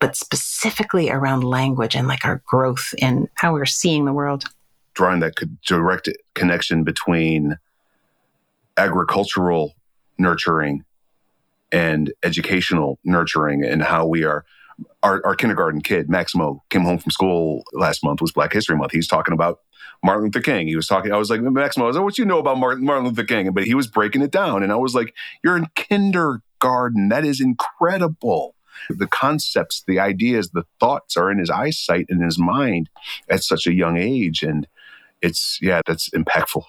but 0.00 0.16
specifically 0.16 1.10
around 1.10 1.44
language 1.44 1.94
and 1.94 2.08
like 2.08 2.24
our 2.24 2.42
growth 2.44 2.92
in 2.98 3.28
how 3.36 3.52
we're 3.52 3.66
seeing 3.66 4.04
the 4.04 4.12
world. 4.12 4.46
Drawing 4.94 5.20
that 5.20 5.34
direct 5.64 6.08
connection 6.34 6.82
between 6.82 7.56
agricultural 8.76 9.74
nurturing 10.18 10.82
and 11.70 12.12
educational 12.24 12.98
nurturing 13.04 13.64
and 13.64 13.80
how 13.80 14.06
we 14.06 14.24
are 14.24 14.44
our, 15.04 15.24
our 15.24 15.36
kindergarten 15.36 15.80
kid 15.80 16.10
maximo 16.10 16.64
came 16.70 16.82
home 16.82 16.98
from 16.98 17.12
school 17.12 17.62
last 17.72 18.02
month 18.02 18.20
was 18.20 18.32
black 18.32 18.52
history 18.52 18.76
month 18.76 18.90
he's 18.90 19.06
talking 19.06 19.32
about 19.32 19.60
martin 20.04 20.24
luther 20.24 20.40
king. 20.40 20.68
He 20.68 20.76
was 20.76 20.86
talking 20.86 21.12
i 21.12 21.16
was 21.16 21.30
like 21.30 21.40
maximo 21.40 21.86
I 21.86 21.88
was 21.88 21.96
like, 21.96 22.04
what 22.04 22.18
you 22.18 22.24
know 22.24 22.38
about 22.38 22.58
martin, 22.58 22.84
martin 22.84 23.06
luther 23.06 23.24
king? 23.24 23.52
But 23.52 23.64
he 23.64 23.74
was 23.74 23.86
breaking 23.86 24.22
it 24.22 24.30
down 24.30 24.62
and 24.62 24.72
i 24.72 24.76
was 24.76 24.94
like 24.94 25.14
you're 25.42 25.56
in 25.56 25.66
kindergarten. 25.74 27.08
That 27.08 27.24
is 27.24 27.40
incredible. 27.40 28.54
The 28.90 29.06
concepts 29.06 29.82
the 29.86 29.98
ideas 29.98 30.50
the 30.50 30.64
thoughts 30.78 31.16
are 31.16 31.30
in 31.30 31.38
his 31.38 31.50
eyesight 31.50 32.06
and 32.08 32.22
his 32.22 32.38
mind 32.38 32.90
at 33.30 33.42
such 33.42 33.66
a 33.66 33.72
young 33.72 33.96
age 33.96 34.42
and 34.42 34.66
it's 35.22 35.58
yeah 35.62 35.80
that's 35.86 36.10
impactful. 36.10 36.64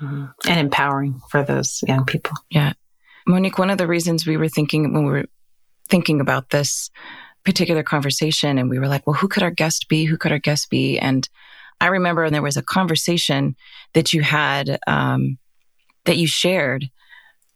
Mm-hmm. 0.00 0.48
And 0.48 0.60
empowering 0.60 1.20
for 1.30 1.44
those 1.44 1.84
young 1.86 2.04
people. 2.04 2.32
Yeah, 2.50 2.72
Monique, 3.26 3.58
one 3.58 3.70
of 3.70 3.78
the 3.78 3.86
reasons 3.86 4.26
we 4.26 4.36
were 4.36 4.48
thinking 4.48 4.92
when 4.92 5.04
we 5.04 5.12
were 5.12 5.26
thinking 5.88 6.20
about 6.20 6.50
this 6.50 6.90
particular 7.44 7.82
conversation, 7.82 8.58
and 8.58 8.70
we 8.70 8.78
were 8.78 8.88
like, 8.88 9.06
well, 9.06 9.14
who 9.14 9.28
could 9.28 9.42
our 9.42 9.50
guest 9.50 9.88
be? 9.88 10.04
Who 10.04 10.16
could 10.16 10.32
our 10.32 10.38
guest 10.38 10.70
be? 10.70 10.98
And 10.98 11.28
I 11.82 11.86
remember 11.88 12.30
there 12.30 12.42
was 12.42 12.56
a 12.56 12.62
conversation 12.62 13.56
that 13.94 14.12
you 14.12 14.22
had 14.22 14.78
um, 14.86 15.38
that 16.04 16.16
you 16.16 16.26
shared. 16.26 16.88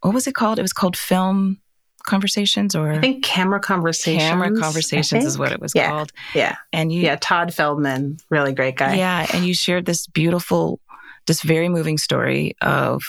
What 0.03 0.15
was 0.15 0.27
it 0.27 0.35
called? 0.35 0.59
It 0.59 0.63
was 0.63 0.73
called 0.73 0.97
Film 0.97 1.61
Conversations 2.07 2.75
or 2.75 2.93
I 2.93 3.01
think 3.01 3.25
camera 3.25 3.61
conversations. 3.61 4.23
Camera 4.23 4.53
Conversations 4.59 5.25
is 5.25 5.39
what 5.39 5.53
it 5.53 5.61
was 5.61 5.73
Yeah. 5.75 5.89
called. 5.91 6.13
Yeah, 6.35 6.57
And 6.73 6.93
you, 6.93 7.03
yeah. 7.03 7.17
Todd 7.21 7.53
Feldman, 7.55 8.19
really 8.31 8.53
great 8.53 8.77
guy. 8.77 8.97
Yeah, 8.97 9.27
and 9.33 9.45
you 9.45 9.55
shared 9.55 9.87
this 9.87 10.07
beautiful, 10.07 10.81
this 11.27 11.43
very 11.43 11.69
moving 11.69 11.99
story 11.99 12.55
of 12.63 13.03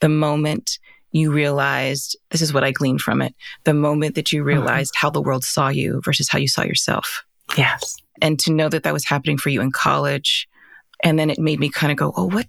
the 0.00 0.08
moment 0.10 0.78
you 1.12 1.32
realized 1.32 2.16
this 2.30 2.42
is 2.42 2.52
what 2.52 2.62
I 2.64 2.72
gleaned 2.72 3.00
from 3.00 3.22
it 3.22 3.34
the 3.64 3.72
moment 3.72 4.14
that 4.16 4.32
you 4.32 4.42
realized 4.42 4.92
how 4.96 5.08
the 5.08 5.22
world 5.22 5.44
saw 5.44 5.68
you 5.68 6.02
versus 6.04 6.28
how 6.28 6.38
you 6.38 6.48
saw 6.48 6.62
yourself. 6.62 7.24
Yes. 7.56 7.96
And 8.22 8.38
to 8.40 8.52
know 8.52 8.68
that 8.68 8.82
that 8.84 8.92
was 8.92 9.04
happening 9.04 9.38
for 9.38 9.50
you 9.50 9.60
in 9.60 9.72
college. 9.72 10.48
And 11.02 11.18
then 11.18 11.30
it 11.30 11.38
made 11.38 11.60
me 11.60 11.68
kind 11.68 11.90
of 11.90 11.98
go, 11.98 12.12
oh, 12.16 12.28
what, 12.28 12.48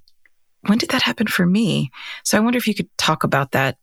when 0.68 0.78
did 0.78 0.89
that 0.89 1.01
happen 1.01 1.28
for 1.28 1.45
me? 1.45 1.91
So 2.24 2.38
I 2.38 2.41
wonder 2.41 2.57
if 2.57 2.68
you 2.68 2.74
could 2.74 2.89
talk 2.97 3.24
about 3.24 3.51
that. 3.51 3.78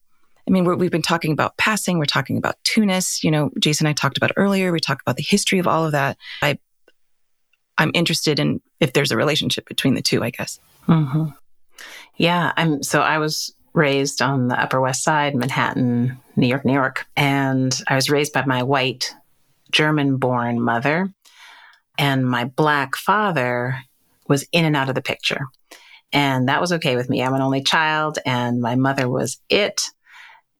I 0.46 0.50
mean, 0.50 0.64
we're, 0.64 0.76
we've 0.76 0.90
been 0.90 1.02
talking 1.02 1.32
about 1.32 1.56
passing, 1.56 1.98
we're 1.98 2.04
talking 2.04 2.36
about 2.36 2.56
twoness. 2.64 3.22
You 3.22 3.30
know, 3.30 3.50
Jason 3.58 3.86
and 3.86 3.92
I 3.92 3.94
talked 3.94 4.16
about 4.16 4.32
earlier. 4.36 4.72
We 4.72 4.80
talked 4.80 5.02
about 5.02 5.16
the 5.16 5.22
history 5.22 5.58
of 5.58 5.66
all 5.66 5.86
of 5.86 5.92
that. 5.92 6.18
I, 6.42 6.58
I'm 7.78 7.90
interested 7.94 8.38
in 8.38 8.60
if 8.80 8.92
there's 8.92 9.10
a 9.10 9.16
relationship 9.16 9.66
between 9.66 9.94
the 9.94 10.02
two, 10.02 10.22
I 10.22 10.30
guess. 10.30 10.60
hmm 10.86 11.26
Yeah, 12.16 12.52
I'm. 12.56 12.82
So 12.82 13.00
I 13.00 13.18
was 13.18 13.54
raised 13.72 14.22
on 14.22 14.48
the 14.48 14.60
Upper 14.60 14.80
West 14.80 15.02
Side, 15.02 15.34
Manhattan, 15.34 16.18
New 16.36 16.46
York, 16.46 16.64
New 16.64 16.74
York, 16.74 17.06
and 17.16 17.76
I 17.88 17.96
was 17.96 18.08
raised 18.08 18.32
by 18.32 18.44
my 18.44 18.62
white 18.62 19.14
German-born 19.72 20.60
mother, 20.60 21.12
and 21.98 22.28
my 22.28 22.44
black 22.44 22.96
father 22.96 23.76
was 24.28 24.46
in 24.52 24.64
and 24.64 24.76
out 24.76 24.88
of 24.88 24.94
the 24.94 25.02
picture, 25.02 25.46
and 26.12 26.48
that 26.48 26.60
was 26.60 26.72
okay 26.72 26.96
with 26.96 27.08
me. 27.10 27.22
I'm 27.22 27.34
an 27.34 27.42
only 27.42 27.62
child, 27.62 28.18
and 28.24 28.60
my 28.60 28.74
mother 28.74 29.08
was 29.08 29.40
it, 29.48 29.82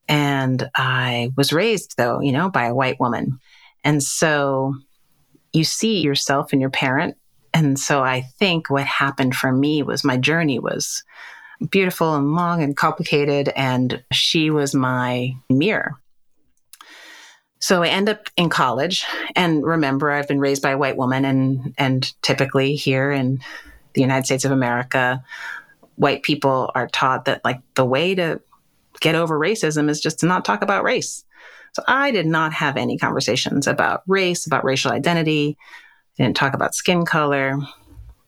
and 0.09 0.69
I 0.77 1.31
was 1.37 1.53
raised 1.53 1.97
though, 1.97 2.21
you 2.21 2.33
know, 2.33 2.51
by 2.51 2.67
a 2.67 2.75
white 2.75 3.01
woman, 3.01 3.39
and 3.83 4.03
so 4.03 4.75
you 5.53 5.65
see 5.65 6.01
yourself 6.01 6.53
in 6.53 6.61
your 6.61 6.71
parent. 6.71 7.17
And 7.53 7.79
so 7.79 8.03
I 8.03 8.23
think 8.41 8.69
what 8.69 8.85
happened 8.85 9.37
for 9.37 9.53
me 9.53 9.85
was 9.85 10.03
my 10.03 10.17
journey 10.17 10.59
was 10.59 11.05
beautiful 11.71 12.17
and 12.17 12.35
long 12.35 12.63
and 12.63 12.77
complicated, 12.77 13.51
and 13.55 14.03
she 14.13 14.51
was 14.51 14.75
my 14.75 15.37
mirror. 15.49 15.95
So 17.65 17.83
I 17.83 17.89
end 17.89 18.11
up 18.11 18.29
in 18.37 18.51
college 18.51 19.07
and 19.35 19.65
remember 19.65 20.11
I've 20.11 20.29
been 20.29 20.39
raised 20.39 20.61
by 20.61 20.73
a 20.73 20.77
white 20.77 20.99
woman 20.99 21.25
and 21.25 21.73
and 21.79 22.13
typically 22.21 22.75
here 22.75 23.11
in 23.11 23.41
the 23.95 24.03
United 24.03 24.27
States 24.27 24.45
of 24.45 24.53
America, 24.53 25.25
white 25.97 26.23
people 26.23 26.71
are 26.75 26.89
taught 26.89 27.25
that 27.25 27.43
like 27.43 27.63
the 27.73 27.87
way 27.87 28.15
to 28.17 28.39
get 29.01 29.15
over 29.15 29.39
racism 29.39 29.89
is 29.89 29.99
just 29.99 30.19
to 30.19 30.27
not 30.27 30.45
talk 30.45 30.61
about 30.61 30.85
race. 30.85 31.25
So 31.73 31.83
I 31.89 32.11
did 32.11 32.27
not 32.27 32.53
have 32.53 32.77
any 32.77 32.99
conversations 32.99 33.67
about 33.67 34.03
race, 34.07 34.45
about 34.45 34.67
racial 34.67 34.93
identity. 34.93 35.57
I 36.19 36.25
didn't 36.25 36.37
talk 36.37 36.53
about 36.53 36.75
skin 36.75 37.07
color. 37.07 37.57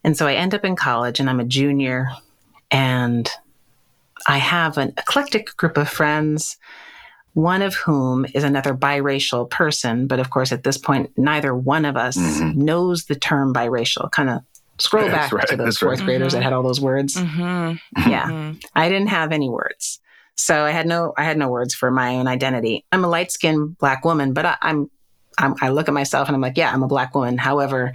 And 0.03 0.17
so 0.17 0.27
I 0.27 0.33
end 0.33 0.55
up 0.55 0.65
in 0.65 0.77
college 0.77 1.21
and 1.21 1.29
I'm 1.29 1.41
a 1.41 1.45
junior 1.45 2.09
and 2.71 3.31
I 4.27 4.39
have 4.39 4.79
an 4.79 4.95
eclectic 4.97 5.55
group 5.59 5.77
of 5.77 5.91
friends 5.91 6.57
one 7.37 7.61
of 7.61 7.75
whom 7.75 8.25
is 8.33 8.45
another 8.45 8.73
biracial 8.73 9.49
person. 9.51 10.07
But 10.07 10.21
of 10.21 10.31
course, 10.31 10.53
at 10.53 10.65
this 10.65 10.79
point, 10.79 11.13
neither 11.19 11.55
one 11.55 11.85
of 11.85 11.95
us 11.95 12.17
mm-hmm. 12.17 12.59
knows 12.59 13.05
the 13.05 13.15
term 13.15 13.53
biracial. 13.53 14.11
Kind 14.11 14.31
of 14.31 14.41
scroll 14.79 15.11
back 15.11 15.31
right. 15.33 15.47
to 15.49 15.55
those 15.55 15.67
That's 15.67 15.79
fourth 15.79 15.99
right. 15.99 16.07
graders 16.07 16.33
mm-hmm. 16.33 16.39
that 16.39 16.45
had 16.45 16.55
all 16.55 16.63
those 16.63 16.81
words. 16.81 17.15
Mm-hmm. 17.15 18.11
Yeah, 18.11 18.25
mm-hmm. 18.25 18.59
I 18.75 18.89
didn't 18.89 19.09
have 19.09 19.33
any 19.33 19.51
words. 19.51 20.01
So 20.35 20.65
I 20.65 20.71
had 20.71 20.87
no, 20.87 21.13
I 21.19 21.25
had 21.25 21.37
no 21.37 21.51
words 21.51 21.75
for 21.75 21.91
my 21.91 22.17
own 22.17 22.27
identity. 22.27 22.87
I'm 22.91 23.05
a 23.05 23.09
light 23.09 23.31
skinned 23.31 23.77
black 23.77 24.03
woman, 24.03 24.33
but 24.33 24.47
I, 24.47 24.57
I'm, 24.63 24.91
I'm, 25.37 25.57
I 25.61 25.69
look 25.69 25.89
at 25.89 25.95
myself 25.95 26.29
and 26.29 26.35
I'm 26.35 26.41
like, 26.41 26.57
yeah, 26.57 26.73
I'm 26.73 26.83
a 26.83 26.89
black 26.89 27.15
woman. 27.15 27.37
However, 27.37 27.93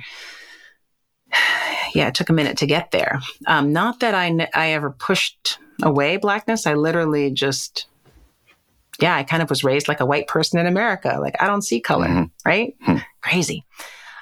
yeah, 1.96 2.10
it 2.10 2.14
took 2.14 2.30
a 2.30 2.34
minute 2.34 2.58
to 2.58 2.68
get 2.68 2.92
there. 2.92 3.20
Um, 3.48 3.74
not 3.74 4.02
that 4.02 4.14
I, 4.14 4.48
I 4.54 4.74
ever 4.74 4.92
pushed 4.92 5.58
away 5.82 6.18
blackness. 6.18 6.68
I 6.68 6.76
literally 6.76 7.32
just 7.32 7.88
yeah, 9.02 9.16
I 9.16 9.24
kind 9.24 9.42
of 9.42 9.50
was 9.50 9.64
raised 9.64 9.88
like 9.88 10.00
a 10.00 10.06
white 10.06 10.28
person 10.28 10.60
in 10.60 10.68
America. 10.68 11.18
Like 11.20 11.36
I 11.40 11.48
don't 11.48 11.64
see 11.64 11.82
color, 11.82 12.08
mm-hmm. 12.08 12.24
right? 12.46 12.76
Mm-hmm. 12.88 13.04
Crazy. 13.22 13.66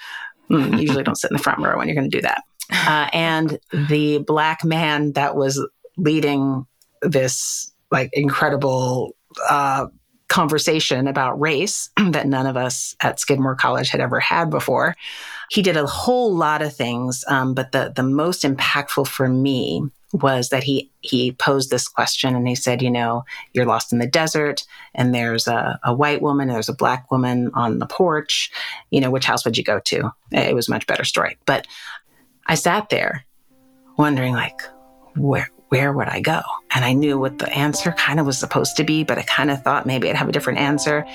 Mm, 0.51 0.80
usually 0.80 1.03
don't 1.03 1.16
sit 1.16 1.30
in 1.30 1.36
the 1.36 1.42
front 1.42 1.61
row 1.61 1.76
when 1.76 1.88
you're 1.88 1.97
going 1.97 2.11
to 2.11 2.16
do 2.16 2.22
that. 2.22 2.42
Uh, 2.70 3.09
and 3.12 3.59
the 3.88 4.18
black 4.18 4.64
man 4.64 5.12
that 5.12 5.36
was 5.36 5.64
leading 5.97 6.66
this 7.03 7.72
like 7.90 8.11
incredible 8.12 9.16
uh, 9.49 9.86
conversation 10.29 11.07
about 11.07 11.41
race 11.41 11.91
that 12.11 12.27
none 12.27 12.47
of 12.47 12.57
us 12.57 12.97
at 13.01 13.20
Skidmore 13.20 13.55
College 13.55 13.89
had 13.91 14.01
ever 14.01 14.20
had 14.20 14.51
before. 14.51 14.97
He 15.51 15.62
did 15.62 15.77
a 15.77 15.87
whole 15.87 16.35
lot 16.35 16.62
of 16.62 16.74
things, 16.74 17.24
um, 17.29 17.55
but 17.55 17.72
the 17.72 17.93
the 17.95 18.03
most 18.03 18.43
impactful 18.43 19.07
for 19.07 19.29
me 19.29 19.83
was 20.12 20.49
that 20.49 20.62
he 20.64 20.91
he 21.01 21.33
posed 21.33 21.70
this 21.70 21.89
question 21.89 22.35
and 22.35 22.49
he 22.49 22.55
said, 22.55 22.83
you 22.83 22.91
know, 22.91 23.24
you're 23.53 23.66
lost 23.66 23.93
in 23.93 23.99
the 23.99 24.07
desert 24.07 24.64
and 24.95 25.14
there's 25.14 25.47
a, 25.47 25.79
a 25.85 25.95
white 25.95 26.22
woman, 26.22 26.49
there's 26.49 26.68
a 26.68 26.74
black 26.74 27.11
woman 27.11 27.51
on 27.55 27.79
the 27.79 27.87
porch. 27.87 28.51
You 28.91 29.01
know, 29.01 29.11
which 29.11 29.27
house 29.27 29.45
would 29.45 29.57
you 29.57 29.64
go 29.64 29.81
to? 29.81 30.11
It 30.33 30.55
was 30.55 30.68
a 30.68 30.72
much 30.72 30.87
better 30.87 31.05
story, 31.05 31.37
but 31.47 31.66
I 32.47 32.55
sat 32.55 32.89
there 32.89 33.24
wondering 33.97 34.35
like, 34.35 34.61
where 35.16 35.51
where 35.68 35.92
would 35.92 36.08
I 36.08 36.20
go? 36.20 36.40
And 36.74 36.84
I 36.84 36.92
knew 36.92 37.18
what 37.18 37.38
the 37.38 37.52
answer 37.52 37.92
kind 37.92 38.20
of 38.20 38.26
was 38.26 38.38
supposed 38.38 38.76
to 38.76 38.84
be, 38.84 39.04
but 39.04 39.18
I 39.18 39.22
kind 39.22 39.50
of 39.50 39.62
thought 39.62 39.86
maybe 39.86 40.08
I'd 40.08 40.16
have 40.16 40.28
a 40.28 40.32
different 40.32 40.58
answer. 40.58 41.06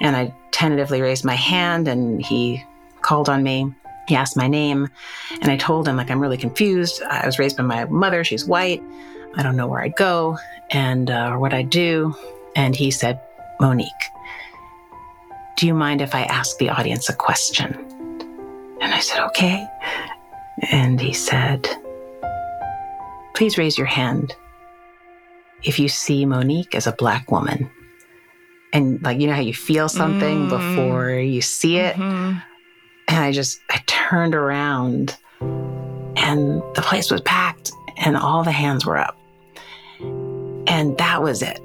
And 0.00 0.16
I 0.16 0.34
tentatively 0.52 1.02
raised 1.02 1.24
my 1.24 1.34
hand 1.34 1.88
and 1.88 2.24
he 2.24 2.64
called 3.02 3.28
on 3.28 3.42
me. 3.42 3.72
He 4.08 4.16
asked 4.16 4.36
my 4.36 4.48
name 4.48 4.88
and 5.42 5.50
I 5.50 5.56
told 5.56 5.86
him, 5.86 5.96
like, 5.96 6.10
I'm 6.10 6.20
really 6.20 6.38
confused. 6.38 7.02
I 7.02 7.26
was 7.26 7.38
raised 7.38 7.56
by 7.56 7.62
my 7.62 7.84
mother. 7.84 8.24
She's 8.24 8.46
white. 8.46 8.82
I 9.36 9.42
don't 9.42 9.56
know 9.56 9.68
where 9.68 9.80
I'd 9.80 9.96
go 9.96 10.38
and 10.70 11.10
uh, 11.10 11.36
what 11.36 11.52
I'd 11.52 11.70
do. 11.70 12.14
And 12.56 12.74
he 12.74 12.90
said, 12.90 13.20
Monique, 13.60 13.86
do 15.56 15.66
you 15.66 15.74
mind 15.74 16.00
if 16.00 16.14
I 16.14 16.22
ask 16.22 16.56
the 16.58 16.70
audience 16.70 17.08
a 17.08 17.14
question? 17.14 17.74
And 18.80 18.94
I 18.94 19.00
said, 19.00 19.22
okay. 19.26 19.66
And 20.70 21.00
he 21.00 21.12
said, 21.12 21.68
please 23.34 23.58
raise 23.58 23.78
your 23.78 23.86
hand 23.86 24.34
if 25.62 25.78
you 25.78 25.88
see 25.88 26.24
Monique 26.24 26.74
as 26.74 26.86
a 26.86 26.92
black 26.92 27.30
woman. 27.30 27.70
And 28.72 29.02
like, 29.02 29.20
you 29.20 29.26
know 29.26 29.34
how 29.34 29.40
you 29.40 29.54
feel 29.54 29.88
something 29.88 30.48
mm. 30.48 30.50
before 30.50 31.10
you 31.10 31.42
see 31.42 31.78
it? 31.78 31.96
Mm-hmm. 31.96 32.38
And 33.08 33.18
I 33.18 33.32
just, 33.32 33.60
I 33.70 33.82
turned 33.86 34.34
around 34.34 35.16
and 35.40 36.62
the 36.74 36.82
place 36.82 37.10
was 37.10 37.20
packed 37.22 37.72
and 37.96 38.16
all 38.16 38.44
the 38.44 38.52
hands 38.52 38.86
were 38.86 38.96
up. 38.96 39.18
And 40.00 40.96
that 40.98 41.22
was 41.22 41.42
it 41.42 41.60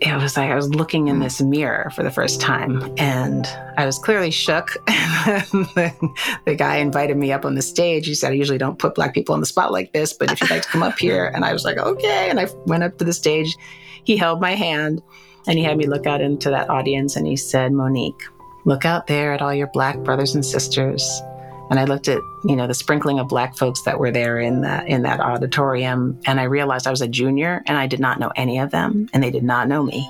it 0.00 0.16
was 0.16 0.36
like 0.36 0.50
I 0.50 0.54
was 0.54 0.74
looking 0.74 1.08
in 1.08 1.18
mm. 1.18 1.22
this 1.22 1.40
mirror 1.40 1.90
for 1.94 2.02
the 2.02 2.10
first 2.10 2.40
time 2.40 2.94
and 2.96 3.46
I 3.76 3.84
was 3.84 3.98
clearly 3.98 4.30
shook. 4.30 4.72
the 4.86 6.54
guy 6.56 6.76
invited 6.76 7.16
me 7.16 7.32
up 7.32 7.44
on 7.44 7.54
the 7.54 7.62
stage. 7.62 8.06
He 8.06 8.14
said, 8.14 8.32
I 8.32 8.36
usually 8.36 8.58
don't 8.58 8.78
put 8.78 8.94
black 8.94 9.12
people 9.12 9.34
on 9.34 9.40
the 9.40 9.46
spot 9.46 9.72
like 9.72 9.92
this, 9.92 10.12
but 10.12 10.32
if 10.32 10.40
you'd 10.40 10.50
like 10.50 10.62
to 10.62 10.68
come 10.68 10.82
up 10.82 10.98
here. 10.98 11.26
And 11.34 11.44
I 11.44 11.52
was 11.52 11.64
like, 11.64 11.78
okay. 11.78 12.30
And 12.30 12.40
I 12.40 12.48
went 12.66 12.82
up 12.82 12.96
to 12.98 13.04
the 13.04 13.12
stage. 13.12 13.56
He 14.04 14.16
held 14.16 14.40
my 14.40 14.54
hand 14.54 15.02
and 15.46 15.58
he 15.58 15.64
had 15.64 15.76
me 15.76 15.86
look 15.86 16.06
out 16.06 16.20
into 16.22 16.50
that 16.50 16.70
audience 16.70 17.16
and 17.16 17.26
he 17.26 17.36
said, 17.36 17.72
Monique, 17.72 18.22
look 18.64 18.86
out 18.86 19.06
there 19.06 19.32
at 19.34 19.42
all 19.42 19.52
your 19.52 19.68
black 19.68 19.98
brothers 19.98 20.34
and 20.34 20.44
sisters. 20.44 21.22
And 21.70 21.78
I 21.78 21.84
looked 21.84 22.08
at, 22.08 22.20
you 22.44 22.56
know, 22.56 22.66
the 22.66 22.74
sprinkling 22.74 23.20
of 23.20 23.28
black 23.28 23.56
folks 23.56 23.82
that 23.82 23.98
were 23.98 24.10
there 24.10 24.40
in 24.40 24.62
that 24.62 24.88
in 24.88 25.02
that 25.02 25.20
auditorium, 25.20 26.18
and 26.26 26.40
I 26.40 26.44
realized 26.44 26.86
I 26.86 26.90
was 26.90 27.00
a 27.00 27.08
junior 27.08 27.62
and 27.66 27.78
I 27.78 27.86
did 27.86 28.00
not 28.00 28.18
know 28.18 28.32
any 28.36 28.58
of 28.58 28.70
them, 28.70 29.08
and 29.12 29.22
they 29.22 29.30
did 29.30 29.44
not 29.44 29.68
know 29.68 29.82
me. 29.82 30.08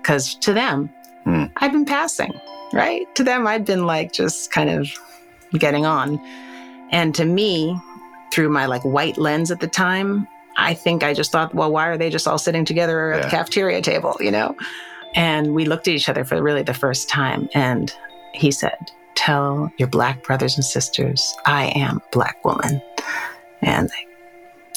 Because 0.00 0.34
to 0.36 0.52
them, 0.52 0.90
hmm. 1.24 1.44
I'd 1.58 1.70
been 1.70 1.84
passing, 1.84 2.38
right? 2.72 3.12
To 3.14 3.22
them, 3.22 3.46
I'd 3.46 3.64
been 3.64 3.86
like 3.86 4.12
just 4.12 4.50
kind 4.50 4.68
of 4.68 4.88
getting 5.56 5.86
on. 5.86 6.20
And 6.90 7.14
to 7.14 7.24
me, 7.24 7.80
through 8.32 8.48
my 8.48 8.66
like 8.66 8.82
white 8.82 9.18
lens 9.18 9.50
at 9.50 9.60
the 9.60 9.68
time, 9.68 10.26
I 10.56 10.74
think 10.74 11.02
I 11.02 11.14
just 11.14 11.30
thought, 11.30 11.54
well, 11.54 11.70
why 11.70 11.88
are 11.88 11.96
they 11.96 12.10
just 12.10 12.26
all 12.26 12.38
sitting 12.38 12.64
together 12.64 13.12
at 13.12 13.18
yeah. 13.18 13.24
the 13.24 13.30
cafeteria 13.30 13.80
table, 13.82 14.16
you 14.20 14.30
know? 14.30 14.56
And 15.14 15.54
we 15.54 15.64
looked 15.64 15.88
at 15.88 15.94
each 15.94 16.08
other 16.08 16.24
for 16.24 16.42
really 16.42 16.62
the 16.62 16.74
first 16.74 17.08
time. 17.08 17.48
And 17.54 17.94
he 18.32 18.50
said, 18.50 18.90
tell 19.14 19.72
your 19.78 19.88
black 19.88 20.22
brothers 20.24 20.56
and 20.56 20.64
sisters, 20.64 21.34
I 21.46 21.66
am 21.74 21.98
a 21.98 22.10
black 22.10 22.44
woman. 22.44 22.80
And 23.60 23.90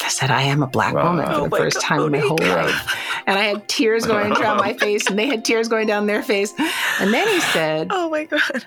I 0.03 0.09
said, 0.09 0.29
I 0.29 0.43
am 0.43 0.61
a 0.61 0.67
black 0.67 0.93
wow. 0.93 1.09
woman 1.09 1.25
for 1.25 1.31
oh 1.31 1.47
the 1.47 1.55
oh 1.55 1.57
first 1.57 1.77
God, 1.77 1.83
time 1.83 2.01
in 2.05 2.11
my 2.11 2.19
whole 2.19 2.37
life. 2.39 3.23
And 3.25 3.39
I 3.39 3.43
had 3.43 3.67
tears 3.67 4.05
going 4.07 4.33
down 4.33 4.57
my 4.57 4.73
face, 4.73 5.07
and 5.07 5.17
they 5.17 5.27
had 5.27 5.43
tears 5.43 5.67
going 5.67 5.87
down 5.87 6.05
their 6.05 6.21
face. 6.21 6.53
And 6.99 7.13
then 7.13 7.27
he 7.27 7.39
said, 7.39 7.87
Oh 7.89 8.09
my 8.09 8.25
God. 8.25 8.65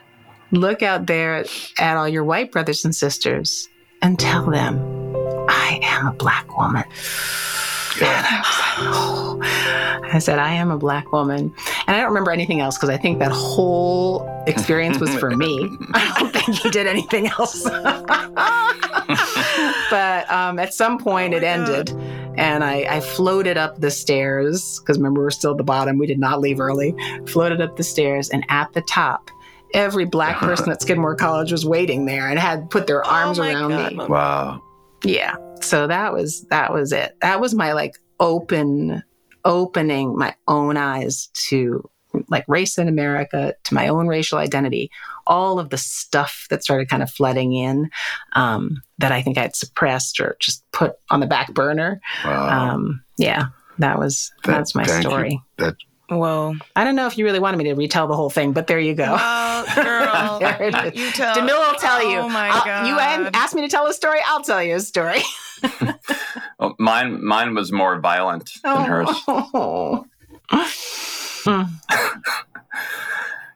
Look 0.51 0.83
out 0.83 1.07
there 1.07 1.45
at 1.79 1.97
all 1.97 2.09
your 2.09 2.25
white 2.25 2.51
brothers 2.51 2.85
and 2.85 2.95
sisters 2.95 3.69
and 4.01 4.19
tell 4.19 4.51
them, 4.51 4.79
I 5.49 5.79
am 5.83 6.07
a 6.07 6.13
black 6.13 6.57
woman. 6.57 6.85
And 8.07 8.27
I 8.27 8.39
was 8.39 8.59
like, 8.59 8.95
oh. 8.95 9.89
I 10.13 10.19
said, 10.19 10.39
I 10.39 10.55
am 10.55 10.71
a 10.71 10.79
black 10.79 11.13
woman. 11.13 11.55
And 11.87 11.97
I 11.97 12.01
don't 12.01 12.09
remember 12.09 12.31
anything 12.31 12.61
else 12.61 12.77
because 12.77 12.89
I 12.89 12.97
think 12.97 13.19
that 13.19 13.33
whole 13.33 14.27
experience 14.47 14.99
was 14.99 15.15
for 15.17 15.31
me. 15.31 15.77
I 15.95 16.17
don't 16.19 16.33
think 16.33 16.59
he 16.59 16.71
did 16.71 16.87
anything 16.87 17.27
else. 17.27 17.65
but 19.91 20.31
um, 20.31 20.59
at 20.59 20.73
some 20.73 20.99
point, 20.99 21.35
oh 21.35 21.37
it 21.37 21.45
ended. 21.45 21.91
And 22.37 22.65
I, 22.65 22.87
I, 22.89 23.01
floated 23.01 23.57
up 23.57 23.81
the 23.81 23.91
stairs 23.91 24.79
because 24.79 24.97
remember, 24.97 25.23
we 25.23 25.27
are 25.27 25.31
still 25.31 25.51
at 25.51 25.57
the 25.57 25.65
bottom. 25.65 25.99
We 25.99 26.07
did 26.07 26.21
not 26.21 26.41
leave 26.41 26.61
early. 26.61 26.95
Floated 27.27 27.61
up 27.61 27.77
the 27.77 27.83
stairs, 27.83 28.31
and 28.31 28.45
at 28.49 28.73
the 28.75 28.83
top, 28.83 29.29
every 29.75 30.05
black 30.05 30.37
person 30.39 30.71
at 30.71 30.81
Skidmore 30.81 31.17
College 31.17 31.51
was 31.51 31.67
waiting 31.67 32.07
there 32.07 32.29
and 32.29 32.39
had 32.39 32.71
put 32.71 32.87
their 32.87 33.05
oh 33.05 33.11
arms 33.11 33.41
oh 33.41 33.43
around 33.43 33.71
God, 33.71 33.93
me. 33.93 34.07
Wow. 34.07 34.63
Yeah. 35.03 35.35
So 35.65 35.87
that 35.87 36.13
was 36.13 36.45
that 36.51 36.73
was 36.73 36.93
it. 36.93 37.17
That 37.21 37.41
was 37.41 37.55
my 37.55 37.73
like 37.73 37.95
open 38.21 39.03
opening 39.45 40.17
my 40.17 40.35
own 40.47 40.77
eyes 40.77 41.29
to 41.33 41.89
like 42.29 42.45
race 42.49 42.79
in 42.79 42.89
America 42.89 43.55
to 43.65 43.75
my 43.75 43.87
own 43.89 44.09
racial 44.09 44.39
identity, 44.39 44.91
all 45.27 45.59
of 45.61 45.71
the 45.71 45.79
stuff 45.79 46.47
that 46.51 46.65
started 46.65 46.89
kind 46.89 47.03
of 47.03 47.11
flooding 47.11 47.53
in 47.55 47.89
um, 48.33 48.83
that 48.99 49.13
I 49.13 49.23
think 49.23 49.39
I'd 49.39 49.55
suppressed 49.55 50.19
or 50.19 50.37
just 50.41 50.65
put 50.73 50.95
on 51.11 51.21
the 51.21 51.27
back 51.27 51.53
burner. 51.55 52.01
Wow. 52.25 52.73
Um, 52.75 53.03
yeah, 53.19 53.47
that 53.79 53.99
was 53.99 54.33
That- 54.45 54.53
that's 54.53 54.75
my 54.75 54.85
thank 54.85 55.05
you. 55.05 55.11
story. 55.11 55.43
that 55.59 55.75
Whoa. 56.11 56.55
I 56.75 56.85
don't 56.85 56.97
know 56.97 57.07
if 57.07 57.19
you 57.19 57.27
really 57.27 57.39
wanted 57.39 57.59
me 57.59 57.65
to 57.65 57.75
retell 57.75 58.07
the 58.09 58.17
whole 58.17 58.31
thing, 58.31 58.53
but 58.53 58.67
there 58.67 58.81
you 58.81 58.95
go. 58.95 59.13
Well, 59.13 59.67
girl, 59.75 60.39
There 60.41 60.91
you 60.95 61.11
tell. 61.13 61.35
Jamil 61.37 61.49
will 61.71 61.79
tell 61.79 62.03
you. 62.11 62.19
Oh 62.21 62.29
my 62.31 62.49
I'll- 62.49 62.65
god. 62.65 62.87
You 62.89 62.97
hadn't 62.97 63.37
asked 63.37 63.55
me 63.55 63.61
to 63.61 63.69
tell 63.69 63.87
a 63.87 63.93
story. 63.93 64.19
I'll 64.27 64.43
tell 64.43 64.63
you 64.63 64.77
a 64.77 64.81
story. 64.81 65.21
Well, 65.63 65.99
oh, 66.61 66.75
mine 66.79 67.25
mine 67.25 67.55
was 67.55 67.73
more 67.73 67.99
violent 68.01 68.51
than 68.63 68.77
oh. 68.77 68.85
hers. 68.85 69.09
Oh. 70.51 71.69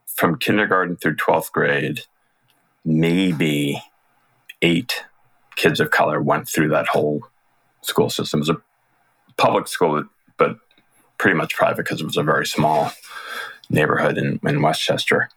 From 0.07 0.39
kindergarten 0.39 0.97
through 0.97 1.17
12th 1.17 1.51
grade, 1.53 2.03
maybe 2.85 3.83
eight 4.63 5.05
kids 5.57 5.81
of 5.81 5.91
color 5.91 6.23
went 6.23 6.49
through 6.49 6.69
that 6.69 6.87
whole 6.87 7.23
school 7.83 8.09
system. 8.09 8.39
It 8.39 8.43
was 8.43 8.51
a 8.51 8.63
public 9.37 9.67
school, 9.67 10.05
but 10.37 10.59
pretty 11.19 11.37
much 11.37 11.55
private 11.55 11.79
because 11.79 12.01
it 12.01 12.07
was 12.07 12.17
a 12.17 12.23
very 12.23 12.47
small 12.47 12.93
neighborhood 13.69 14.17
in, 14.19 14.39
in 14.45 14.63
Westchester. 14.63 15.29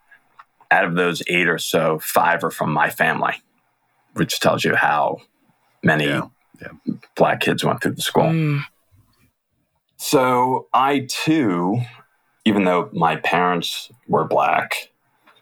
Out 0.71 0.85
of 0.85 0.95
those 0.95 1.21
eight 1.27 1.47
or 1.47 1.57
so, 1.57 1.99
five 1.99 2.43
are 2.43 2.51
from 2.51 2.71
my 2.71 2.89
family, 2.89 3.33
which 4.13 4.39
tells 4.39 4.63
you 4.63 4.75
how 4.75 5.17
many 5.83 6.05
Yeah, 6.05 6.27
black 7.15 7.41
kids 7.41 7.63
went 7.63 7.81
through 7.81 7.93
the 7.93 8.01
school. 8.01 8.23
Mm. 8.23 8.63
So 9.97 10.67
I 10.73 11.07
too, 11.07 11.81
even 12.45 12.63
though 12.63 12.89
my 12.93 13.15
parents 13.17 13.91
were 14.07 14.25
black, 14.25 14.89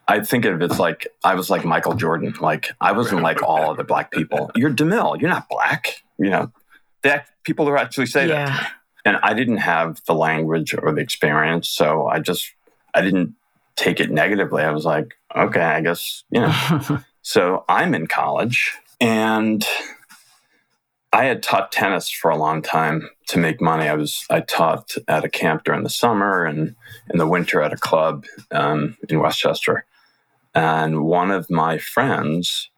I 0.07 0.21
think 0.21 0.45
of 0.45 0.61
it's 0.61 0.79
like 0.79 1.07
I 1.23 1.35
was 1.35 1.49
like 1.49 1.65
Michael 1.65 1.95
Jordan. 1.95 2.33
Like 2.39 2.71
I 2.79 2.91
wasn't 2.91 3.21
like 3.21 3.41
all 3.41 3.73
the 3.75 3.83
black 3.83 4.11
people. 4.11 4.51
You're 4.55 4.71
Demille. 4.71 5.19
You're 5.19 5.29
not 5.29 5.49
black. 5.49 6.03
You 6.17 6.29
know, 6.29 6.51
that 7.01 7.27
people 7.43 7.65
who 7.65 7.75
actually 7.75 8.07
say 8.07 8.27
that. 8.27 8.71
And 9.05 9.17
I 9.21 9.33
didn't 9.33 9.57
have 9.57 10.01
the 10.05 10.13
language 10.13 10.73
or 10.73 10.93
the 10.93 11.01
experience, 11.01 11.67
so 11.67 12.07
I 12.07 12.19
just 12.19 12.53
I 12.93 13.01
didn't 13.01 13.35
take 13.75 13.99
it 13.99 14.09
negatively. 14.11 14.63
I 14.63 14.71
was 14.71 14.85
like, 14.85 15.15
okay, 15.35 15.59
I 15.61 15.81
guess 15.81 16.23
you 16.29 16.41
know. 16.41 17.03
So 17.23 17.63
I'm 17.69 17.95
in 17.95 18.07
college 18.07 18.73
and 18.99 19.65
I 21.13 21.25
had 21.25 21.43
taught 21.43 21.71
tennis 21.71 22.09
for 22.09 22.31
a 22.31 22.37
long 22.37 22.63
time 22.63 23.07
to 23.27 23.37
make 23.37 23.61
money. 23.61 23.87
I 23.87 23.93
was 23.93 24.25
I 24.31 24.39
taught 24.39 24.95
at 25.07 25.23
a 25.23 25.29
camp 25.29 25.63
during 25.63 25.83
the 25.83 25.89
summer 25.89 26.43
and 26.43 26.75
in 27.11 27.19
the 27.19 27.27
winter 27.27 27.61
at 27.61 27.71
a 27.71 27.77
club 27.77 28.25
um, 28.49 28.97
in 29.07 29.19
Westchester. 29.19 29.85
And 30.55 31.03
one 31.03 31.29
of 31.29 31.51
my 31.51 31.77
friends, 31.77 32.71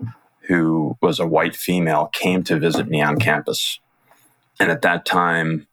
who 0.47 0.97
was 1.01 1.19
a 1.19 1.25
white 1.25 1.55
female, 1.55 2.09
came 2.13 2.43
to 2.43 2.59
visit 2.59 2.87
me 2.87 3.01
on 3.01 3.19
campus. 3.19 3.79
And 4.59 4.69
at 4.69 4.81
that 4.81 5.05
time, 5.05 5.67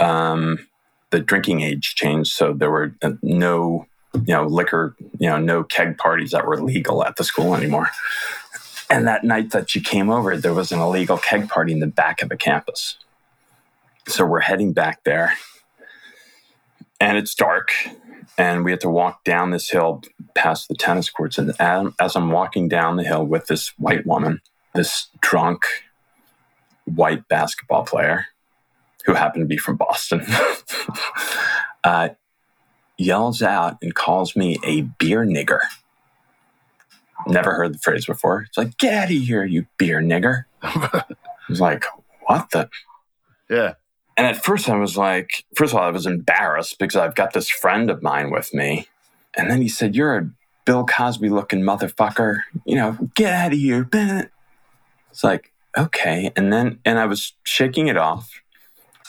um, 0.00 0.66
the 1.10 1.20
drinking 1.20 1.60
age 1.60 1.94
changed, 1.94 2.32
so 2.32 2.54
there 2.54 2.70
were 2.70 2.94
uh, 3.02 3.12
no, 3.22 3.86
you 4.14 4.34
know, 4.34 4.46
liquor, 4.46 4.96
you 5.18 5.28
know, 5.28 5.38
no 5.38 5.62
keg 5.62 5.98
parties 5.98 6.30
that 6.30 6.46
were 6.46 6.62
legal 6.62 7.04
at 7.04 7.16
the 7.16 7.24
school 7.24 7.54
anymore. 7.54 7.90
And 8.90 9.06
that 9.06 9.24
night 9.24 9.50
that 9.50 9.70
she 9.70 9.80
came 9.80 10.08
over, 10.08 10.36
there 10.36 10.54
was 10.54 10.72
an 10.72 10.80
illegal 10.80 11.18
keg 11.18 11.48
party 11.48 11.72
in 11.72 11.80
the 11.80 11.86
back 11.86 12.22
of 12.22 12.30
the 12.30 12.36
campus. 12.36 12.96
So 14.06 14.24
we're 14.24 14.40
heading 14.40 14.72
back 14.72 15.04
there, 15.04 15.34
and 16.98 17.18
it's 17.18 17.34
dark, 17.34 17.72
and 18.38 18.64
we 18.64 18.70
had 18.70 18.80
to 18.80 18.88
walk 18.88 19.22
down 19.24 19.50
this 19.50 19.68
hill 19.68 20.02
past 20.34 20.68
the 20.68 20.74
tennis 20.74 21.10
courts. 21.10 21.36
And 21.36 21.52
as, 21.58 21.92
as 22.00 22.16
I'm 22.16 22.30
walking 22.30 22.68
down 22.68 22.96
the 22.96 23.04
hill 23.04 23.24
with 23.24 23.46
this 23.46 23.68
white 23.78 24.06
woman, 24.06 24.40
this 24.74 25.08
drunk 25.20 25.66
white 26.86 27.28
basketball 27.28 27.84
player 27.84 28.26
who 29.04 29.12
happened 29.12 29.42
to 29.42 29.46
be 29.46 29.58
from 29.58 29.76
Boston, 29.76 30.24
uh, 31.84 32.10
yells 32.96 33.42
out 33.42 33.76
and 33.82 33.94
calls 33.94 34.34
me 34.34 34.58
a 34.64 34.82
beer 34.82 35.24
nigger. 35.24 35.60
Never 37.28 37.54
heard 37.54 37.74
the 37.74 37.78
phrase 37.78 38.06
before. 38.06 38.42
It's 38.48 38.56
like, 38.56 38.76
get 38.78 38.94
out 38.94 39.04
of 39.04 39.10
here, 39.10 39.44
you 39.44 39.66
beer 39.76 40.00
nigger. 40.00 40.44
I 40.62 41.04
was 41.48 41.60
like, 41.60 41.84
what 42.26 42.50
the? 42.50 42.68
yeah. 43.48 43.74
And 44.16 44.26
at 44.26 44.42
first 44.42 44.68
I 44.68 44.76
was 44.76 44.96
like, 44.96 45.44
first 45.54 45.72
of 45.72 45.78
all, 45.78 45.86
I 45.86 45.90
was 45.90 46.06
embarrassed 46.06 46.78
because 46.78 46.96
I've 46.96 47.14
got 47.14 47.32
this 47.32 47.48
friend 47.48 47.88
of 47.88 48.02
mine 48.02 48.30
with 48.30 48.52
me. 48.52 48.88
And 49.36 49.48
then 49.48 49.62
he 49.62 49.68
said, 49.68 49.94
You're 49.94 50.16
a 50.16 50.30
Bill 50.64 50.84
Cosby 50.84 51.28
looking 51.28 51.62
motherfucker. 51.62 52.40
You 52.64 52.74
know, 52.74 52.98
get 53.14 53.32
out 53.32 53.52
of 53.52 53.58
here. 53.58 53.84
Ben. 53.84 54.28
It's 55.10 55.22
like, 55.22 55.52
okay. 55.76 56.32
And 56.34 56.52
then, 56.52 56.80
and 56.84 56.98
I 56.98 57.06
was 57.06 57.34
shaking 57.44 57.86
it 57.86 57.96
off. 57.96 58.42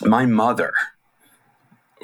My 0.01 0.27
mother 0.27 0.73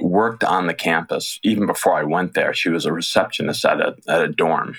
worked 0.01 0.43
on 0.43 0.67
the 0.67 0.73
campus 0.73 1.39
even 1.43 1.67
before 1.67 1.93
I 1.93 2.03
went 2.03 2.33
there. 2.33 2.53
She 2.53 2.69
was 2.69 2.85
a 2.85 2.91
receptionist 2.91 3.63
at 3.65 3.79
a, 3.79 3.95
at 4.07 4.21
a 4.21 4.27
dorm. 4.27 4.77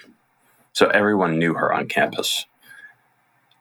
So 0.76 0.88
everyone 0.88 1.38
knew 1.38 1.54
her 1.54 1.72
on 1.72 1.88
campus. 1.88 2.44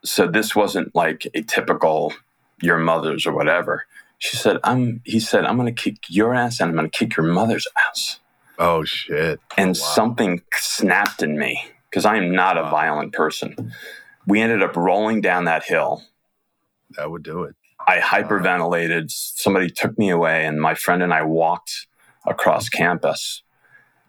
So 0.04 0.28
this 0.28 0.54
wasn't 0.54 0.94
like 0.94 1.26
a 1.34 1.44
typical 1.44 2.14
your 2.62 2.78
mother's 2.78 3.26
or 3.26 3.34
whatever. 3.34 3.86
She 4.18 4.36
said, 4.36 4.58
I'm 4.66 5.02
he 5.06 5.22
said, 5.22 5.46
I'm 5.46 5.56
gonna 5.56 5.72
kick 5.72 5.96
your 6.10 6.36
ass 6.36 6.60
and 6.60 6.70
I'm 6.70 6.76
gonna 6.76 6.90
kick 6.90 7.16
your 7.16 7.26
mother's 7.26 7.70
ass. 7.88 8.20
Oh 8.60 8.84
shit. 8.84 9.40
And 9.58 9.70
Wow. 9.70 9.74
something 9.76 10.42
snapped 10.54 11.24
in 11.24 11.40
me 11.40 11.64
because 11.90 12.04
I 12.06 12.18
am 12.18 12.36
not 12.36 12.58
a 12.58 12.64
Wow. 12.64 12.72
violent 12.72 13.14
person. 13.14 13.56
We 14.28 14.42
ended 14.42 14.62
up 14.62 14.76
rolling 14.76 15.22
down 15.22 15.46
that 15.46 15.64
hill. 15.64 16.04
That 16.98 17.12
would 17.12 17.24
do 17.24 17.44
it. 17.44 17.56
I 17.88 18.00
hyperventilated. 18.00 19.10
Somebody 19.12 19.70
took 19.70 19.98
me 19.98 20.10
away, 20.10 20.46
and 20.46 20.60
my 20.62 20.76
friend 20.76 21.02
and 21.02 21.14
I 21.14 21.24
walked 21.24 21.88
across 22.28 22.68
campus. 22.70 23.44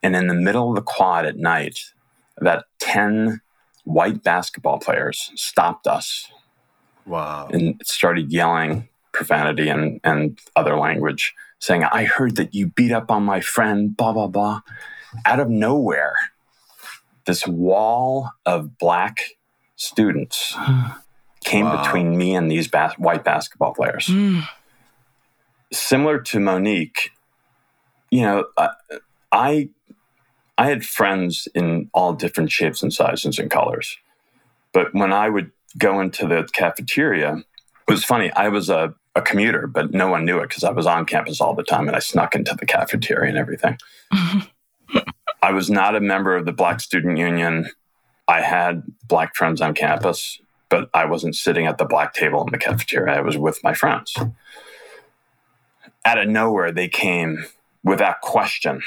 And 0.03 0.17
in 0.17 0.27
the 0.29 0.35
middle 0.35 0.71
of 0.71 0.77
the 0.77 0.83
quad 0.83 1.27
at 1.27 1.37
night, 1.37 1.79
about 2.41 2.65
10 2.81 3.41
white 3.85 4.23
basketball 4.23 4.79
players 4.79 5.31
stopped 5.37 5.87
us 5.87 6.31
Wow. 7.05 7.49
and 7.53 7.81
started 7.85 8.33
yelling 8.33 8.89
profanity 9.13 9.69
and, 9.69 10.01
and 10.05 10.39
other 10.57 10.77
language, 10.77 11.35
saying, 11.61 11.85
I 11.85 12.05
heard 12.05 12.37
that 12.37 12.55
you 12.55 12.67
beat 12.67 12.93
up 12.93 13.11
on 13.11 13.23
my 13.23 13.41
friend, 13.41 13.97
blah, 13.97 14.13
blah, 14.13 14.27
blah. 14.27 14.61
Out 15.25 15.41
of 15.41 15.49
nowhere, 15.49 16.15
this 17.25 17.47
wall 17.47 18.31
of 18.45 18.77
black 18.77 19.19
students 19.77 20.55
came 21.45 21.65
Wow. 21.67 21.83
between 21.83 22.17
me 22.19 22.35
and 22.35 22.51
these 22.51 22.67
bas- 22.69 22.99
white 22.99 23.25
basketball 23.25 23.73
players. 23.73 24.07
Mm. 24.09 24.47
Similar 25.73 26.21
to 26.21 26.41
Monique, 26.41 27.11
you 28.11 28.23
know, 28.23 28.45
I, 28.57 28.69
I 29.33 29.69
I 30.59 30.67
had 30.67 30.85
friends 30.85 31.49
in 31.55 31.91
all 31.93 32.13
different 32.15 32.51
shapes 32.51 32.83
and 32.83 32.93
sizes 32.93 33.39
and 33.39 33.51
colors. 33.51 33.97
But 34.73 34.95
when 34.95 35.13
I 35.13 35.29
would 35.29 35.51
go 35.79 36.01
into 36.01 36.27
the 36.27 36.49
cafeteria, 36.53 37.37
it 37.89 37.91
was 37.93 38.05
funny. 38.05 38.33
I 38.33 38.49
was 38.49 38.71
a, 38.71 38.95
a 39.15 39.23
commuter, 39.23 39.67
but 39.67 39.93
no 39.93 40.09
one 40.09 40.25
knew 40.25 40.39
it 40.39 40.49
because 40.49 40.65
I 40.65 40.71
was 40.71 40.87
on 40.87 41.05
campus 41.07 41.41
all 41.41 41.55
the 41.55 41.63
time 41.63 41.89
and 41.89 41.97
I 41.97 42.01
snuck 42.01 42.35
into 42.35 42.55
the 42.55 42.67
cafeteria 42.67 43.29
and 43.29 43.39
everything. 43.39 43.79
I 45.43 45.53
was 45.53 45.71
not 45.71 45.95
a 45.95 46.01
member 46.01 46.37
of 46.37 46.47
the 46.47 46.53
Black 46.53 46.81
Student 46.81 47.19
Union. 47.19 47.71
I 48.27 48.41
had 48.41 48.83
black 49.07 49.37
friends 49.37 49.61
on 49.61 49.75
campus, 49.75 50.41
but 50.69 50.89
I 50.93 51.05
wasn't 51.05 51.37
sitting 51.37 51.67
at 51.67 51.79
the 51.79 51.85
black 51.85 52.15
table 52.15 52.45
in 52.45 52.51
the 52.51 52.59
cafeteria. 52.59 53.15
I 53.15 53.21
was 53.21 53.37
with 53.37 53.63
my 53.63 53.75
friends. 53.75 54.15
Out 56.05 56.19
of 56.19 56.29
nowhere, 56.29 56.73
they 56.73 56.89
came 56.89 57.45
without 57.85 58.21
question 58.23 58.83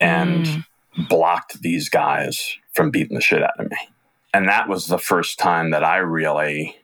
and 0.00 0.46
Mm. 0.46 0.64
Blocked 1.08 1.62
these 1.62 1.88
guys 1.88 2.56
from 2.74 2.90
beating 2.90 3.14
the 3.14 3.20
shit 3.20 3.42
out 3.42 3.58
of 3.58 3.70
me. 3.70 3.76
And 4.32 4.48
that 4.48 4.68
was 4.68 4.86
the 4.86 4.98
first 4.98 5.38
time 5.38 5.70
that 5.70 5.84
I 5.84 5.98
really 5.98 6.76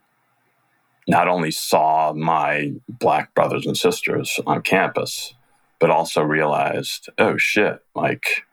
not 1.08 1.28
only 1.28 1.50
saw 1.50 2.12
my 2.12 2.72
black 2.88 3.34
brothers 3.34 3.66
and 3.66 3.76
sisters 3.76 4.40
on 4.46 4.62
campus, 4.62 5.34
but 5.78 5.90
also 5.90 6.22
realized, 6.22 7.08
oh 7.18 7.36
shit, 7.36 7.78
like 7.94 8.44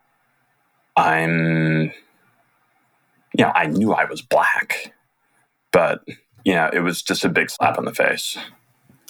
I'm, 0.95 1.91
you 3.35 3.43
know, 3.43 3.51
I 3.55 3.65
knew 3.65 3.93
I 3.93 4.05
was 4.05 4.21
black, 4.21 4.93
but, 5.71 6.03
you 6.45 6.53
know, 6.53 6.69
it 6.71 6.81
was 6.81 7.01
just 7.01 7.25
a 7.25 7.29
big 7.29 7.49
slap 7.49 7.79
in 7.79 7.85
the 7.85 7.93
face. 7.93 8.37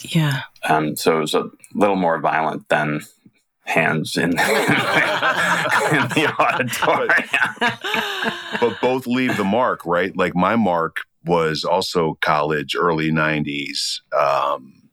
Yeah. 0.00 0.42
Um, 0.62 0.96
so 0.96 1.18
it 1.18 1.20
was 1.20 1.34
a 1.34 1.50
little 1.74 1.96
more 1.96 2.18
violent 2.20 2.68
than 2.68 3.02
hands 3.64 4.16
in, 4.16 4.30
in 4.30 4.36
the 4.36 6.34
auditorium. 6.38 7.28
but 8.60 8.80
both 8.80 9.06
leave 9.06 9.36
the 9.36 9.44
mark, 9.44 9.84
right? 9.84 10.16
Like 10.16 10.34
my 10.34 10.56
mark 10.56 10.98
was 11.24 11.64
also 11.64 12.18
college, 12.20 12.76
early 12.76 13.10
90s. 13.10 14.00
Um, 14.12 14.90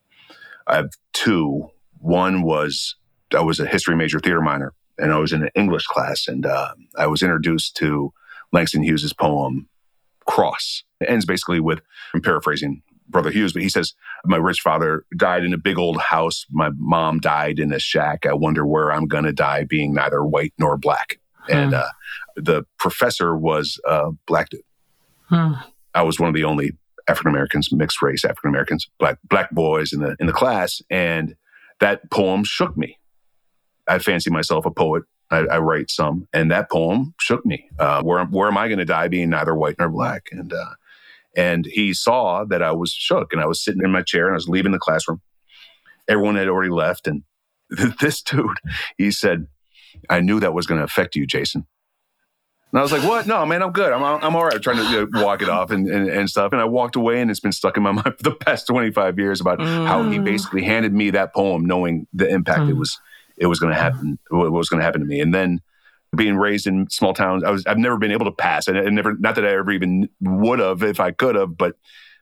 I 0.67 0.75
have 0.77 0.89
two. 1.13 1.69
One 1.99 2.41
was 2.41 2.95
I 3.35 3.41
was 3.41 3.59
a 3.59 3.65
history 3.65 3.95
major, 3.95 4.19
theater 4.19 4.41
minor, 4.41 4.73
and 4.97 5.11
I 5.11 5.19
was 5.19 5.33
in 5.33 5.43
an 5.43 5.49
English 5.55 5.85
class, 5.85 6.27
and 6.27 6.45
uh, 6.45 6.73
I 6.97 7.07
was 7.07 7.21
introduced 7.21 7.75
to 7.77 8.13
Langston 8.51 8.83
Hughes's 8.83 9.13
poem 9.13 9.67
"Cross." 10.25 10.83
It 10.99 11.09
ends 11.09 11.25
basically 11.25 11.59
with, 11.59 11.81
I'm 12.13 12.21
paraphrasing 12.21 12.83
Brother 13.11 13.31
Hughes, 13.31 13.53
but 13.53 13.61
he 13.61 13.69
says, 13.69 13.93
"My 14.25 14.37
rich 14.37 14.61
father 14.61 15.05
died 15.15 15.43
in 15.43 15.53
a 15.53 15.57
big 15.57 15.77
old 15.77 16.01
house. 16.01 16.45
My 16.49 16.69
mom 16.77 17.19
died 17.19 17.59
in 17.59 17.73
a 17.73 17.79
shack. 17.79 18.25
I 18.25 18.33
wonder 18.33 18.65
where 18.65 18.91
I'm 18.91 19.07
gonna 19.07 19.33
die, 19.33 19.65
being 19.65 19.93
neither 19.93 20.23
white 20.23 20.53
nor 20.57 20.77
black." 20.77 21.19
Hmm. 21.47 21.53
And 21.53 21.73
uh, 21.73 21.89
the 22.35 22.65
professor 22.79 23.35
was 23.35 23.79
a 23.85 24.11
black 24.25 24.49
dude. 24.49 24.61
Hmm. 25.25 25.53
I 25.93 26.03
was 26.03 26.19
one 26.19 26.29
of 26.29 26.35
the 26.35 26.43
only 26.45 26.71
African 27.07 27.31
Americans, 27.31 27.71
mixed 27.71 28.01
race 28.01 28.23
African 28.23 28.49
Americans, 28.49 28.89
black 28.99 29.17
black 29.27 29.51
boys 29.51 29.93
in 29.93 30.01
the 30.01 30.15
in 30.19 30.27
the 30.27 30.33
class, 30.33 30.81
and 30.89 31.35
that 31.79 32.09
poem 32.11 32.43
shook 32.43 32.77
me. 32.77 32.97
I 33.87 33.99
fancy 33.99 34.29
myself 34.29 34.65
a 34.65 34.71
poet. 34.71 35.03
I, 35.29 35.39
I 35.39 35.57
write 35.59 35.89
some, 35.89 36.27
and 36.33 36.51
that 36.51 36.69
poem 36.69 37.13
shook 37.19 37.45
me. 37.45 37.69
Uh, 37.79 38.01
where 38.03 38.23
where 38.25 38.47
am 38.47 38.57
I 38.57 38.67
going 38.67 38.79
to 38.79 38.85
die, 38.85 39.07
being 39.07 39.29
neither 39.29 39.55
white 39.55 39.75
nor 39.79 39.89
black? 39.89 40.27
And 40.31 40.53
uh, 40.53 40.73
and 41.35 41.65
he 41.65 41.93
saw 41.93 42.43
that 42.45 42.61
I 42.61 42.71
was 42.71 42.91
shook, 42.91 43.33
and 43.33 43.41
I 43.41 43.45
was 43.45 43.63
sitting 43.63 43.81
in 43.83 43.91
my 43.91 44.01
chair, 44.01 44.25
and 44.25 44.33
I 44.33 44.35
was 44.35 44.47
leaving 44.47 44.71
the 44.71 44.79
classroom. 44.79 45.21
Everyone 46.07 46.35
had 46.35 46.47
already 46.47 46.71
left, 46.71 47.07
and 47.07 47.23
this 47.99 48.21
dude, 48.21 48.57
he 48.97 49.11
said, 49.11 49.47
"I 50.09 50.19
knew 50.19 50.39
that 50.39 50.53
was 50.53 50.67
going 50.67 50.79
to 50.79 50.85
affect 50.85 51.15
you, 51.15 51.25
Jason." 51.25 51.65
And 52.71 52.79
I 52.79 52.83
was 52.83 52.91
like, 52.93 53.03
what? 53.03 53.27
No, 53.27 53.45
man, 53.45 53.61
I'm 53.61 53.73
good. 53.73 53.91
I'm, 53.91 54.01
I'm 54.01 54.35
all 54.35 54.45
right. 54.45 54.53
I'm 54.53 54.61
trying 54.61 54.77
to 54.77 54.83
you 54.83 55.09
know, 55.11 55.25
walk 55.25 55.41
it 55.41 55.49
off 55.49 55.71
and, 55.71 55.89
and, 55.89 56.09
and, 56.09 56.29
stuff. 56.29 56.53
And 56.53 56.61
I 56.61 56.65
walked 56.65 56.95
away 56.95 57.19
and 57.19 57.29
it's 57.29 57.41
been 57.41 57.51
stuck 57.51 57.75
in 57.75 57.83
my 57.83 57.91
mind 57.91 58.15
for 58.15 58.23
the 58.23 58.31
past 58.31 58.65
25 58.67 59.19
years 59.19 59.41
about 59.41 59.59
mm. 59.59 59.85
how 59.85 60.09
he 60.09 60.19
mm. 60.19 60.23
basically 60.23 60.63
handed 60.63 60.93
me 60.93 61.09
that 61.09 61.33
poem, 61.33 61.65
knowing 61.65 62.07
the 62.13 62.29
impact 62.29 62.61
mm. 62.61 62.69
it 62.69 62.77
was, 62.77 62.97
it 63.37 63.47
was 63.47 63.59
going 63.59 63.73
to 63.73 63.79
happen, 63.79 64.19
what 64.29 64.51
was 64.53 64.69
going 64.69 64.79
to 64.79 64.85
happen 64.85 65.01
to 65.01 65.07
me. 65.07 65.19
And 65.19 65.33
then 65.33 65.59
being 66.15 66.35
raised 66.35 66.67
in 66.67 66.89
small 66.89 67.13
towns, 67.13 67.43
I 67.43 67.51
was, 67.51 67.65
I've 67.65 67.77
never 67.77 67.97
been 67.97 68.11
able 68.11 68.25
to 68.25 68.31
pass. 68.31 68.67
And 68.67 68.77
I 68.77 68.83
never, 68.89 69.15
not 69.19 69.35
that 69.35 69.45
I 69.45 69.53
ever 69.53 69.71
even 69.71 70.09
would 70.19 70.59
have 70.59 70.83
if 70.83 70.99
I 70.99 71.11
could 71.11 71.35
have, 71.35 71.57
but 71.57 71.75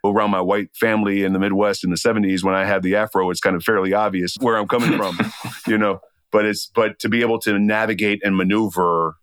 around 0.06 0.32
my 0.32 0.42
white 0.42 0.76
family 0.76 1.24
in 1.24 1.34
the 1.34 1.40
Midwest 1.40 1.84
in 1.84 1.90
the 1.90 1.98
70s, 1.98 2.44
when 2.44 2.56
I 2.56 2.66
had 2.66 2.84
the 2.84 2.96
Afro, 2.96 3.30
it's 3.30 3.42
kind 3.42 3.56
of 3.56 3.64
fairly 3.64 3.94
obvious 3.94 4.36
where 4.40 4.58
I'm 4.58 4.68
coming 4.68 4.98
from, 4.98 5.18
you 5.68 5.78
know, 5.78 6.00
but 6.32 6.46
it's, 6.46 6.68
but 6.68 7.00
to 7.00 7.10
be 7.10 7.22
able 7.22 7.40
to 7.40 7.58
navigate 7.58 8.22
and 8.24 8.38
maneuver 8.38 9.16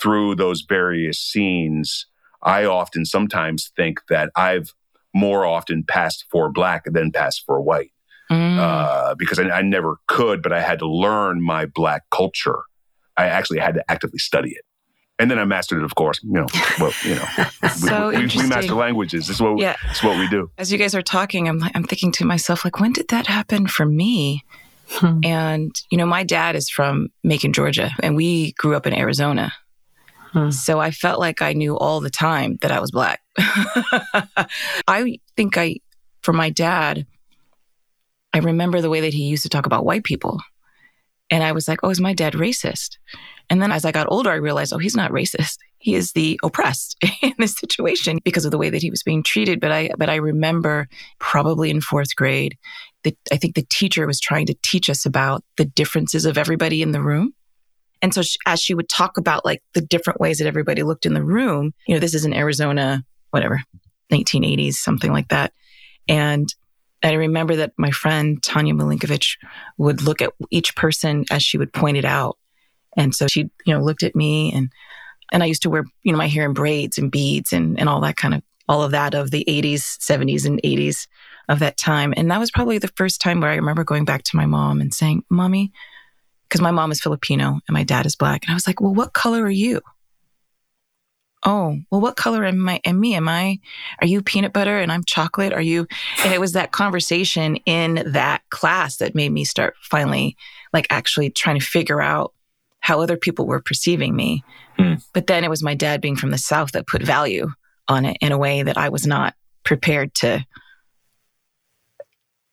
through 0.00 0.34
those 0.36 0.62
various 0.62 1.20
scenes, 1.20 2.06
I 2.42 2.64
often 2.64 3.04
sometimes 3.04 3.72
think 3.76 4.00
that 4.08 4.30
I've 4.34 4.72
more 5.14 5.46
often 5.46 5.84
passed 5.84 6.24
for 6.30 6.50
black 6.50 6.84
than 6.86 7.12
passed 7.12 7.44
for 7.46 7.60
white. 7.60 7.92
Mm. 8.30 8.58
Uh, 8.58 9.14
because 9.16 9.38
I, 9.38 9.50
I, 9.50 9.60
never 9.60 9.98
could, 10.06 10.42
but 10.42 10.50
I 10.50 10.62
had 10.62 10.78
to 10.78 10.88
learn 10.88 11.42
my 11.42 11.66
black 11.66 12.04
culture. 12.10 12.60
I 13.16 13.26
actually 13.26 13.58
had 13.58 13.74
to 13.74 13.90
actively 13.90 14.18
study 14.18 14.50
it. 14.50 14.64
And 15.18 15.30
then 15.30 15.38
I 15.38 15.44
mastered 15.44 15.78
it, 15.78 15.84
of 15.84 15.94
course. 15.94 16.20
You 16.24 16.32
know, 16.32 16.46
well, 16.80 16.92
you 17.04 17.14
know, 17.14 17.24
so 17.70 18.08
we, 18.10 18.26
we, 18.26 18.26
we, 18.36 18.48
master 18.48 18.74
languages. 18.74 19.30
It's 19.30 19.40
what, 19.40 19.58
yeah. 19.58 19.76
it's 19.90 20.02
what 20.02 20.18
we 20.18 20.28
do. 20.28 20.50
As 20.58 20.72
you 20.72 20.78
guys 20.78 20.94
are 20.94 21.02
talking, 21.02 21.48
I'm, 21.48 21.62
I'm 21.74 21.84
thinking 21.84 22.10
to 22.12 22.24
myself, 22.24 22.64
like, 22.64 22.80
when 22.80 22.92
did 22.92 23.08
that 23.08 23.28
happen 23.28 23.68
for 23.68 23.86
me? 23.86 24.42
Hmm. 24.88 25.20
And, 25.24 25.74
you 25.90 25.98
know, 25.98 26.06
my 26.06 26.24
dad 26.24 26.56
is 26.56 26.68
from 26.68 27.08
Macon, 27.22 27.52
Georgia, 27.52 27.92
and 28.02 28.16
we 28.16 28.52
grew 28.52 28.74
up 28.74 28.86
in 28.86 28.92
Arizona. 28.92 29.52
Hmm. 30.32 30.50
So 30.50 30.80
I 30.80 30.90
felt 30.90 31.20
like 31.20 31.40
I 31.42 31.52
knew 31.52 31.78
all 31.78 32.00
the 32.00 32.10
time 32.10 32.58
that 32.60 32.72
I 32.72 32.80
was 32.80 32.90
black. 32.90 33.20
I 34.88 35.18
think 35.36 35.56
I, 35.56 35.76
for 36.22 36.32
my 36.32 36.50
dad, 36.50 37.06
I 38.32 38.38
remember 38.38 38.80
the 38.80 38.90
way 38.90 39.02
that 39.02 39.14
he 39.14 39.24
used 39.24 39.44
to 39.44 39.48
talk 39.48 39.66
about 39.66 39.84
white 39.84 40.02
people. 40.02 40.40
And 41.30 41.42
I 41.42 41.52
was 41.52 41.68
like, 41.68 41.80
oh, 41.82 41.90
is 41.90 42.00
my 42.00 42.12
dad 42.12 42.34
racist? 42.34 42.98
And 43.50 43.60
then 43.60 43.72
as 43.72 43.84
I 43.84 43.92
got 43.92 44.06
older, 44.10 44.30
I 44.30 44.36
realized, 44.36 44.72
oh, 44.72 44.78
he's 44.78 44.96
not 44.96 45.10
racist. 45.10 45.58
He 45.78 45.94
is 45.94 46.12
the 46.12 46.40
oppressed 46.42 46.96
in 47.22 47.34
this 47.38 47.56
situation 47.56 48.20
because 48.24 48.44
of 48.44 48.50
the 48.50 48.58
way 48.58 48.70
that 48.70 48.82
he 48.82 48.90
was 48.90 49.02
being 49.02 49.22
treated. 49.22 49.60
But 49.60 49.72
I, 49.72 49.90
but 49.98 50.08
I 50.08 50.16
remember 50.16 50.88
probably 51.18 51.70
in 51.70 51.80
fourth 51.80 52.16
grade, 52.16 52.56
that 53.04 53.16
I 53.30 53.36
think 53.36 53.54
the 53.54 53.66
teacher 53.70 54.06
was 54.06 54.18
trying 54.18 54.46
to 54.46 54.56
teach 54.62 54.88
us 54.88 55.06
about 55.06 55.44
the 55.56 55.66
differences 55.66 56.24
of 56.24 56.38
everybody 56.38 56.82
in 56.82 56.92
the 56.92 57.02
room. 57.02 57.34
And 58.02 58.12
so 58.12 58.22
she, 58.22 58.38
as 58.46 58.60
she 58.60 58.74
would 58.74 58.88
talk 58.88 59.18
about 59.18 59.44
like 59.44 59.62
the 59.74 59.80
different 59.80 60.20
ways 60.20 60.38
that 60.38 60.46
everybody 60.46 60.82
looked 60.82 61.06
in 61.06 61.14
the 61.14 61.22
room, 61.22 61.72
you 61.86 61.94
know, 61.94 62.00
this 62.00 62.14
is 62.14 62.24
in 62.24 62.34
Arizona, 62.34 63.02
whatever, 63.30 63.62
1980s, 64.12 64.74
something 64.74 65.12
like 65.12 65.28
that. 65.28 65.52
And 66.08 66.52
I 67.04 67.14
remember 67.14 67.56
that 67.56 67.72
my 67.76 67.90
friend 67.90 68.42
Tanya 68.42 68.74
Malinkovich 68.74 69.36
would 69.78 70.02
look 70.02 70.22
at 70.22 70.32
each 70.50 70.74
person 70.76 71.24
as 71.30 71.42
she 71.42 71.58
would 71.58 71.72
point 71.72 71.96
it 71.96 72.04
out. 72.04 72.38
And 72.96 73.14
so 73.14 73.26
she, 73.26 73.50
you 73.64 73.74
know, 73.74 73.80
looked 73.80 74.02
at 74.02 74.16
me 74.16 74.52
and 74.52 74.70
and 75.32 75.42
I 75.42 75.46
used 75.46 75.62
to 75.62 75.70
wear, 75.70 75.84
you 76.02 76.12
know, 76.12 76.18
my 76.18 76.28
hair 76.28 76.44
in 76.44 76.52
braids 76.52 76.98
and 76.98 77.10
beads 77.10 77.52
and 77.52 77.78
and 77.78 77.88
all 77.88 78.00
that 78.02 78.16
kind 78.16 78.34
of 78.34 78.42
all 78.68 78.82
of 78.82 78.92
that 78.92 79.14
of 79.14 79.30
the 79.30 79.44
80s, 79.46 79.98
70s 79.98 80.46
and 80.46 80.60
80s 80.62 81.06
of 81.50 81.58
that 81.58 81.76
time. 81.76 82.14
And 82.16 82.30
that 82.30 82.40
was 82.40 82.50
probably 82.50 82.78
the 82.78 82.88
first 82.96 83.20
time 83.20 83.40
where 83.40 83.50
I 83.50 83.56
remember 83.56 83.84
going 83.84 84.06
back 84.06 84.22
to 84.22 84.36
my 84.36 84.46
mom 84.46 84.80
and 84.80 84.94
saying, 84.94 85.22
"Mommy, 85.28 85.72
because 86.54 86.62
my 86.62 86.70
mom 86.70 86.92
is 86.92 87.00
Filipino 87.00 87.58
and 87.66 87.74
my 87.74 87.82
dad 87.82 88.06
is 88.06 88.14
black. 88.14 88.44
And 88.44 88.52
I 88.52 88.54
was 88.54 88.66
like, 88.66 88.80
well, 88.80 88.94
what 88.94 89.12
color 89.12 89.42
are 89.42 89.50
you? 89.50 89.80
Oh, 91.44 91.78
well, 91.90 92.00
what 92.00 92.16
color 92.16 92.44
am 92.44 92.66
I? 92.68 92.80
Am 92.84 92.98
me? 92.98 93.14
Am 93.14 93.28
I? 93.28 93.58
Are 94.00 94.06
you 94.06 94.22
peanut 94.22 94.54
butter 94.54 94.78
and 94.78 94.90
I'm 94.90 95.04
chocolate? 95.04 95.52
Are 95.52 95.60
you? 95.60 95.86
And 96.24 96.32
it 96.32 96.40
was 96.40 96.52
that 96.52 96.72
conversation 96.72 97.56
in 97.66 98.02
that 98.12 98.42
class 98.48 98.96
that 98.96 99.14
made 99.14 99.30
me 99.30 99.44
start 99.44 99.74
finally, 99.82 100.36
like, 100.72 100.86
actually 100.88 101.30
trying 101.30 101.58
to 101.58 101.64
figure 101.64 102.00
out 102.00 102.32
how 102.80 103.00
other 103.00 103.16
people 103.16 103.46
were 103.46 103.60
perceiving 103.60 104.16
me. 104.16 104.42
Hmm. 104.78 104.94
But 105.12 105.26
then 105.26 105.44
it 105.44 105.50
was 105.50 105.62
my 105.62 105.74
dad 105.74 106.00
being 106.00 106.16
from 106.16 106.30
the 106.30 106.38
South 106.38 106.72
that 106.72 106.86
put 106.86 107.02
value 107.02 107.50
on 107.88 108.06
it 108.06 108.16
in 108.20 108.32
a 108.32 108.38
way 108.38 108.62
that 108.62 108.78
I 108.78 108.88
was 108.88 109.06
not 109.06 109.34
prepared 109.64 110.14
to 110.14 110.44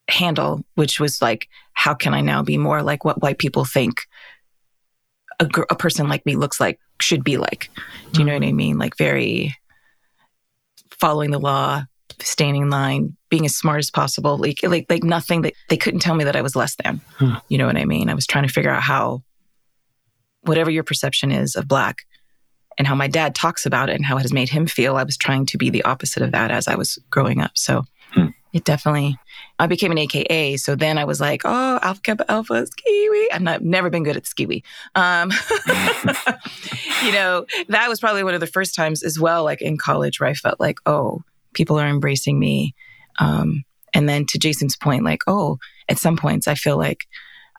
handle, 0.09 0.65
which 0.75 0.99
was 0.99 1.21
like, 1.21 1.47
how 1.73 1.93
can 1.93 2.13
I 2.13 2.21
now 2.21 2.43
be 2.43 2.57
more 2.57 2.83
like 2.83 3.05
what 3.05 3.21
white 3.21 3.39
people 3.39 3.65
think 3.65 4.07
a, 5.41 5.45
gr- 5.45 5.63
a 5.69 5.75
person 5.75 6.07
like 6.07 6.25
me 6.25 6.37
looks 6.37 6.59
like, 6.59 6.79
should 7.01 7.23
be 7.23 7.37
like? 7.37 7.69
Do 8.13 8.21
you 8.21 8.25
know 8.25 8.33
what 8.33 8.43
I 8.43 8.53
mean? 8.53 8.77
Like, 8.77 8.95
very 8.97 9.55
following 10.91 11.31
the 11.31 11.39
law, 11.39 11.83
standing 12.21 12.61
in 12.63 12.69
line, 12.69 13.17
being 13.29 13.45
as 13.45 13.55
smart 13.55 13.79
as 13.79 13.91
possible, 13.91 14.37
like, 14.37 14.59
like, 14.63 14.85
like 14.89 15.03
nothing 15.03 15.41
that 15.41 15.53
they 15.67 15.77
couldn't 15.77 15.99
tell 15.99 16.15
me 16.15 16.23
that 16.23 16.35
I 16.35 16.41
was 16.41 16.55
less 16.55 16.75
than. 16.75 17.01
Hmm. 17.17 17.33
You 17.49 17.57
know 17.57 17.65
what 17.65 17.77
I 17.77 17.85
mean? 17.85 18.09
I 18.09 18.13
was 18.13 18.27
trying 18.27 18.47
to 18.47 18.53
figure 18.53 18.71
out 18.71 18.83
how, 18.83 19.23
whatever 20.43 20.71
your 20.71 20.83
perception 20.83 21.31
is 21.31 21.55
of 21.55 21.67
Black, 21.67 21.97
and 22.77 22.87
how 22.87 22.95
my 22.95 23.07
dad 23.07 23.35
talks 23.35 23.65
about 23.65 23.89
it 23.89 23.95
and 23.95 24.05
how 24.05 24.17
it 24.17 24.21
has 24.21 24.31
made 24.31 24.49
him 24.49 24.65
feel. 24.65 24.95
I 24.95 25.03
was 25.03 25.17
trying 25.17 25.45
to 25.47 25.57
be 25.57 25.69
the 25.69 25.83
opposite 25.83 26.23
of 26.23 26.31
that 26.31 26.51
as 26.51 26.67
I 26.67 26.75
was 26.75 26.97
growing 27.09 27.41
up. 27.41 27.51
So 27.55 27.83
hmm. 28.13 28.27
It 28.53 28.65
definitely. 28.65 29.17
I 29.61 29.67
became 29.67 29.91
an 29.91 29.99
AKA, 29.99 30.57
so 30.57 30.75
then 30.75 30.97
I 30.97 31.05
was 31.05 31.21
like, 31.21 31.43
"Oh, 31.45 31.79
Alpha 31.83 32.01
Kappa 32.01 32.31
Alpha 32.31 32.65
Skee-Wee." 32.65 33.29
I've 33.31 33.43
not 33.43 33.61
never 33.61 33.91
been 33.91 34.01
good 34.01 34.17
at 34.17 34.25
Skee-Wee. 34.25 34.63
Um, 34.95 35.31
you 37.05 37.11
know, 37.11 37.45
that 37.67 37.85
was 37.87 37.99
probably 37.99 38.23
one 38.23 38.33
of 38.33 38.39
the 38.39 38.47
first 38.47 38.73
times 38.73 39.03
as 39.03 39.19
well, 39.19 39.43
like 39.43 39.61
in 39.61 39.77
college, 39.77 40.19
where 40.19 40.31
I 40.31 40.33
felt 40.33 40.59
like, 40.59 40.79
"Oh, 40.87 41.21
people 41.53 41.79
are 41.79 41.87
embracing 41.87 42.39
me." 42.39 42.73
Um, 43.19 43.63
and 43.93 44.09
then 44.09 44.25
to 44.29 44.39
Jason's 44.39 44.75
point, 44.75 45.03
like, 45.03 45.21
"Oh, 45.27 45.59
at 45.87 45.99
some 45.99 46.17
points, 46.17 46.47
I 46.47 46.55
feel 46.55 46.77
like 46.77 47.05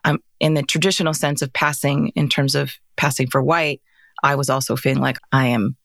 I'm 0.03 0.21
in 0.41 0.55
the 0.55 0.63
traditional 0.63 1.13
sense 1.13 1.41
of 1.41 1.53
passing, 1.53 2.09
in 2.15 2.27
terms 2.27 2.53
of 2.53 2.73
passing 2.97 3.29
for 3.29 3.41
white. 3.41 3.81
I 4.21 4.35
was 4.35 4.49
also 4.49 4.75
feeling 4.75 4.99
like 4.99 5.19
I 5.31 5.47
am 5.47 5.77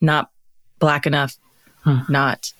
not 0.00 0.30
black 0.78 1.08
enough, 1.08 1.36
hmm. 1.82 1.98
not 2.08 2.52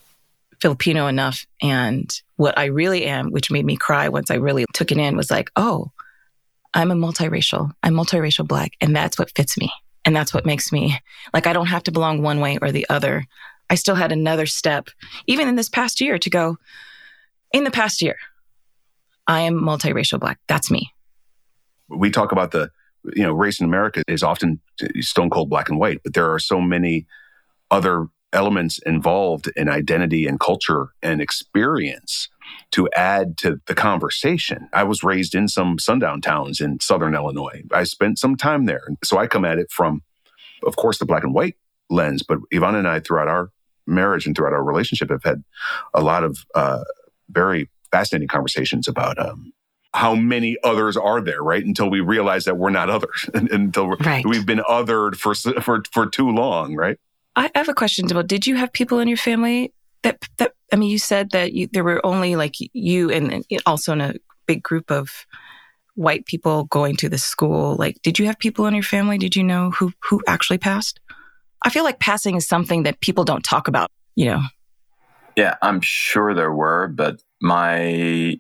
Filipino 0.60 1.06
enough. 1.06 1.46
And 1.62 2.10
what 2.36 2.58
I 2.58 2.66
really 2.66 3.04
am, 3.04 3.30
which 3.30 3.50
made 3.50 3.64
me 3.64 3.76
cry 3.76 4.08
once 4.08 4.30
I 4.30 4.36
really 4.36 4.64
took 4.72 4.92
it 4.92 4.98
in, 4.98 5.16
was 5.16 5.30
like, 5.30 5.50
oh, 5.56 5.92
I'm 6.74 6.90
a 6.90 6.94
multiracial. 6.94 7.72
I'm 7.82 7.94
multiracial 7.94 8.46
black. 8.46 8.72
And 8.80 8.94
that's 8.94 9.18
what 9.18 9.34
fits 9.34 9.56
me. 9.56 9.72
And 10.04 10.14
that's 10.14 10.32
what 10.32 10.46
makes 10.46 10.70
me 10.70 10.98
like, 11.34 11.46
I 11.46 11.52
don't 11.52 11.66
have 11.66 11.82
to 11.84 11.92
belong 11.92 12.22
one 12.22 12.40
way 12.40 12.58
or 12.62 12.70
the 12.70 12.86
other. 12.88 13.24
I 13.68 13.74
still 13.74 13.96
had 13.96 14.12
another 14.12 14.46
step, 14.46 14.88
even 15.26 15.48
in 15.48 15.56
this 15.56 15.68
past 15.68 16.00
year, 16.00 16.18
to 16.18 16.30
go, 16.30 16.56
in 17.52 17.64
the 17.64 17.70
past 17.70 18.00
year, 18.00 18.16
I 19.26 19.40
am 19.40 19.60
multiracial 19.60 20.20
black. 20.20 20.38
That's 20.46 20.70
me. 20.70 20.92
We 21.88 22.10
talk 22.10 22.30
about 22.30 22.52
the, 22.52 22.70
you 23.14 23.22
know, 23.22 23.32
race 23.32 23.60
in 23.60 23.66
America 23.66 24.02
is 24.06 24.22
often 24.22 24.60
stone 25.00 25.30
cold 25.30 25.50
black 25.50 25.68
and 25.68 25.78
white, 25.78 26.00
but 26.04 26.14
there 26.14 26.32
are 26.32 26.38
so 26.38 26.60
many 26.60 27.06
other 27.70 28.06
elements 28.32 28.78
involved 28.84 29.50
in 29.56 29.68
identity 29.68 30.26
and 30.26 30.38
culture 30.40 30.88
and 31.02 31.20
experience 31.20 32.28
to 32.72 32.88
add 32.94 33.36
to 33.38 33.60
the 33.66 33.74
conversation. 33.74 34.68
I 34.72 34.84
was 34.84 35.02
raised 35.02 35.34
in 35.34 35.48
some 35.48 35.78
sundown 35.78 36.20
towns 36.20 36.60
in 36.60 36.80
southern 36.80 37.14
Illinois. 37.14 37.62
I 37.72 37.84
spent 37.84 38.18
some 38.18 38.36
time 38.36 38.66
there. 38.66 38.88
So 39.04 39.18
I 39.18 39.26
come 39.26 39.44
at 39.44 39.58
it 39.58 39.70
from, 39.70 40.02
of 40.64 40.76
course, 40.76 40.98
the 40.98 41.06
black 41.06 41.24
and 41.24 41.34
white 41.34 41.56
lens, 41.88 42.22
but 42.22 42.38
Yvonne 42.50 42.74
and 42.74 42.88
I, 42.88 43.00
throughout 43.00 43.28
our 43.28 43.50
marriage 43.86 44.26
and 44.26 44.36
throughout 44.36 44.52
our 44.52 44.64
relationship, 44.64 45.10
have 45.10 45.22
had 45.22 45.42
a 45.94 46.02
lot 46.02 46.24
of 46.24 46.38
uh, 46.54 46.84
very 47.30 47.70
fascinating 47.92 48.28
conversations 48.28 48.88
about 48.88 49.18
um, 49.18 49.52
how 49.94 50.14
many 50.14 50.56
others 50.62 50.96
are 50.96 51.20
there, 51.20 51.42
right? 51.42 51.64
Until 51.64 51.88
we 51.88 52.00
realize 52.00 52.44
that 52.44 52.58
we're 52.58 52.70
not 52.70 52.90
others, 52.90 53.30
until 53.34 53.88
right. 53.88 54.26
we've 54.26 54.46
been 54.46 54.58
othered 54.58 55.16
for 55.16 55.34
for 55.34 55.82
for 55.90 56.06
too 56.06 56.30
long, 56.30 56.74
right? 56.74 56.98
I 57.36 57.50
have 57.54 57.68
a 57.68 57.74
question 57.74 58.10
about. 58.10 58.26
Did 58.26 58.46
you 58.46 58.56
have 58.56 58.72
people 58.72 58.98
in 58.98 59.08
your 59.08 59.16
family 59.18 59.72
that 60.02 60.18
that? 60.38 60.52
I 60.72 60.76
mean, 60.76 60.90
you 60.90 60.98
said 60.98 61.30
that 61.30 61.52
you, 61.52 61.68
there 61.72 61.84
were 61.84 62.04
only 62.04 62.34
like 62.34 62.54
you 62.72 63.10
and 63.10 63.44
also 63.66 63.92
in 63.92 64.00
a 64.00 64.14
big 64.46 64.62
group 64.62 64.90
of 64.90 65.26
white 65.94 66.26
people 66.26 66.64
going 66.64 66.96
to 66.96 67.08
the 67.08 67.18
school. 67.18 67.76
Like, 67.76 68.00
did 68.02 68.18
you 68.18 68.26
have 68.26 68.38
people 68.38 68.66
in 68.66 68.74
your 68.74 68.82
family? 68.82 69.18
Did 69.18 69.36
you 69.36 69.44
know 69.44 69.70
who 69.70 69.92
who 70.00 70.22
actually 70.26 70.58
passed? 70.58 70.98
I 71.62 71.70
feel 71.70 71.84
like 71.84 72.00
passing 72.00 72.36
is 72.36 72.48
something 72.48 72.84
that 72.84 73.00
people 73.00 73.24
don't 73.24 73.44
talk 73.44 73.68
about. 73.68 73.90
You 74.14 74.26
know. 74.26 74.42
Yeah, 75.36 75.56
I'm 75.60 75.82
sure 75.82 76.32
there 76.32 76.52
were, 76.52 76.88
but 76.88 77.22
my 77.42 78.38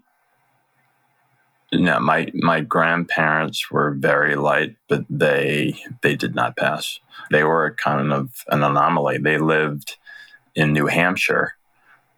no, 1.72 1.98
my 2.00 2.30
my 2.34 2.60
grandparents 2.60 3.70
were 3.70 3.92
very 3.92 4.36
light, 4.36 4.76
but 4.88 5.04
they 5.10 5.76
they 6.02 6.14
did 6.14 6.34
not 6.34 6.56
pass. 6.56 7.00
They 7.30 7.42
were 7.42 7.74
kind 7.76 8.12
of 8.12 8.44
an 8.48 8.62
anomaly. 8.62 9.18
They 9.18 9.38
lived 9.38 9.96
in 10.54 10.72
New 10.72 10.86
Hampshire. 10.86 11.54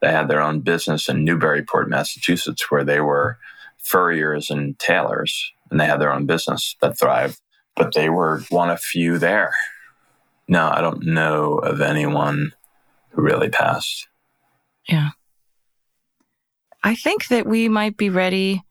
They 0.01 0.13
had 0.13 0.29
their 0.29 0.43
own 0.43 0.61
business 0.61 1.09
in 1.09 1.25
Newburyport, 1.25 1.89
Massachusetts, 1.89 2.71
where 2.71 2.85
they 2.85 3.01
were 3.01 3.39
furriers 3.79 4.51
and 4.51 4.79
tailors, 4.79 5.53
and 5.71 5.81
they 5.81 5.87
had 5.87 6.01
their 6.01 6.13
own 6.13 6.27
business 6.27 6.77
that 6.81 6.99
thrived. 6.99 7.41
But 7.75 7.95
they 7.95 8.09
were 8.09 8.43
one 8.51 8.71
of 8.71 8.81
few 8.81 9.19
there. 9.19 9.55
No, 10.47 10.69
I 10.69 10.81
don't 10.81 11.05
know 11.05 11.55
of 11.55 11.81
anyone 11.81 12.53
who 13.11 13.23
really 13.23 13.49
passed. 13.49 14.09
Yeah. 14.89 15.11
I 16.83 16.95
think 16.95 17.29
that 17.29 17.47
we 17.47 17.69
might 17.69 17.97
be 17.97 18.09
ready 18.09 18.63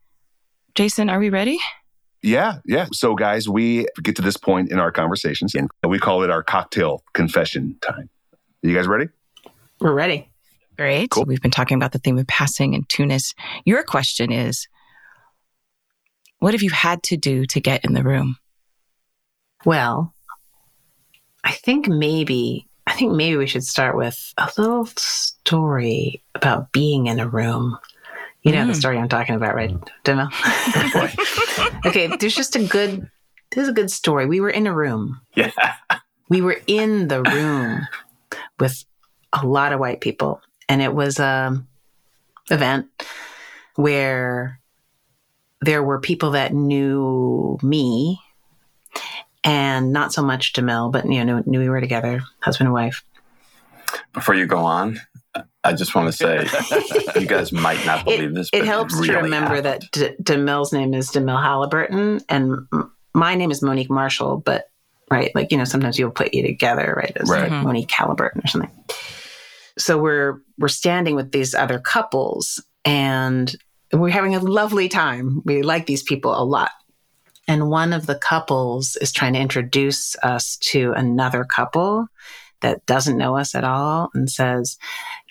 Jason, 0.78 1.09
are 1.09 1.17
we 1.17 1.32
ready? 1.32 1.57
Yeah, 2.21 2.59
yeah. 2.63 2.86
So, 2.93 3.15
guys, 3.15 3.49
we 3.49 3.88
get 4.03 4.15
to 4.17 4.21
this 4.21 4.38
point 4.38 4.71
in 4.71 4.78
our 4.78 4.91
conversations 4.91 5.55
and 5.55 5.67
we 5.84 5.97
call 5.97 6.21
it 6.21 6.30
our 6.30 6.43
cocktail 6.43 7.03
confession 7.13 7.75
time. 7.82 8.11
Are 8.63 8.69
you 8.69 8.75
guys 8.75 8.86
ready? 8.86 9.07
We're 9.82 9.95
ready. 9.95 10.30
Great. 10.78 11.09
Cool. 11.09 11.25
We've 11.25 11.41
been 11.41 11.49
talking 11.49 11.78
about 11.78 11.93
the 11.93 11.97
theme 11.97 12.19
of 12.19 12.28
passing 12.28 12.75
and 12.75 12.88
twoness. 12.89 13.34
Your 13.65 13.82
question 13.82 14.32
is 14.32 14.67
what 16.38 16.53
have 16.53 16.61
you 16.61 16.69
had 16.69 17.01
to 17.03 17.17
do 17.17 17.47
to 17.47 17.59
get 17.59 17.84
in 17.84 17.93
the 17.93 18.03
room? 18.03 18.38
Well, 19.65 20.13
I 21.43 21.53
think 21.53 21.88
maybe 21.88 22.67
I 22.86 22.93
think 22.93 23.13
maybe 23.13 23.36
we 23.36 23.47
should 23.47 23.63
start 23.63 23.97
with 23.97 24.32
a 24.38 24.51
little 24.59 24.86
story 24.86 26.23
about 26.36 26.71
being 26.71 27.07
in 27.07 27.19
a 27.19 27.28
room. 27.28 27.80
You 28.43 28.51
know 28.53 28.63
mm. 28.63 28.67
the 28.67 28.75
story 28.75 28.97
I'm 28.97 29.09
talking 29.09 29.35
about, 29.35 29.55
right, 29.55 29.75
Demo? 30.03 30.29
okay, 31.85 32.07
there's 32.19 32.35
just 32.35 32.55
a 32.55 32.63
good. 32.63 33.09
This 33.51 33.63
is 33.63 33.69
a 33.69 33.73
good 33.73 33.91
story. 33.91 34.25
We 34.25 34.39
were 34.39 34.49
in 34.49 34.67
a 34.67 34.73
room. 34.73 35.21
Yeah. 35.35 35.51
We 36.29 36.41
were 36.41 36.59
in 36.67 37.07
the 37.07 37.23
room 37.23 37.88
with 38.59 38.83
a 39.33 39.45
lot 39.45 39.73
of 39.73 39.79
white 39.79 40.01
people, 40.01 40.41
and 40.67 40.81
it 40.81 40.93
was 40.93 41.19
a 41.19 41.63
event 42.49 42.88
where 43.75 44.59
there 45.61 45.83
were 45.83 45.99
people 45.99 46.31
that 46.31 46.53
knew 46.53 47.57
me 47.61 48.19
and 49.43 49.93
not 49.93 50.13
so 50.13 50.21
much 50.21 50.53
Jamil, 50.53 50.91
but 50.91 51.09
you 51.09 51.23
know, 51.23 51.41
knew 51.45 51.59
we 51.59 51.69
were 51.69 51.81
together, 51.81 52.21
husband 52.41 52.67
and 52.67 52.73
wife. 52.73 53.03
Before 54.13 54.35
you 54.35 54.45
go 54.45 54.59
on, 54.59 54.99
I 55.63 55.73
just 55.73 55.95
want 55.95 56.07
to 56.07 56.13
say, 56.13 57.19
you 57.19 57.25
guys 57.27 57.51
might 57.51 57.83
not 57.85 58.05
believe 58.05 58.31
it, 58.31 58.35
this. 58.35 58.49
It 58.53 58.65
helps 58.65 58.93
really 58.93 59.09
to 59.09 59.17
remember 59.17 59.55
happened. 59.55 59.88
that 59.91 59.91
D- 59.91 60.23
Demille's 60.23 60.71
name 60.71 60.93
is 60.93 61.09
Demille 61.11 61.41
Halliburton, 61.41 62.21
and 62.29 62.59
m- 62.73 62.91
my 63.13 63.35
name 63.35 63.51
is 63.51 63.61
Monique 63.61 63.89
Marshall. 63.89 64.38
But 64.38 64.69
right, 65.09 65.33
like 65.35 65.51
you 65.51 65.57
know, 65.57 65.65
sometimes 65.65 65.99
you'll 65.99 66.11
put 66.11 66.33
you 66.33 66.43
together, 66.43 66.93
right, 66.95 67.15
as 67.15 67.29
right. 67.29 67.51
like 67.51 67.63
Monique 67.63 67.91
Halliburton 67.91 68.41
or 68.43 68.47
something. 68.47 68.71
So 69.77 69.97
we're 69.97 70.41
we're 70.57 70.67
standing 70.67 71.15
with 71.15 71.31
these 71.31 71.53
other 71.53 71.79
couples, 71.79 72.63
and 72.85 73.55
we're 73.93 74.09
having 74.09 74.35
a 74.35 74.39
lovely 74.39 74.89
time. 74.89 75.41
We 75.45 75.61
like 75.61 75.85
these 75.85 76.03
people 76.03 76.38
a 76.38 76.43
lot. 76.43 76.71
And 77.47 77.69
one 77.69 77.93
of 77.93 78.05
the 78.07 78.15
couples 78.15 78.97
is 78.97 79.13
trying 79.13 79.33
to 79.33 79.39
introduce 79.39 80.17
us 80.17 80.57
to 80.57 80.93
another 80.97 81.45
couple 81.45 82.07
that 82.62 82.86
doesn't 82.86 83.18
know 83.18 83.38
us 83.38 83.55
at 83.55 83.64
all 83.64 84.10
and 84.14 84.30
says, 84.30 84.78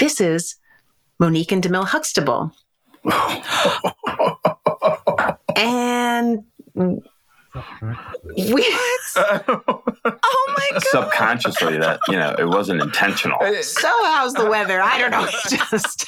This 0.01 0.21
is 0.21 0.57
Monique 1.19 1.53
and 1.53 1.63
Demille 1.63 1.87
Huxtable. 1.87 2.53
and 5.57 6.45
we 8.37 8.63
oh 9.17 10.55
my 10.57 10.69
god. 10.73 10.83
Subconsciously 10.83 11.79
that 11.79 12.01
you 12.09 12.17
know 12.17 12.35
it 12.39 12.47
wasn't 12.47 12.83
intentional. 12.83 13.39
So 13.63 13.89
how's 14.05 14.35
the 14.35 14.47
weather? 14.47 14.81
I 14.81 14.99
don't 14.99 15.11
know. 15.11 15.27
Just 15.49 16.07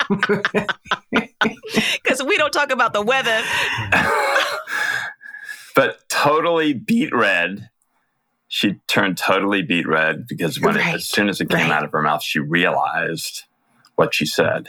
because 2.02 2.22
we 2.22 2.36
don't 2.36 2.52
talk 2.52 2.70
about 2.70 2.92
the 2.92 3.02
weather. 3.02 3.42
But 5.74 6.08
totally 6.08 6.74
beet 6.74 7.14
red 7.14 7.70
she 8.48 8.74
turned 8.88 9.18
totally 9.18 9.62
beet 9.62 9.86
red 9.86 10.26
because 10.26 10.58
when 10.60 10.74
Right. 10.76 10.88
it, 10.88 10.94
as 10.96 11.06
soon 11.08 11.28
as 11.28 11.40
it 11.40 11.48
came 11.50 11.68
Right. 11.68 11.72
out 11.76 11.84
of 11.84 11.92
her 11.92 12.02
mouth, 12.02 12.22
she 12.22 12.38
realized 12.38 13.44
what 13.96 14.14
she 14.14 14.24
said. 14.26 14.68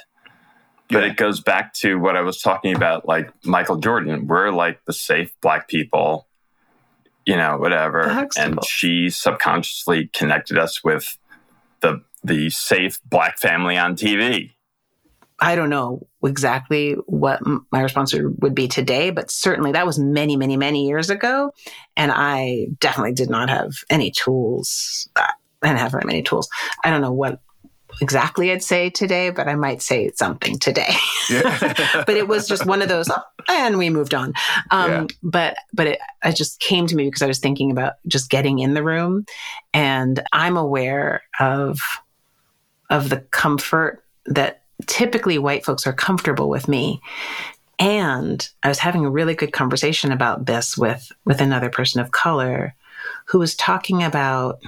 But 0.89 1.03
Yeah. 1.03 1.11
it 1.11 1.17
goes 1.17 1.39
back 1.39 1.73
to 1.75 1.95
what 1.99 2.15
I 2.17 2.21
was 2.21 2.41
talking 2.41 2.75
about, 2.75 3.07
like 3.07 3.31
Michael 3.45 3.77
Jordan. 3.77 4.27
We're 4.27 4.51
like 4.51 4.83
the 4.85 4.93
safe 4.93 5.31
black 5.41 5.67
people, 5.67 6.27
you 7.25 7.37
know, 7.37 7.57
whatever. 7.57 8.09
Huxtable. 8.09 8.57
And 8.57 8.65
she 8.65 9.09
subconsciously 9.09 10.07
connected 10.13 10.57
us 10.57 10.83
with 10.83 11.17
the 11.81 12.01
the 12.21 12.49
safe 12.49 12.99
black 13.05 13.39
family 13.39 13.77
on 13.77 13.95
TV. 13.95 14.51
I 15.41 15.55
don't 15.55 15.69
know 15.69 16.07
exactly 16.23 16.93
what 17.05 17.41
my 17.71 17.81
response 17.81 18.13
would 18.13 18.55
be 18.55 18.67
today, 18.67 19.09
but 19.09 19.31
certainly 19.31 19.71
that 19.71 19.85
was 19.85 19.97
many, 19.97 20.35
many, 20.35 20.57
many 20.57 20.87
years 20.87 21.09
ago. 21.09 21.51
And 21.95 22.11
I 22.13 22.67
definitely 22.79 23.13
did 23.13 23.29
not 23.29 23.49
have 23.49 23.71
any 23.89 24.11
tools. 24.11 25.09
I 25.15 25.31
didn't 25.63 25.79
have 25.79 25.91
very 25.91 26.05
many 26.05 26.23
tools. 26.23 26.49
I 26.83 26.89
don't 26.89 27.01
know 27.01 27.13
what 27.13 27.41
exactly 28.01 28.51
I'd 28.51 28.63
say 28.63 28.89
today, 28.89 29.29
but 29.29 29.47
I 29.47 29.55
might 29.55 29.81
say 29.81 30.11
something 30.15 30.59
today. 30.59 30.93
Yeah. 31.29 32.03
but 32.05 32.15
it 32.15 32.27
was 32.27 32.47
just 32.47 32.65
one 32.65 32.81
of 32.81 32.89
those, 32.89 33.09
"Oh," 33.09 33.21
and 33.49 33.77
we 33.77 33.89
moved 33.89 34.13
on. 34.13 34.33
Um, 34.71 34.91
Yeah. 34.91 35.07
But 35.23 35.57
but 35.73 35.87
it, 35.87 35.99
it 36.23 36.35
just 36.35 36.59
came 36.59 36.87
to 36.87 36.95
me 36.95 37.05
because 37.05 37.21
I 37.21 37.27
was 37.27 37.39
thinking 37.39 37.71
about 37.71 37.93
just 38.07 38.29
getting 38.29 38.59
in 38.59 38.73
the 38.73 38.83
room, 38.83 39.25
and 39.73 40.21
I'm 40.31 40.57
aware 40.57 41.23
of 41.39 41.79
of 42.89 43.09
the 43.09 43.19
comfort 43.31 44.03
that 44.25 44.63
typically 44.87 45.37
white 45.37 45.65
folks 45.65 45.85
are 45.85 45.93
comfortable 45.93 46.49
with 46.49 46.67
me. 46.67 47.01
And 47.77 48.47
I 48.63 48.67
was 48.67 48.79
having 48.79 49.05
a 49.05 49.09
really 49.09 49.35
good 49.35 49.53
conversation 49.53 50.11
about 50.11 50.45
this 50.45 50.77
with 50.77 51.11
with 51.25 51.41
another 51.41 51.69
person 51.69 52.01
of 52.01 52.11
color 52.11 52.75
who 53.25 53.39
was 53.39 53.55
talking 53.55 54.03
about 54.03 54.59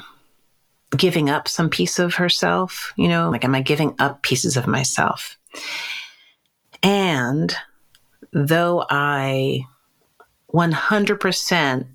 giving 0.95 1.30
up 1.30 1.47
some 1.47 1.70
piece 1.70 1.99
of 1.99 2.16
herself, 2.16 2.93
you 2.95 3.07
know, 3.07 3.30
like 3.30 3.43
am 3.43 3.55
I 3.55 3.62
giving 3.62 3.95
up 3.99 4.22
pieces 4.24 4.57
of 4.57 4.68
myself? 4.68 5.38
And 6.84 7.53
though 8.32 8.86
I 8.89 9.62
100% 10.53 11.88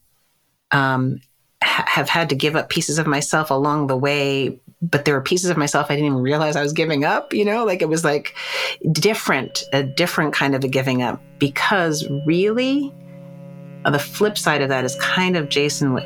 um, 0.72 1.20
ha- 1.62 1.84
have 1.86 2.08
had 2.08 2.28
to 2.30 2.34
give 2.34 2.56
up 2.56 2.68
pieces 2.68 2.98
of 2.98 3.06
myself 3.06 3.50
along 3.50 3.86
the 3.86 3.96
way, 3.96 4.58
but 4.82 5.04
there 5.04 5.14
were 5.14 5.22
pieces 5.22 5.50
of 5.50 5.56
myself 5.56 5.86
I 5.90 5.94
didn't 5.94 6.06
even 6.06 6.22
realize 6.22 6.56
I 6.56 6.62
was 6.62 6.72
giving 6.72 7.04
up, 7.04 7.32
you 7.32 7.44
know, 7.44 7.64
like 7.64 7.82
it 7.82 7.88
was 7.88 8.04
like 8.04 8.34
different, 8.92 9.64
a 9.72 9.82
different 9.82 10.34
kind 10.34 10.54
of 10.54 10.64
a 10.64 10.68
giving 10.68 11.02
up. 11.02 11.20
Because 11.38 12.06
really, 12.26 12.94
uh, 13.84 13.90
the 13.90 13.98
flip 13.98 14.36
side 14.36 14.62
of 14.62 14.68
that 14.68 14.84
is 14.84 14.94
kind 14.96 15.36
of 15.36 15.48
Jason, 15.48 15.92
what 15.92 16.04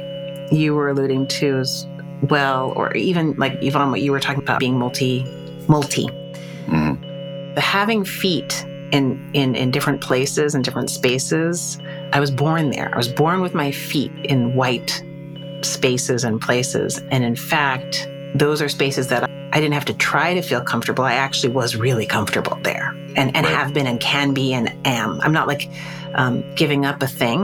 you 0.52 0.74
were 0.74 0.88
alluding 0.88 1.26
to 1.28 1.58
as 1.58 1.86
well, 2.28 2.72
or 2.76 2.94
even 2.96 3.34
like 3.34 3.62
Yvonne, 3.62 3.90
what 3.90 4.02
you 4.02 4.12
were 4.12 4.20
talking 4.20 4.42
about 4.42 4.60
being 4.60 4.78
multi, 4.78 5.24
multi. 5.68 6.06
The 7.54 7.60
having 7.60 8.04
feet 8.04 8.64
in, 8.92 9.30
in 9.34 9.54
in 9.54 9.70
different 9.70 10.00
places 10.00 10.54
and 10.54 10.64
different 10.64 10.90
spaces 10.90 11.78
i 12.12 12.18
was 12.18 12.30
born 12.30 12.70
there. 12.70 12.92
I 12.92 12.96
was 12.96 13.08
born 13.08 13.40
with 13.40 13.54
my 13.54 13.70
feet 13.70 14.12
in 14.24 14.54
white 14.54 15.02
spaces 15.62 16.24
and 16.24 16.40
places. 16.40 16.98
And 17.10 17.22
in 17.24 17.36
fact 17.36 18.08
those 18.34 18.62
are 18.62 18.68
spaces 18.68 19.08
that 19.08 19.24
i 19.52 19.60
didn't 19.60 19.74
have 19.74 19.84
to 19.84 19.94
try 19.94 20.34
to 20.34 20.42
feel 20.42 20.60
comfortable. 20.60 21.02
I 21.04 21.14
actually 21.14 21.52
was 21.52 21.74
really 21.76 22.06
comfortable 22.06 22.56
there 22.62 22.94
and 23.16 23.34
and 23.36 23.44
Right. 23.46 23.54
have 23.54 23.74
been 23.74 23.86
and 23.86 23.98
can 24.00 24.32
be 24.34 24.52
and 24.54 24.72
am. 24.86 25.20
I'm 25.22 25.32
not 25.32 25.48
like 25.48 25.68
um, 26.14 26.44
giving 26.54 26.84
up 26.84 27.02
a 27.02 27.06
thing. 27.08 27.40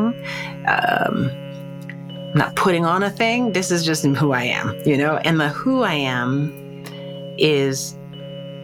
Um, 0.69 1.31
I'm 2.33 2.39
not 2.39 2.55
putting 2.57 2.85
on 2.85 3.03
a 3.03 3.11
thing. 3.11 3.53
This 3.53 3.71
is 3.71 3.85
just 3.85 4.05
who 4.05 4.33
i 4.33 4.43
am 4.45 4.77
you 4.85 4.97
know? 4.97 5.17
And 5.19 5.41
the 5.41 5.49
who 5.49 5.83
i 5.83 5.95
am 5.95 6.53
is 7.39 7.97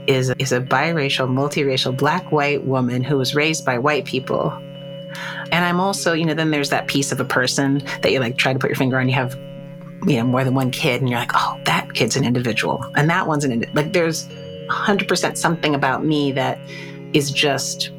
is 0.06 0.32
is 0.38 0.52
a 0.52 0.60
biracial, 0.60 1.28
multiracial, 1.28 1.96
black 1.96 2.30
white 2.32 2.64
woman 2.64 3.02
who 3.02 3.16
was 3.16 3.34
raised 3.34 3.64
by 3.64 3.78
white 3.78 4.04
people, 4.04 4.52
And 5.52 5.64
I'm 5.64 5.80
also, 5.80 6.12
you 6.12 6.24
know, 6.24 6.34
then 6.34 6.50
there's 6.50 6.70
that 6.70 6.86
piece 6.88 7.12
of 7.12 7.20
a 7.20 7.24
person 7.24 7.82
that 8.02 8.10
you 8.12 8.18
like 8.20 8.36
try 8.36 8.52
to 8.52 8.58
put 8.58 8.70
your 8.70 8.76
finger 8.76 8.98
on. 8.98 9.08
You 9.08 9.14
have, 9.14 9.36
you 10.06 10.16
know, 10.16 10.24
more 10.24 10.44
than 10.44 10.54
one 10.54 10.70
kid, 10.70 11.00
and 11.00 11.08
you're 11.08 11.18
like, 11.18 11.32
oh, 11.34 11.60
that 11.64 11.94
kid's 11.94 12.16
an 12.16 12.24
individual, 12.24 12.84
and 12.96 13.08
that 13.10 13.26
one's 13.26 13.44
an 13.44 13.52
indi-. 13.52 13.68
like. 13.74 13.92
There's 13.92 14.28
100% 14.68 15.36
something 15.36 15.74
about 15.74 16.04
me 16.04 16.32
that 16.32 16.58
is 17.12 17.30
just, 17.30 17.90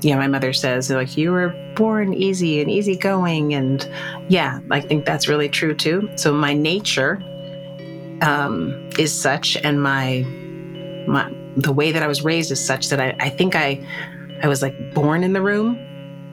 you 0.00 0.10
know, 0.12 0.16
my 0.16 0.28
mother 0.28 0.52
says 0.52 0.90
like 0.90 1.16
you 1.16 1.32
were 1.32 1.48
born 1.74 2.14
easy 2.14 2.60
and 2.60 2.70
easygoing, 2.70 3.54
and 3.54 3.88
yeah, 4.28 4.60
I 4.70 4.80
think 4.80 5.04
that's 5.04 5.28
really 5.28 5.48
true 5.48 5.74
too. 5.74 6.10
So 6.16 6.32
my 6.32 6.54
nature 6.54 7.22
um, 8.22 8.88
is 8.98 9.12
such, 9.12 9.56
and 9.56 9.82
my 9.82 10.24
my 11.06 11.30
the 11.56 11.72
way 11.72 11.92
that 11.92 12.02
I 12.02 12.06
was 12.06 12.22
raised 12.22 12.50
is 12.52 12.64
such 12.64 12.88
that 12.88 13.00
I, 13.00 13.16
I 13.18 13.28
think 13.28 13.56
I 13.56 13.84
I 14.42 14.48
was 14.48 14.62
like 14.62 14.94
born 14.94 15.24
in 15.24 15.32
the 15.32 15.42
room, 15.42 15.78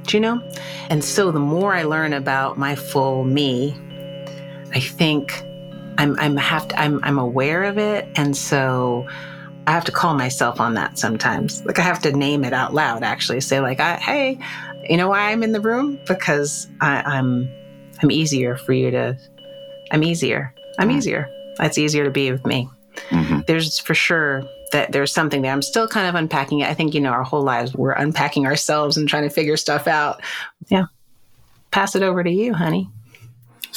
do 0.03 0.17
you 0.17 0.21
know? 0.21 0.41
And 0.89 1.03
so 1.03 1.32
the 1.32 1.39
more 1.39 1.73
I 1.73 1.84
learn 1.84 2.13
about 2.13 2.57
my 2.57 2.75
full 2.75 3.23
me, 3.23 3.75
I 4.74 4.80
think 4.80 5.43
I'm 5.97 6.18
I'm 6.20 6.38
have 6.38 6.68
to, 6.70 6.80
I'm 6.80 6.99
I'm 7.03 7.20
aware 7.20 7.63
of 7.63 7.78
it, 7.78 8.07
and 8.15 8.36
so 8.36 9.07
I 9.65 9.72
have 9.72 9.86
to 9.86 9.91
call 9.91 10.13
myself 10.13 10.59
on 10.59 10.76
that 10.76 10.97
sometimes. 10.97 11.63
Like 11.65 11.80
I 11.80 11.84
have 11.84 12.01
to 12.03 12.11
name 12.11 12.43
it 12.43 12.53
out 12.53 12.74
loud. 12.74 13.03
Actually, 13.03 13.41
say 13.41 13.59
like, 13.59 13.80
I, 13.80 13.95
"Hey, 13.95 14.39
you 14.89 14.97
know 14.97 15.09
why 15.09 15.32
I'm 15.32 15.43
in 15.43 15.51
the 15.51 15.61
room? 15.61 15.99
Because 16.07 16.68
I, 16.82 17.01
I'm 17.01 17.49
I'm 18.01 18.11
easier 18.11 18.55
for 18.57 18.74
you 18.74 18.91
to. 18.91 19.18
I'm 19.91 20.03
easier. 20.03 20.53
I'm 20.80 20.91
easier. 20.91 21.30
It's 21.59 21.78
easier 21.78 22.03
to 22.03 22.11
be 22.11 22.32
with 22.32 22.45
me. 22.45 22.70
Mm-hmm. 23.09 23.39
There's 23.47 23.80
for 23.80 23.95
sure 23.95 24.43
that 24.72 24.91
there's 24.91 25.11
something 25.11 25.41
there. 25.41 25.51
I'm 25.51 25.61
still 25.61 25.88
kind 25.88 26.07
of 26.07 26.15
unpacking 26.15 26.59
it. 26.59 26.70
I 26.70 26.74
think, 26.74 26.93
you 26.93 27.01
know, 27.01 27.11
our 27.11 27.24
whole 27.24 27.41
lives 27.41 27.74
we're 27.74 27.91
unpacking 27.91 28.45
ourselves 28.45 28.97
and 28.97 29.07
trying 29.07 29.24
to 29.24 29.30
figure 29.30 29.57
stuff 29.57 29.88
out. 29.88 30.22
Yeah. 30.68 30.86
Pass 31.72 31.95
it 31.95 32.03
over 32.03 32.24
to 32.24 32.30
you, 32.30 32.53
honey. 32.53 32.89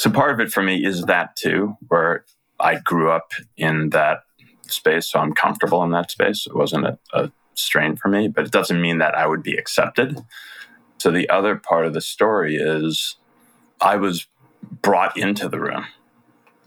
So 0.01 0.09
part 0.09 0.31
of 0.31 0.39
it 0.39 0.51
for 0.51 0.63
me 0.63 0.83
is 0.83 1.03
that 1.03 1.35
too, 1.35 1.77
where 1.87 2.25
I 2.59 2.79
grew 2.79 3.11
up 3.11 3.33
in 3.55 3.91
that 3.91 4.23
space. 4.63 5.07
So 5.07 5.19
I'm 5.19 5.31
comfortable 5.31 5.83
in 5.83 5.91
that 5.91 6.09
space. 6.09 6.47
It 6.47 6.55
wasn't 6.55 6.87
a, 6.87 6.97
a 7.13 7.31
strain 7.53 7.95
for 7.97 8.07
me, 8.07 8.27
but 8.27 8.45
it 8.45 8.51
doesn't 8.51 8.81
mean 8.81 8.97
that 8.97 9.13
I 9.13 9.27
would 9.27 9.43
be 9.43 9.53
accepted. 9.53 10.19
So 10.97 11.11
the 11.11 11.29
other 11.29 11.55
part 11.55 11.85
of 11.85 11.93
the 11.93 12.01
story 12.01 12.55
is 12.55 13.17
I 13.79 13.97
was 13.97 14.25
brought 14.81 15.15
into 15.17 15.47
the 15.47 15.59
room. 15.59 15.85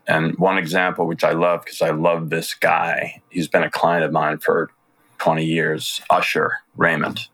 And 0.07 0.39
one 0.39 0.57
example, 0.57 1.05
which 1.05 1.25
I 1.25 1.33
love 1.33 1.65
because 1.65 1.83
I 1.83 1.91
love 1.91 2.31
this 2.31 2.55
guy, 2.55 3.21
he's 3.31 3.49
been 3.49 3.65
a 3.65 3.71
client 3.71 4.05
of 4.05 4.13
mine 4.13 4.39
for 4.39 4.71
20 5.19 5.45
years, 5.45 6.01
Usher 6.09 6.53
Raymond. 6.77 7.27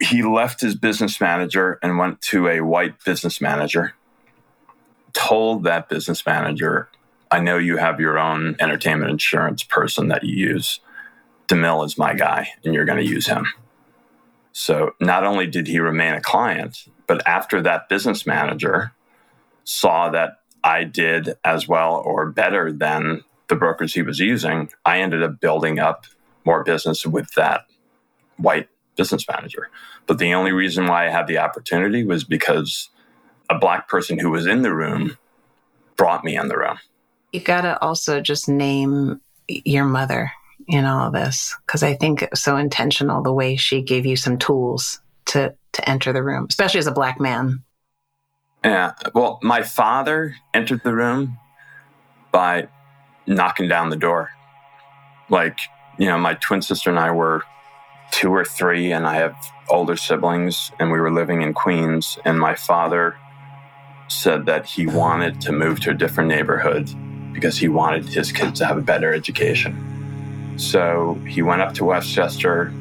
He 0.00 0.24
left 0.24 0.60
his 0.60 0.74
business 0.74 1.20
manager 1.20 1.78
and 1.80 1.96
went 1.96 2.20
to 2.22 2.48
a 2.48 2.62
white 2.62 3.04
business 3.04 3.40
manager, 3.40 3.94
told 5.16 5.64
that 5.64 5.88
business 5.88 6.24
manager, 6.26 6.88
I 7.30 7.40
know 7.40 7.56
you 7.56 7.78
have 7.78 7.98
your 7.98 8.18
own 8.18 8.54
entertainment 8.60 9.10
insurance 9.10 9.62
person 9.62 10.08
that 10.08 10.22
you 10.22 10.36
use. 10.36 10.80
DeMille 11.48 11.86
is 11.86 11.96
my 11.96 12.12
guy, 12.12 12.48
and 12.64 12.74
you're 12.74 12.84
going 12.84 13.02
to 13.02 13.10
use 13.10 13.26
him. 13.26 13.46
So 14.52 14.92
not 15.00 15.24
only 15.24 15.46
did 15.46 15.66
he 15.66 15.80
remain 15.80 16.12
a 16.14 16.20
client, 16.20 16.86
but 17.06 17.26
after 17.26 17.62
that 17.62 17.88
business 17.88 18.26
manager 18.26 18.92
saw 19.64 20.10
that 20.10 20.40
I 20.62 20.84
did 20.84 21.34
as 21.44 21.66
well 21.66 22.02
or 22.04 22.30
better 22.30 22.70
than 22.70 23.24
the 23.48 23.56
brokers 23.56 23.94
he 23.94 24.02
was 24.02 24.18
using, 24.18 24.70
I 24.84 25.00
ended 25.00 25.22
up 25.22 25.40
building 25.40 25.78
up 25.78 26.04
more 26.44 26.62
business 26.62 27.06
with 27.06 27.32
that 27.34 27.66
white 28.36 28.68
business 28.96 29.24
manager. 29.28 29.70
But 30.06 30.18
the 30.18 30.34
only 30.34 30.52
reason 30.52 30.86
why 30.86 31.06
I 31.06 31.10
had 31.10 31.26
the 31.26 31.38
opportunity 31.38 32.04
was 32.04 32.24
because 32.24 32.90
a 33.50 33.58
black 33.58 33.88
person 33.88 34.18
who 34.18 34.30
was 34.30 34.46
in 34.46 34.62
the 34.62 34.74
room 34.74 35.16
brought 35.96 36.24
me 36.24 36.36
in 36.36 36.48
the 36.48 36.56
room. 36.56 36.78
You 37.32 37.40
got 37.40 37.62
to 37.62 37.80
also 37.82 38.20
just 38.20 38.48
name 38.48 39.20
your 39.48 39.84
mother 39.84 40.32
in 40.68 40.84
all 40.84 41.08
of 41.08 41.12
this 41.12 41.56
because 41.66 41.82
I 41.82 41.94
think 41.94 42.22
it 42.22 42.30
was 42.30 42.42
so 42.42 42.56
intentional 42.56 43.22
the 43.22 43.32
way 43.32 43.56
she 43.56 43.82
gave 43.82 44.06
you 44.06 44.16
some 44.16 44.38
tools 44.38 45.00
to 45.26 45.54
to 45.72 45.88
enter 45.88 46.12
the 46.12 46.22
room, 46.22 46.46
especially 46.48 46.78
as 46.78 46.86
a 46.86 46.92
black 46.92 47.20
man. 47.20 47.62
Yeah. 48.64 48.92
Well, 49.14 49.38
my 49.42 49.62
father 49.62 50.34
entered 50.54 50.82
the 50.82 50.94
room 50.94 51.38
by 52.32 52.68
knocking 53.26 53.68
down 53.68 53.90
the 53.90 53.96
door. 53.96 54.30
Like, 55.28 55.58
you 55.98 56.06
know, 56.06 56.18
my 56.18 56.34
twin 56.34 56.62
sister 56.62 56.90
and 56.90 56.98
I 56.98 57.10
were 57.10 57.42
two 58.10 58.32
or 58.32 58.44
three, 58.44 58.92
and 58.92 59.06
I 59.06 59.14
have 59.14 59.34
older 59.68 59.96
siblings, 59.96 60.72
and 60.78 60.90
we 60.90 61.00
were 61.00 61.12
living 61.12 61.42
in 61.42 61.52
Queens. 61.52 62.18
And 62.24 62.38
my 62.38 62.54
father 62.54 63.16
said 64.08 64.46
that 64.46 64.66
he 64.66 64.86
wanted 64.86 65.40
to 65.42 65.52
move 65.52 65.80
to 65.80 65.90
a 65.90 65.94
different 65.94 66.28
neighborhood 66.28 66.90
because 67.32 67.58
he 67.58 67.68
wanted 67.68 68.06
his 68.06 68.32
kids 68.32 68.58
to 68.60 68.66
have 68.66 68.78
a 68.78 68.82
better 68.82 69.12
education. 69.12 70.54
So 70.56 71.14
he 71.26 71.42
went 71.42 71.60
up 71.60 71.74
to 71.74 71.84
Westchester, 71.84 72.72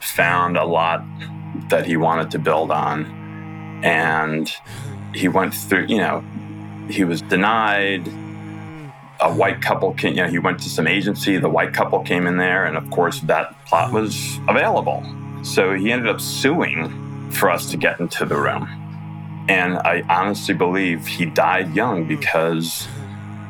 found 0.00 0.56
a 0.56 0.64
lot 0.64 1.04
that 1.68 1.86
he 1.86 1.96
wanted 1.96 2.30
to 2.32 2.38
build 2.38 2.70
on, 2.70 3.04
and 3.84 4.52
he 5.14 5.28
went 5.28 5.54
through, 5.54 5.86
you 5.86 5.98
know, 5.98 6.24
he 6.88 7.04
was 7.04 7.22
denied. 7.22 8.08
A 9.20 9.32
white 9.32 9.62
couple 9.62 9.92
came, 9.94 10.16
you 10.16 10.22
know, 10.22 10.28
he 10.28 10.40
went 10.40 10.58
to 10.60 10.68
some 10.68 10.88
agency. 10.88 11.38
The 11.38 11.48
white 11.48 11.72
couple 11.72 12.00
came 12.00 12.26
in 12.26 12.38
there, 12.38 12.64
and 12.64 12.76
of 12.76 12.90
course, 12.90 13.20
that 13.20 13.54
plot 13.66 13.92
was 13.92 14.40
available. 14.48 15.04
So 15.44 15.74
he 15.74 15.92
ended 15.92 16.08
up 16.08 16.20
suing 16.20 17.30
for 17.30 17.48
us 17.48 17.70
to 17.70 17.76
get 17.76 18.00
into 18.00 18.24
the 18.24 18.36
room. 18.36 18.81
And 19.48 19.78
I 19.78 20.02
honestly 20.08 20.54
believe 20.54 21.06
he 21.06 21.26
died 21.26 21.74
young 21.74 22.06
because 22.06 22.88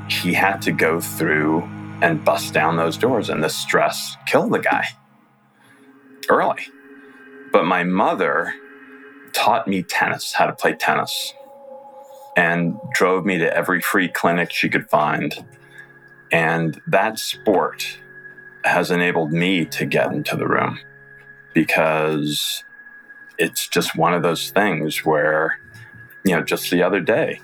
he 0.08 0.32
had 0.32 0.62
to 0.62 0.72
go 0.72 1.00
through 1.00 1.62
and 2.02 2.24
bust 2.24 2.52
down 2.52 2.76
those 2.76 2.96
doors, 2.96 3.28
and 3.28 3.42
the 3.42 3.48
stress 3.48 4.16
killed 4.26 4.52
the 4.52 4.58
guy 4.58 4.88
early. 6.28 6.66
But 7.52 7.64
my 7.64 7.84
mother 7.84 8.54
taught 9.32 9.68
me 9.68 9.82
tennis, 9.82 10.32
how 10.32 10.46
to 10.46 10.52
play 10.52 10.74
tennis, 10.74 11.34
and 12.36 12.76
drove 12.92 13.24
me 13.24 13.38
to 13.38 13.56
every 13.56 13.80
free 13.80 14.08
clinic 14.08 14.50
she 14.50 14.68
could 14.68 14.88
find. 14.90 15.34
And 16.32 16.80
that 16.86 17.18
sport 17.18 17.98
has 18.64 18.90
enabled 18.90 19.32
me 19.32 19.64
to 19.66 19.84
get 19.84 20.12
into 20.12 20.36
the 20.36 20.46
room 20.48 20.78
because 21.54 22.64
it's 23.38 23.68
just 23.68 23.96
one 23.96 24.14
of 24.14 24.22
those 24.22 24.50
things 24.50 25.04
where, 25.04 25.58
you 26.24 26.36
know, 26.36 26.42
just 26.42 26.70
the 26.70 26.82
other 26.82 27.00
day, 27.00 27.40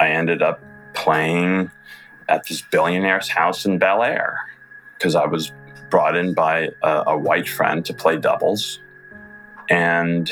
I 0.00 0.08
ended 0.08 0.42
up 0.42 0.62
playing 0.94 1.70
at 2.28 2.46
this 2.46 2.62
billionaire's 2.62 3.28
house 3.28 3.64
in 3.64 3.78
Bel 3.78 4.02
Air 4.02 4.38
because 4.96 5.14
I 5.14 5.26
was 5.26 5.52
brought 5.90 6.16
in 6.16 6.34
by 6.34 6.70
a, 6.82 7.04
a 7.08 7.18
white 7.18 7.48
friend 7.48 7.84
to 7.86 7.94
play 7.94 8.16
doubles. 8.16 8.80
And 9.70 10.30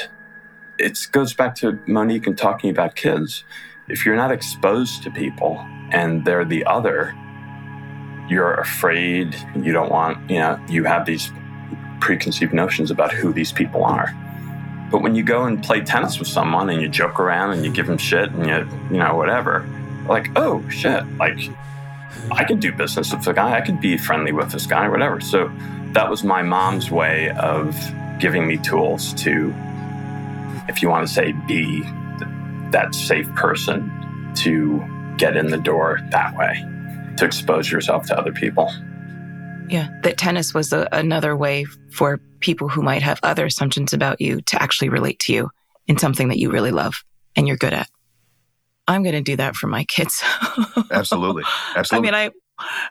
it 0.79 1.07
goes 1.13 1.35
back 1.35 1.55
to 1.57 1.79
Monique 1.87 2.27
and 2.27 2.37
talking 2.37 2.71
about 2.71 2.97
kids. 2.97 3.45
If 3.89 4.05
you're 4.05 4.17
not 4.17 4.33
exposed 4.33 5.03
to 5.05 5.11
people 5.11 5.59
and 5.93 6.25
they're 6.25 6.45
the 6.45 6.65
other, 6.65 7.15
you're 8.29 8.55
afraid, 8.55 9.37
you 9.55 9.73
don't 9.73 9.91
want, 9.91 10.29
you 10.29 10.39
know, 10.39 10.61
you 10.69 10.85
have 10.85 11.07
these 11.07 11.31
preconceived 12.01 12.53
notions 12.53 12.91
about 12.91 13.13
who 13.13 13.33
these 13.33 13.53
people 13.53 13.85
are. 13.85 14.13
But 14.91 15.03
when 15.03 15.15
you 15.15 15.23
go 15.23 15.45
and 15.45 15.63
play 15.63 15.81
tennis 15.81 16.19
with 16.19 16.29
someone 16.29 16.71
and 16.71 16.81
you 16.81 16.89
joke 16.89 17.19
around 17.19 17.53
and 17.53 17.65
you 17.65 17.73
give 17.73 17.87
them 17.87 17.99
shit 17.99 18.31
and 18.31 18.47
you, 18.47 18.69
you 18.91 19.03
know, 19.03 19.17
whatever, 19.17 19.67
like, 20.09 20.29
oh 20.37 20.67
shit, 20.69 21.05
like 21.17 21.39
I 22.31 22.45
could 22.45 22.61
do 22.61 22.73
business 22.73 23.13
with 23.13 23.25
the 23.25 23.33
guy, 23.33 23.57
I 23.57 23.61
could 23.61 23.81
be 23.81 23.99
friendly 23.99 24.33
with 24.33 24.53
this 24.53 24.67
guy, 24.67 24.89
whatever. 24.89 25.21
So 25.21 25.51
that 25.93 26.09
was 26.09 26.23
my 26.23 26.43
mom's 26.43 26.91
way 26.91 27.31
of 27.31 27.77
giving 28.19 28.47
me 28.47 28.59
tools 28.59 29.13
to 29.15 29.55
if 30.69 30.83
you 30.83 30.89
want 30.89 31.07
to 31.07 31.13
say 31.13 31.33
be 31.47 31.83
that 32.71 32.95
safe 32.95 33.29
person 33.35 33.91
to 34.35 34.85
get 35.17 35.37
in 35.37 35.49
the 35.49 35.59
door 35.59 36.01
that 36.11 36.37
way, 36.37 36.65
to 37.17 37.25
expose 37.25 37.71
yourself 37.71 38.07
to 38.07 38.19
other 38.19 38.33
people. 38.33 38.73
Yeah, 39.69 39.89
that 40.03 40.19
tennis 40.19 40.55
was 40.55 40.73
a, 40.73 40.89
another 40.93 41.37
way 41.37 41.65
for 41.91 42.19
people 42.41 42.69
who 42.69 42.83
might 42.83 43.03
have 43.03 43.21
other 43.23 43.47
assumptions 43.47 43.93
about 43.93 44.21
you 44.21 44.41
to 44.43 44.63
actually 44.63 44.89
relate 44.89 45.19
to 45.21 45.33
you 45.33 45.51
in 45.87 45.99
something 45.99 46.29
that 46.29 46.39
you 46.39 46.51
really 46.51 46.71
love 46.71 47.05
and 47.35 47.49
you're 47.49 47.57
good 47.57 47.73
at. 47.73 47.89
I'm 48.89 49.03
going 49.03 49.15
to 49.15 49.21
do 49.21 49.37
that 49.37 49.57
for 49.57 49.67
my 49.67 49.85
kids. 49.85 50.23
Absolutely. 50.91 51.43
Absolutely. 51.77 52.09
I 52.09 52.13
mean, 52.13 52.15
I 52.15 52.31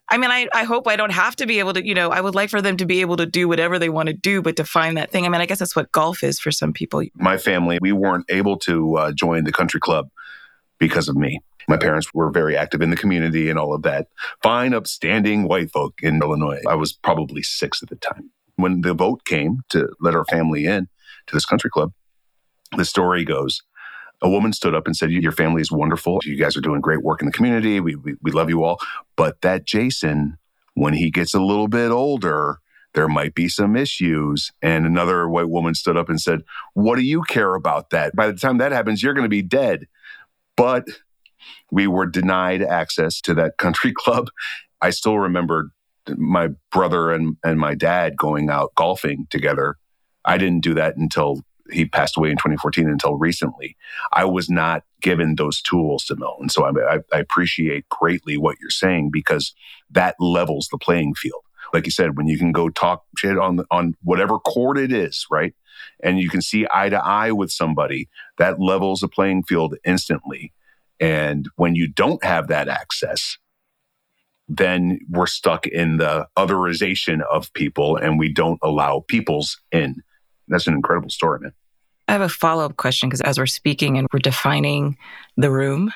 I 0.09 0.17
mean, 0.17 0.29
I, 0.29 0.47
I 0.53 0.63
hope 0.63 0.87
I 0.87 0.95
don't 0.95 1.11
have 1.11 1.35
to 1.37 1.47
be 1.47 1.59
able 1.59 1.73
to, 1.73 1.85
you 1.85 1.95
know, 1.95 2.11
I 2.11 2.21
would 2.21 2.35
like 2.35 2.49
for 2.49 2.61
them 2.61 2.77
to 2.77 2.85
be 2.85 3.01
able 3.01 3.17
to 3.17 3.25
do 3.25 3.47
whatever 3.47 3.79
they 3.79 3.89
want 3.89 4.07
to 4.07 4.13
do, 4.13 4.41
but 4.41 4.57
to 4.57 4.63
find 4.63 4.97
that 4.97 5.11
thing. 5.11 5.25
I 5.25 5.29
mean, 5.29 5.41
I 5.41 5.47
guess 5.47 5.59
that's 5.59 5.75
what 5.75 5.91
golf 5.91 6.23
is 6.23 6.39
for 6.39 6.51
some 6.51 6.71
people. 6.71 7.03
My 7.15 7.37
family, 7.37 7.79
we 7.81 7.91
weren't 7.91 8.25
able 8.29 8.57
to 8.59 8.97
uh, 8.97 9.11
join 9.11 9.43
the 9.43 9.51
country 9.51 9.79
club 9.79 10.09
because 10.77 11.09
of 11.09 11.15
me. 11.15 11.39
My 11.67 11.77
parents 11.77 12.13
were 12.13 12.31
very 12.31 12.55
active 12.55 12.81
in 12.81 12.89
the 12.89 12.95
community 12.95 13.49
and 13.49 13.57
all 13.57 13.73
of 13.73 13.83
that. 13.83 14.07
Fine, 14.43 14.73
upstanding 14.73 15.47
white 15.47 15.71
folk 15.71 15.99
in 16.01 16.21
Illinois. 16.21 16.61
I 16.67 16.75
was 16.75 16.93
probably 16.93 17.43
six 17.43 17.81
at 17.81 17.89
the 17.89 17.95
time. 17.95 18.31
When 18.55 18.81
the 18.81 18.93
vote 18.93 19.25
came 19.25 19.61
to 19.69 19.89
let 19.99 20.15
our 20.15 20.25
family 20.25 20.65
in 20.65 20.87
to 21.27 21.35
this 21.35 21.45
country 21.45 21.69
club, 21.69 21.91
the 22.77 22.85
story 22.85 23.25
goes 23.25 23.61
a 24.21 24.29
woman 24.29 24.53
stood 24.53 24.75
up 24.75 24.87
and 24.87 24.95
said, 24.95 25.11
Your 25.11 25.31
family 25.31 25.61
is 25.61 25.71
wonderful. 25.71 26.19
You 26.23 26.37
guys 26.37 26.55
are 26.55 26.61
doing 26.61 26.81
great 26.81 27.03
work 27.03 27.21
in 27.21 27.25
the 27.25 27.31
community. 27.31 27.79
We, 27.79 27.95
we, 27.95 28.15
we 28.21 28.31
love 28.31 28.49
you 28.49 28.63
all. 28.63 28.79
But 29.15 29.41
that 29.41 29.65
Jason, 29.65 30.37
when 30.73 30.93
he 30.93 31.11
gets 31.11 31.33
a 31.33 31.41
little 31.41 31.67
bit 31.67 31.91
older, 31.91 32.59
there 32.93 33.07
might 33.07 33.35
be 33.35 33.49
some 33.49 33.75
issues. 33.75 34.51
And 34.61 34.85
another 34.85 35.27
white 35.27 35.49
woman 35.49 35.75
stood 35.75 35.97
up 35.97 36.09
and 36.09 36.19
said, 36.19 36.41
What 36.73 36.95
do 36.95 37.03
you 37.03 37.23
care 37.23 37.55
about 37.55 37.89
that? 37.91 38.15
By 38.15 38.27
the 38.27 38.37
time 38.37 38.57
that 38.57 38.71
happens, 38.71 39.03
you're 39.03 39.13
going 39.13 39.25
to 39.25 39.29
be 39.29 39.41
dead. 39.41 39.87
But 40.55 40.87
we 41.71 41.87
were 41.87 42.05
denied 42.05 42.61
access 42.61 43.21
to 43.21 43.33
that 43.35 43.57
country 43.57 43.93
club. 43.97 44.29
I 44.81 44.89
still 44.89 45.19
remember 45.19 45.71
my 46.17 46.49
brother 46.71 47.11
and, 47.11 47.37
and 47.43 47.59
my 47.59 47.73
dad 47.73 48.15
going 48.17 48.49
out 48.49 48.73
golfing 48.75 49.27
together. 49.29 49.77
I 50.23 50.37
didn't 50.37 50.63
do 50.63 50.73
that 50.75 50.97
until 50.97 51.41
he 51.71 51.85
passed 51.85 52.17
away 52.17 52.29
in 52.29 52.37
2014 52.37 52.87
until 52.87 53.17
recently. 53.17 53.75
I 54.13 54.25
was 54.25 54.49
not 54.49 54.83
given 55.01 55.35
those 55.35 55.61
tools 55.61 56.05
to 56.05 56.15
know. 56.15 56.37
And 56.39 56.51
so 56.51 56.65
I, 56.65 56.99
I, 57.11 57.19
appreciate 57.19 57.89
greatly 57.89 58.37
what 58.37 58.57
you're 58.59 58.69
saying 58.69 59.09
because 59.11 59.53
that 59.91 60.15
levels 60.19 60.67
the 60.71 60.77
playing 60.77 61.15
field. 61.15 61.43
Like 61.73 61.85
you 61.85 61.91
said, 61.91 62.17
when 62.17 62.27
you 62.27 62.37
can 62.37 62.51
go 62.51 62.69
talk 62.69 63.03
shit 63.17 63.37
on, 63.37 63.61
on 63.71 63.95
whatever 64.03 64.39
court 64.39 64.77
it 64.77 64.91
is, 64.91 65.25
right? 65.31 65.53
And 66.03 66.19
you 66.19 66.29
can 66.29 66.41
see 66.41 66.67
eye 66.73 66.89
to 66.89 67.03
eye 67.03 67.31
with 67.31 67.51
somebody, 67.51 68.09
that 68.37 68.59
levels 68.59 68.99
the 68.99 69.07
playing 69.07 69.43
field 69.43 69.75
instantly. 69.83 70.53
And 70.99 71.47
when 71.55 71.75
you 71.75 71.87
don't 71.87 72.23
have 72.23 72.47
that 72.47 72.67
access, 72.67 73.37
then 74.47 74.99
we're 75.09 75.25
stuck 75.27 75.65
in 75.65 75.97
the 75.97 76.27
otherization 76.37 77.21
of 77.31 77.51
people 77.53 77.97
and 77.97 78.19
we 78.19 78.31
don't 78.31 78.59
allow 78.61 79.03
peoples 79.07 79.59
in. 79.71 80.03
That's 80.47 80.67
an 80.67 80.75
incredible 80.75 81.09
story, 81.09 81.39
man. 81.41 81.53
I 82.07 82.11
have 82.11 82.21
a 82.21 82.29
follow 82.29 82.65
up 82.65 82.77
question 82.77 83.09
because 83.09 83.21
as 83.21 83.39
we're 83.39 83.47
speaking 83.47 83.97
and 83.97 84.07
we're 84.13 84.19
defining 84.19 84.97
the 85.37 85.49
room, 85.49 85.91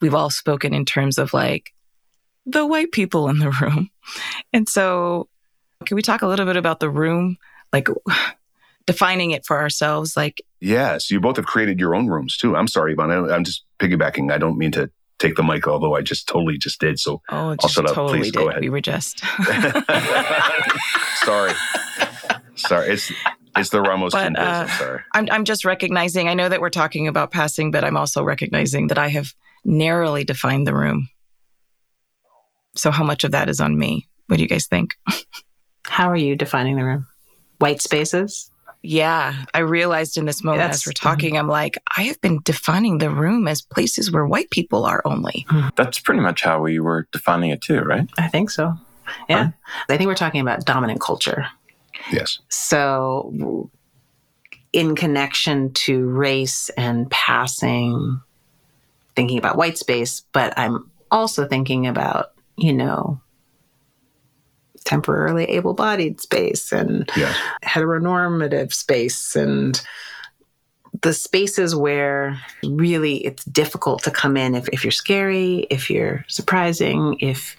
we've 0.00 0.14
all 0.14 0.30
spoken 0.30 0.72
in 0.72 0.84
terms 0.84 1.18
of 1.18 1.34
like 1.34 1.72
the 2.46 2.64
white 2.66 2.92
people 2.92 3.28
in 3.28 3.38
the 3.38 3.50
room. 3.60 3.90
And 4.52 4.68
so, 4.68 5.28
can 5.86 5.94
we 5.94 6.02
talk 6.02 6.22
a 6.22 6.26
little 6.26 6.46
bit 6.46 6.56
about 6.56 6.80
the 6.80 6.90
room? 6.90 7.36
Like, 7.72 7.86
defining 8.86 9.30
it 9.30 9.46
for 9.46 9.58
ourselves 9.58 10.16
like 10.16 10.42
yes 10.60 11.10
you 11.10 11.20
both 11.20 11.36
have 11.36 11.46
created 11.46 11.78
your 11.78 11.94
own 11.94 12.08
rooms 12.08 12.36
too 12.36 12.56
i'm 12.56 12.68
sorry 12.68 12.92
Yvonne. 12.92 13.30
i'm 13.30 13.44
just 13.44 13.64
piggybacking 13.78 14.32
i 14.32 14.38
don't 14.38 14.58
mean 14.58 14.72
to 14.72 14.90
take 15.18 15.36
the 15.36 15.42
mic 15.42 15.66
although 15.66 15.94
i 15.94 16.00
just 16.00 16.28
totally 16.28 16.56
just 16.56 16.80
did 16.80 16.98
so 16.98 17.20
oh 17.30 17.54
just 17.56 17.78
I'll 17.78 17.84
shut 17.84 17.94
totally 17.94 18.06
up 18.06 18.22
please 18.22 18.32
did. 18.32 18.38
go 18.38 18.48
ahead 18.48 18.62
we 18.62 18.68
were 18.68 18.80
just 18.80 19.20
sorry 21.24 21.52
sorry 22.54 22.92
it's 22.92 23.12
it's 23.56 23.70
the 23.70 23.82
Ramos 23.82 24.12
but, 24.12 24.38
uh, 24.38 24.40
I'm 24.40 24.68
sorry. 24.68 25.00
I'm, 25.12 25.28
I'm 25.30 25.44
just 25.44 25.64
recognizing, 25.64 26.28
I 26.28 26.34
know 26.34 26.48
that 26.48 26.60
we're 26.60 26.70
talking 26.70 27.08
about 27.08 27.32
passing, 27.32 27.70
but 27.70 27.84
I'm 27.84 27.96
also 27.96 28.22
recognizing 28.22 28.88
that 28.88 28.98
I 28.98 29.08
have 29.08 29.34
narrowly 29.64 30.24
defined 30.24 30.66
the 30.66 30.74
room. 30.74 31.08
So, 32.76 32.90
how 32.90 33.04
much 33.04 33.24
of 33.24 33.32
that 33.32 33.48
is 33.48 33.60
on 33.60 33.76
me? 33.76 34.08
What 34.26 34.36
do 34.36 34.42
you 34.42 34.48
guys 34.48 34.66
think? 34.66 34.94
How 35.86 36.08
are 36.08 36.16
you 36.16 36.36
defining 36.36 36.76
the 36.76 36.84
room? 36.84 37.06
White 37.58 37.82
spaces? 37.82 38.49
Yeah, 38.82 39.44
I 39.52 39.58
realized 39.58 40.16
in 40.16 40.24
this 40.24 40.42
moment 40.42 40.70
as 40.70 40.86
we're 40.86 40.92
talking, 40.92 41.36
I'm 41.36 41.48
like, 41.48 41.76
I 41.98 42.04
have 42.04 42.20
been 42.22 42.40
defining 42.44 42.98
the 42.98 43.10
room 43.10 43.46
as 43.46 43.60
places 43.60 44.10
where 44.10 44.26
white 44.26 44.48
people 44.50 44.86
are 44.86 45.02
only. 45.04 45.44
Hmm. 45.50 45.68
That's 45.76 45.98
pretty 45.98 46.20
much 46.20 46.42
how 46.42 46.62
we 46.62 46.80
were 46.80 47.06
defining 47.12 47.50
it 47.50 47.60
too, 47.60 47.80
right? 47.80 48.08
I 48.16 48.28
think 48.28 48.50
so. 48.50 48.78
Yeah. 49.28 49.42
Right. 49.42 49.52
I 49.90 49.96
think 49.96 50.08
we're 50.08 50.14
talking 50.14 50.40
about 50.40 50.64
dominant 50.64 51.00
culture. 51.00 51.46
Yes. 52.10 52.38
So, 52.48 53.70
in 54.72 54.96
connection 54.96 55.72
to 55.72 56.06
race 56.06 56.70
and 56.70 57.10
passing, 57.10 58.20
thinking 59.14 59.36
about 59.36 59.56
white 59.56 59.76
space, 59.76 60.22
but 60.32 60.54
I'm 60.56 60.90
also 61.10 61.46
thinking 61.46 61.86
about, 61.86 62.32
you 62.56 62.72
know, 62.72 63.20
temporarily 64.84 65.44
able 65.44 65.74
bodied 65.74 66.20
space 66.20 66.72
and 66.72 67.10
yes. 67.16 67.36
heteronormative 67.64 68.72
space 68.72 69.36
and 69.36 69.82
the 71.02 71.12
spaces 71.12 71.74
where 71.74 72.38
really 72.64 73.18
it's 73.18 73.44
difficult 73.44 74.02
to 74.02 74.10
come 74.10 74.36
in 74.36 74.54
if, 74.54 74.68
if 74.68 74.84
you're 74.84 74.90
scary, 74.90 75.66
if 75.70 75.90
you're 75.90 76.24
surprising, 76.28 77.16
if 77.20 77.56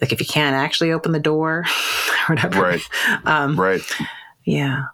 like 0.00 0.12
if 0.12 0.20
you 0.20 0.26
can't 0.26 0.56
actually 0.56 0.92
open 0.92 1.12
the 1.12 1.20
door 1.20 1.64
or 2.28 2.34
whatever. 2.34 2.62
Right. 2.62 2.82
Um, 3.24 3.58
right. 3.58 3.82
Yeah. 4.44 4.84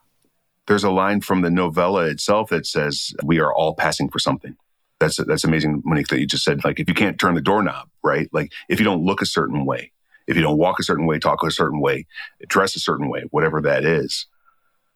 There's 0.66 0.84
a 0.84 0.90
line 0.90 1.20
from 1.20 1.42
the 1.42 1.50
novella 1.50 2.06
itself 2.06 2.50
that 2.50 2.66
says, 2.66 3.14
"We 3.24 3.38
are 3.38 3.52
all 3.54 3.74
passing 3.74 4.10
for 4.10 4.18
something." 4.18 4.54
That's 5.00 5.16
that's 5.16 5.44
amazing, 5.44 5.82
Monique, 5.84 6.08
that 6.08 6.20
you 6.20 6.26
just 6.26 6.44
said. 6.44 6.62
Like, 6.62 6.78
if 6.78 6.88
you 6.88 6.94
can't 6.94 7.18
turn 7.18 7.34
the 7.34 7.40
doorknob, 7.40 7.88
right? 8.02 8.28
Like, 8.32 8.52
if 8.68 8.78
you 8.78 8.84
don't 8.84 9.02
look 9.02 9.22
a 9.22 9.26
certain 9.26 9.64
way, 9.64 9.92
if 10.28 10.36
you 10.36 10.42
don't 10.42 10.58
walk 10.58 10.78
a 10.78 10.84
certain 10.84 11.06
way, 11.06 11.18
talk 11.18 11.42
a 11.42 11.50
certain 11.50 11.80
way, 11.80 12.06
dress 12.46 12.76
a 12.76 12.80
certain 12.80 13.08
way, 13.08 13.24
whatever 13.30 13.62
that 13.62 13.84
is, 13.84 14.26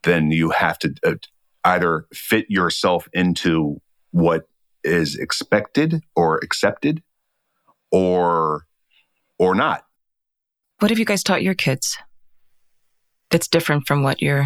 then 0.03 0.31
you 0.31 0.51
have 0.51 0.77
to 0.79 0.93
uh, 1.03 1.15
either 1.65 2.05
fit 2.13 2.45
yourself 2.49 3.09
into 3.13 3.81
what 4.11 4.47
is 4.83 5.15
expected 5.17 6.01
or 6.15 6.37
accepted, 6.43 7.01
or 7.91 8.67
or 9.39 9.55
not. 9.55 9.85
What 10.79 10.91
have 10.91 10.99
you 10.99 11.05
guys 11.05 11.23
taught 11.23 11.41
your 11.41 11.55
kids? 11.55 11.97
That's 13.31 13.47
different 13.47 13.87
from 13.87 14.03
what 14.03 14.21
your 14.21 14.45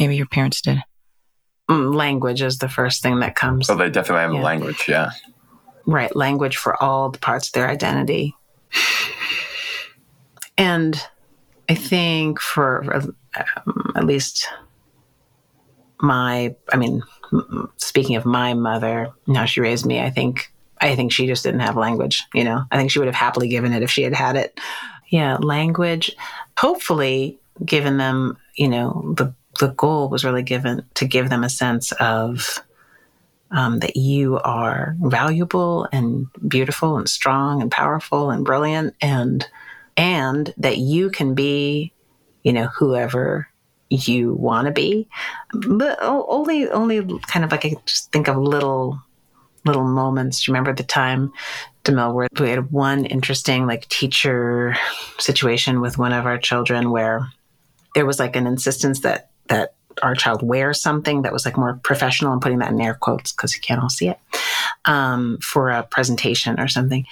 maybe 0.00 0.16
your 0.16 0.26
parents 0.26 0.60
did. 0.60 0.78
Mm, 1.70 1.94
language 1.94 2.42
is 2.42 2.58
the 2.58 2.68
first 2.68 3.02
thing 3.02 3.20
that 3.20 3.36
comes. 3.36 3.70
Oh, 3.70 3.76
they 3.76 3.88
definitely 3.88 4.22
have 4.22 4.34
yeah. 4.34 4.42
language, 4.42 4.88
yeah. 4.88 5.10
Right, 5.86 6.14
language 6.16 6.56
for 6.56 6.80
all 6.82 7.10
the 7.10 7.18
parts 7.18 7.48
of 7.48 7.52
their 7.52 7.68
identity. 7.68 8.34
And 10.56 11.00
I 11.68 11.74
think 11.74 12.40
for 12.40 12.94
um, 12.94 13.92
at 13.96 14.04
least 14.04 14.48
my, 16.00 16.54
I 16.72 16.76
mean, 16.76 17.02
speaking 17.76 18.16
of 18.16 18.26
my 18.26 18.54
mother, 18.54 19.10
how 19.34 19.44
she 19.44 19.60
raised 19.60 19.86
me, 19.86 20.00
I 20.00 20.10
think, 20.10 20.52
I 20.80 20.94
think 20.96 21.12
she 21.12 21.26
just 21.26 21.44
didn't 21.44 21.60
have 21.60 21.76
language. 21.76 22.24
You 22.34 22.44
know, 22.44 22.64
I 22.70 22.76
think 22.76 22.90
she 22.90 22.98
would 22.98 23.08
have 23.08 23.14
happily 23.14 23.48
given 23.48 23.72
it 23.72 23.82
if 23.82 23.90
she 23.90 24.02
had 24.02 24.14
had 24.14 24.36
it. 24.36 24.58
Yeah, 25.08 25.36
language. 25.36 26.14
Hopefully, 26.58 27.38
given 27.64 27.98
them, 27.98 28.36
you 28.56 28.68
know, 28.68 29.14
the 29.16 29.34
the 29.60 29.68
goal 29.68 30.08
was 30.08 30.24
really 30.24 30.42
given 30.42 30.82
to 30.94 31.06
give 31.06 31.28
them 31.28 31.44
a 31.44 31.50
sense 31.50 31.92
of 31.92 32.58
um, 33.50 33.80
that 33.80 33.96
you 33.96 34.38
are 34.38 34.96
valuable 35.02 35.86
and 35.92 36.26
beautiful 36.48 36.96
and 36.96 37.08
strong 37.08 37.60
and 37.60 37.70
powerful 37.70 38.30
and 38.30 38.44
brilliant 38.44 38.94
and 39.00 39.46
and 39.96 40.52
that 40.56 40.78
you 40.78 41.10
can 41.10 41.34
be, 41.34 41.92
you 42.42 42.52
know, 42.52 42.66
whoever 42.66 43.48
you 43.90 44.34
want 44.34 44.66
to 44.66 44.72
be. 44.72 45.08
But 45.52 45.98
only, 46.02 46.68
only 46.68 47.20
kind 47.26 47.44
of 47.44 47.50
like 47.50 47.64
I 47.64 47.74
just 47.86 48.10
think 48.12 48.28
of 48.28 48.36
little, 48.36 49.00
little 49.64 49.84
moments. 49.84 50.48
Remember 50.48 50.72
the 50.72 50.82
time, 50.82 51.32
DeMille, 51.84 52.14
where 52.14 52.28
we 52.40 52.48
had 52.48 52.70
one 52.70 53.04
interesting 53.04 53.66
like 53.66 53.88
teacher 53.88 54.74
situation 55.18 55.80
with 55.80 55.98
one 55.98 56.12
of 56.12 56.26
our 56.26 56.38
children 56.38 56.90
where 56.90 57.28
there 57.94 58.06
was 58.06 58.18
like 58.18 58.36
an 58.36 58.46
insistence 58.46 59.00
that 59.00 59.30
that 59.48 59.74
our 60.02 60.14
child 60.14 60.42
wear 60.42 60.72
something 60.72 61.22
that 61.22 61.32
was 61.32 61.44
like 61.44 61.56
more 61.56 61.78
professional. 61.82 62.32
I'm 62.32 62.40
putting 62.40 62.58
that 62.60 62.72
in 62.72 62.80
air 62.80 62.94
quotes 62.94 63.32
because 63.32 63.54
you 63.54 63.60
can't 63.60 63.82
all 63.82 63.90
see 63.90 64.08
it 64.08 64.18
um, 64.84 65.38
for 65.42 65.70
a 65.70 65.82
presentation 65.82 66.58
or 66.58 66.68
something. 66.68 67.06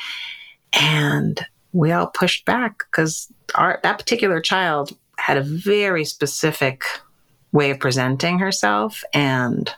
And 0.73 1.45
we 1.73 1.93
all 1.93 2.07
pushed 2.07 2.45
back 2.45 2.85
because 2.91 3.33
our 3.55 3.81
that 3.83 3.99
particular 3.99 4.41
child 4.41 4.97
had 5.19 5.37
a 5.37 5.43
very 5.43 6.05
specific 6.05 6.85
way 7.53 7.71
of 7.71 7.79
presenting 7.79 8.39
herself 8.39 9.03
and 9.13 9.75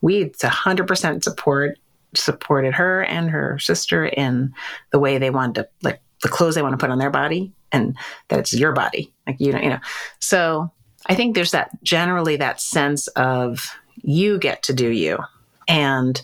we 0.00 0.26
100% 0.26 1.24
support 1.24 1.78
supported 2.14 2.74
her 2.74 3.02
and 3.02 3.30
her 3.30 3.58
sister 3.58 4.06
in 4.06 4.52
the 4.92 4.98
way 4.98 5.18
they 5.18 5.30
wanted 5.30 5.54
to 5.54 5.68
like 5.82 6.00
the 6.22 6.28
clothes 6.28 6.54
they 6.54 6.62
want 6.62 6.72
to 6.72 6.78
put 6.78 6.90
on 6.90 6.98
their 6.98 7.10
body 7.10 7.52
and 7.72 7.96
that 8.28 8.38
it's 8.38 8.52
your 8.52 8.72
body 8.72 9.12
like 9.26 9.36
you 9.40 9.52
know 9.52 9.60
you 9.60 9.70
know. 9.70 9.80
So 10.20 10.70
i 11.06 11.14
think 11.14 11.34
there's 11.34 11.50
that 11.50 11.70
generally 11.82 12.36
that 12.36 12.60
sense 12.60 13.08
of 13.08 13.74
you 14.02 14.38
get 14.38 14.62
to 14.64 14.72
do 14.72 14.88
you. 14.90 15.18
And 15.66 16.20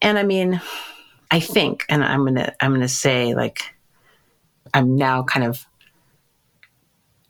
and 0.00 0.18
i 0.18 0.22
mean 0.22 0.60
i 1.30 1.38
think 1.38 1.84
and 1.88 2.02
i'm 2.02 2.24
gonna 2.24 2.54
i'm 2.60 2.72
gonna 2.72 2.88
say 2.88 3.34
like 3.34 3.62
I'm 4.74 4.96
now 4.96 5.22
kind 5.22 5.46
of 5.46 5.66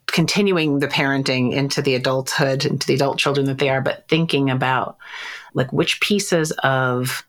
continuing 0.07 0.79
the 0.79 0.89
parenting 0.89 1.53
into 1.53 1.81
the 1.81 1.95
adulthood, 1.95 2.65
into 2.65 2.87
the 2.87 2.95
adult 2.95 3.19
children 3.19 3.47
that 3.47 3.59
they 3.59 3.71
are, 3.71 3.81
but 3.81 4.07
thinking 4.09 4.51
about 4.51 4.99
like 5.55 5.73
which 5.73 6.01
pieces 6.01 6.53
of 6.63 7.27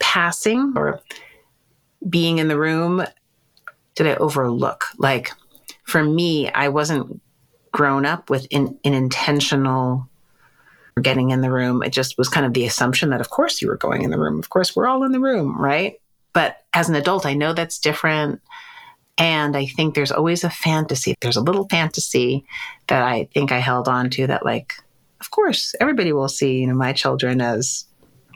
passing 0.00 0.72
or 0.76 1.00
being 2.08 2.38
in 2.38 2.48
the 2.48 2.58
room 2.58 3.04
did 3.94 4.06
I 4.06 4.14
overlook? 4.16 4.86
Like 4.98 5.30
for 5.84 6.02
me, 6.02 6.50
I 6.50 6.68
wasn't 6.68 7.20
grown 7.72 8.04
up 8.04 8.30
with 8.30 8.46
an 8.50 8.78
intentional 8.82 10.08
getting 11.00 11.30
in 11.30 11.40
the 11.40 11.50
room. 11.50 11.82
It 11.82 11.92
just 11.92 12.18
was 12.18 12.28
kind 12.28 12.44
of 12.44 12.52
the 12.52 12.66
assumption 12.66 13.10
that, 13.10 13.20
of 13.20 13.30
course, 13.30 13.62
you 13.62 13.68
were 13.68 13.76
going 13.76 14.02
in 14.02 14.10
the 14.10 14.18
room. 14.18 14.38
Of 14.38 14.50
course, 14.50 14.74
we're 14.74 14.88
all 14.88 15.04
in 15.04 15.12
the 15.12 15.20
room, 15.20 15.60
right? 15.60 16.00
But 16.32 16.58
as 16.74 16.88
an 16.88 16.94
adult, 16.94 17.26
I 17.26 17.34
know 17.34 17.52
that's 17.52 17.78
different. 17.78 18.40
And 19.20 19.54
I 19.54 19.66
think 19.66 19.94
there's 19.94 20.10
always 20.10 20.44
a 20.44 20.50
fantasy. 20.50 21.14
There's 21.20 21.36
a 21.36 21.42
little 21.42 21.68
fantasy 21.68 22.46
that 22.88 23.02
I 23.02 23.28
think 23.34 23.52
I 23.52 23.58
held 23.58 23.86
on 23.86 24.08
to 24.10 24.26
that, 24.28 24.46
like, 24.46 24.72
of 25.20 25.30
course, 25.30 25.74
everybody 25.78 26.14
will 26.14 26.28
see, 26.28 26.60
you 26.60 26.66
know, 26.66 26.74
my 26.74 26.94
children 26.94 27.42
as 27.42 27.84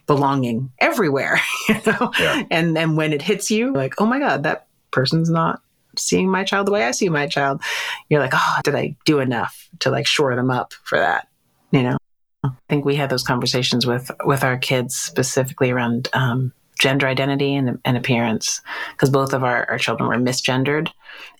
belonging 0.06 0.70
everywhere, 0.78 1.40
you 1.70 1.80
know? 1.86 2.12
Yeah. 2.20 2.42
And 2.50 2.76
then 2.76 2.96
when 2.96 3.14
it 3.14 3.22
hits 3.22 3.50
you, 3.50 3.72
like, 3.72 3.94
oh 3.98 4.04
my 4.04 4.18
God, 4.18 4.42
that 4.42 4.66
person's 4.90 5.30
not 5.30 5.62
seeing 5.96 6.30
my 6.30 6.44
child 6.44 6.66
the 6.66 6.72
way 6.72 6.84
I 6.84 6.90
see 6.90 7.08
my 7.08 7.28
child. 7.28 7.62
You're 8.10 8.20
like, 8.20 8.34
oh, 8.34 8.56
did 8.62 8.74
I 8.74 8.94
do 9.06 9.20
enough 9.20 9.70
to 9.78 9.90
like 9.90 10.06
shore 10.06 10.36
them 10.36 10.50
up 10.50 10.74
for 10.82 10.98
that? 10.98 11.28
You 11.70 11.82
know? 11.82 11.96
I 12.44 12.50
think 12.68 12.84
we 12.84 12.96
had 12.96 13.08
those 13.08 13.22
conversations 13.22 13.86
with 13.86 14.10
with 14.26 14.44
our 14.44 14.58
kids 14.58 14.96
specifically 14.96 15.70
around 15.70 16.10
um, 16.12 16.52
gender 16.78 17.06
identity 17.06 17.54
and, 17.54 17.78
and 17.84 17.96
appearance 17.96 18.60
because 18.92 19.10
both 19.10 19.32
of 19.32 19.44
our, 19.44 19.68
our 19.70 19.78
children 19.78 20.08
were 20.08 20.16
misgendered, 20.16 20.90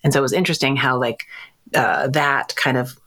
and 0.03 0.13
so 0.13 0.19
it 0.19 0.21
was 0.21 0.33
interesting 0.33 0.75
how 0.75 0.97
like 0.97 1.25
uh, 1.73 2.07
that 2.07 2.55
kind 2.55 2.77
of 2.77 2.99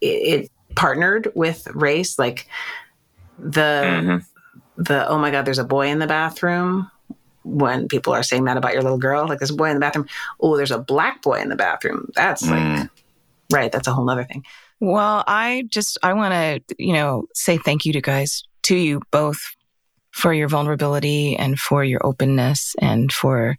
it, 0.00 0.06
it, 0.06 0.50
partnered 0.76 1.30
with 1.34 1.66
race, 1.68 2.18
like 2.18 2.48
the 3.38 3.60
mm-hmm. 3.60 4.82
the 4.82 5.08
oh 5.08 5.18
my 5.18 5.30
god, 5.30 5.44
there's 5.44 5.58
a 5.58 5.64
boy 5.64 5.88
in 5.88 5.98
the 5.98 6.06
bathroom 6.06 6.90
when 7.42 7.88
people 7.88 8.12
are 8.12 8.22
saying 8.22 8.44
that 8.44 8.56
about 8.56 8.72
your 8.72 8.82
little 8.82 8.98
girl, 8.98 9.26
like 9.26 9.38
there's 9.38 9.50
a 9.50 9.56
boy 9.56 9.68
in 9.68 9.74
the 9.74 9.80
bathroom. 9.80 10.06
Oh, 10.40 10.56
there's 10.56 10.70
a 10.70 10.78
black 10.78 11.22
boy 11.22 11.40
in 11.40 11.48
the 11.48 11.56
bathroom. 11.56 12.10
That's 12.14 12.42
like 12.42 12.60
mm. 12.60 12.90
right. 13.52 13.72
That's 13.72 13.88
a 13.88 13.92
whole 13.92 14.08
other 14.08 14.24
thing. 14.24 14.44
Well, 14.80 15.24
I 15.26 15.66
just 15.68 15.98
I 16.02 16.14
want 16.14 16.32
to 16.32 16.76
you 16.82 16.92
know 16.92 17.26
say 17.34 17.58
thank 17.58 17.84
you 17.84 17.92
to 17.92 18.00
guys 18.00 18.42
to 18.62 18.76
you 18.76 19.00
both 19.10 19.56
for 20.10 20.32
your 20.32 20.48
vulnerability 20.48 21.36
and 21.36 21.58
for 21.58 21.84
your 21.84 22.04
openness 22.04 22.74
and 22.80 23.12
for 23.12 23.56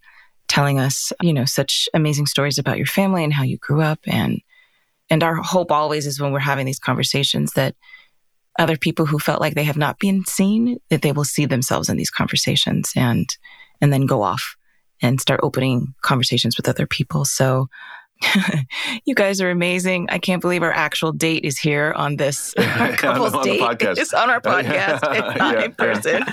telling 0.48 0.78
us 0.78 1.12
you 1.22 1.32
know 1.32 1.46
such 1.46 1.88
amazing 1.94 2.26
stories 2.26 2.58
about 2.58 2.76
your 2.76 2.86
family 2.86 3.24
and 3.24 3.32
how 3.32 3.42
you 3.42 3.58
grew 3.58 3.80
up. 3.80 4.00
And 4.06 4.40
and 5.10 5.22
our 5.22 5.34
hope 5.36 5.70
always 5.70 6.06
is 6.06 6.20
when 6.20 6.32
we're 6.32 6.40
having 6.40 6.66
these 6.66 6.78
conversations 6.78 7.52
that 7.52 7.74
other 8.58 8.76
people 8.76 9.06
who 9.06 9.18
felt 9.18 9.40
like 9.40 9.54
they 9.54 9.64
have 9.64 9.76
not 9.76 9.98
been 9.98 10.24
seen 10.26 10.78
that 10.90 11.02
they 11.02 11.12
will 11.12 11.24
see 11.24 11.46
themselves 11.46 11.88
in 11.88 11.96
these 11.96 12.10
conversations 12.10 12.92
and 12.96 13.36
and 13.80 13.92
then 13.92 14.06
go 14.06 14.22
off 14.22 14.56
and 15.00 15.20
start 15.20 15.40
opening 15.42 15.94
conversations 16.02 16.56
with 16.56 16.68
other 16.68 16.86
people. 16.86 17.24
So 17.24 17.68
you 19.04 19.14
guys 19.14 19.40
are 19.40 19.50
amazing. 19.50 20.08
I 20.10 20.18
can't 20.18 20.40
believe 20.40 20.62
our 20.62 20.72
actual 20.72 21.12
date 21.12 21.44
is 21.44 21.58
here 21.58 21.92
on 21.96 22.16
this 22.16 22.54
our 22.58 22.92
couple's 22.92 23.34
on, 23.34 23.44
date. 23.44 23.60
Podcast. 23.60 23.98
It's 23.98 24.14
on 24.14 24.30
our 24.30 24.40
oh, 24.44 24.50
podcast 24.50 25.02
and 25.14 25.38
not 25.38 25.58
yeah. 25.58 25.64
in 25.64 25.74
person. 25.74 26.24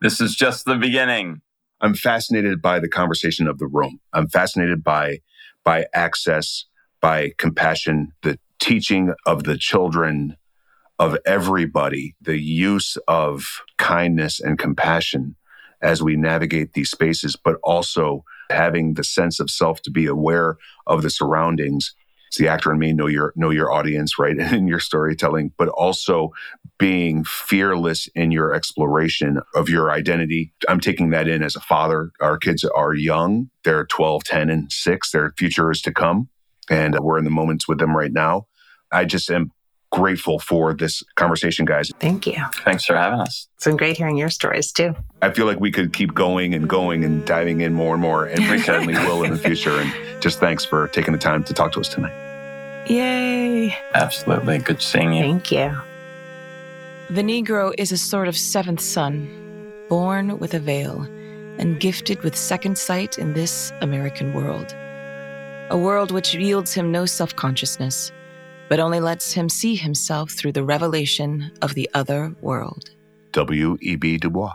this 0.00 0.20
is 0.20 0.34
just 0.34 0.64
the 0.64 0.76
beginning. 0.76 1.40
I'm 1.80 1.94
fascinated 1.94 2.60
by 2.60 2.80
the 2.80 2.88
conversation 2.88 3.46
of 3.46 3.58
the 3.58 3.66
room. 3.66 4.00
I'm 4.12 4.28
fascinated 4.28 4.82
by 4.82 5.18
by 5.64 5.86
access, 5.92 6.64
by 7.00 7.32
compassion, 7.38 8.12
the 8.22 8.38
teaching 8.58 9.12
of 9.26 9.44
the 9.44 9.58
children 9.58 10.36
of 10.98 11.16
everybody, 11.24 12.16
the 12.20 12.38
use 12.38 12.96
of 13.06 13.62
kindness 13.76 14.40
and 14.40 14.58
compassion 14.58 15.36
as 15.80 16.02
we 16.02 16.16
navigate 16.16 16.72
these 16.72 16.90
spaces, 16.90 17.36
but 17.36 17.56
also 17.62 18.24
having 18.50 18.94
the 18.94 19.04
sense 19.04 19.40
of 19.40 19.50
self 19.50 19.82
to 19.82 19.90
be 19.90 20.06
aware 20.06 20.56
of 20.86 21.02
the 21.02 21.10
surroundings. 21.10 21.94
It's 22.28 22.36
the 22.36 22.48
actor 22.48 22.72
in 22.72 22.78
me 22.78 22.92
know 22.92 23.06
your 23.06 23.32
know 23.36 23.50
your 23.50 23.72
audience, 23.72 24.18
right? 24.18 24.38
In 24.52 24.68
your 24.68 24.80
storytelling, 24.80 25.52
but 25.56 25.68
also 25.68 26.32
being 26.78 27.24
fearless 27.24 28.08
in 28.14 28.30
your 28.30 28.54
exploration 28.54 29.40
of 29.54 29.68
your 29.68 29.90
identity. 29.90 30.52
I'm 30.68 30.78
taking 30.78 31.10
that 31.10 31.26
in 31.26 31.42
as 31.42 31.56
a 31.56 31.60
father. 31.60 32.12
Our 32.20 32.38
kids 32.38 32.64
are 32.64 32.94
young. 32.94 33.50
They're 33.64 33.86
12, 33.86 34.22
10, 34.24 34.48
and 34.48 34.70
6. 34.70 35.10
Their 35.10 35.32
future 35.36 35.72
is 35.72 35.82
to 35.82 35.92
come. 35.92 36.28
And 36.70 36.96
we're 37.00 37.18
in 37.18 37.24
the 37.24 37.30
moments 37.30 37.66
with 37.66 37.78
them 37.78 37.96
right 37.96 38.12
now. 38.12 38.46
I 38.92 39.04
just 39.04 39.28
am 39.30 39.50
grateful 39.90 40.38
for 40.38 40.74
this 40.74 41.02
conversation, 41.16 41.64
guys. 41.64 41.90
Thank 41.98 42.26
you. 42.26 42.36
Thanks 42.64 42.84
for 42.84 42.96
having 42.96 43.20
us. 43.20 43.48
It's 43.56 43.64
been 43.64 43.76
great 43.76 43.96
hearing 43.96 44.16
your 44.16 44.30
stories 44.30 44.72
too. 44.72 44.94
I 45.22 45.30
feel 45.30 45.46
like 45.46 45.60
we 45.60 45.70
could 45.70 45.92
keep 45.92 46.14
going 46.14 46.54
and 46.54 46.68
going 46.68 47.04
and 47.04 47.24
diving 47.26 47.60
in 47.60 47.74
more 47.74 47.94
and 47.94 48.02
more, 48.02 48.26
and 48.26 48.38
we 48.50 48.58
certainly 48.62 48.94
will 48.94 49.22
in 49.24 49.32
the 49.32 49.38
future. 49.38 49.78
And 49.78 49.92
just 50.22 50.40
thanks 50.40 50.64
for 50.64 50.88
taking 50.88 51.12
the 51.12 51.18
time 51.18 51.44
to 51.44 51.54
talk 51.54 51.72
to 51.72 51.80
us 51.80 51.88
tonight. 51.88 52.14
Yay. 52.88 53.76
Absolutely. 53.94 54.58
Good 54.58 54.82
seeing 54.82 55.12
you. 55.12 55.22
Thank 55.22 55.52
you. 55.52 55.76
The 57.10 57.22
Negro 57.22 57.72
is 57.78 57.92
a 57.92 57.96
sort 57.96 58.28
of 58.28 58.36
seventh 58.36 58.80
son, 58.80 59.72
born 59.88 60.38
with 60.38 60.54
a 60.54 60.60
veil 60.60 61.02
and 61.58 61.80
gifted 61.80 62.22
with 62.22 62.36
second 62.36 62.78
sight 62.78 63.18
in 63.18 63.32
this 63.32 63.72
American 63.80 64.32
world. 64.32 64.74
A 65.70 65.76
world 65.76 66.12
which 66.12 66.34
yields 66.34 66.72
him 66.72 66.92
no 66.92 67.04
self 67.04 67.34
consciousness 67.34 68.12
but 68.68 68.80
only 68.80 69.00
lets 69.00 69.32
him 69.32 69.48
see 69.48 69.74
himself 69.74 70.32
through 70.32 70.52
the 70.52 70.64
revelation 70.64 71.50
of 71.62 71.74
the 71.74 71.88
other 71.94 72.34
world. 72.40 72.90
W.E.B. 73.32 74.18
Du 74.18 74.30
Bois. 74.30 74.54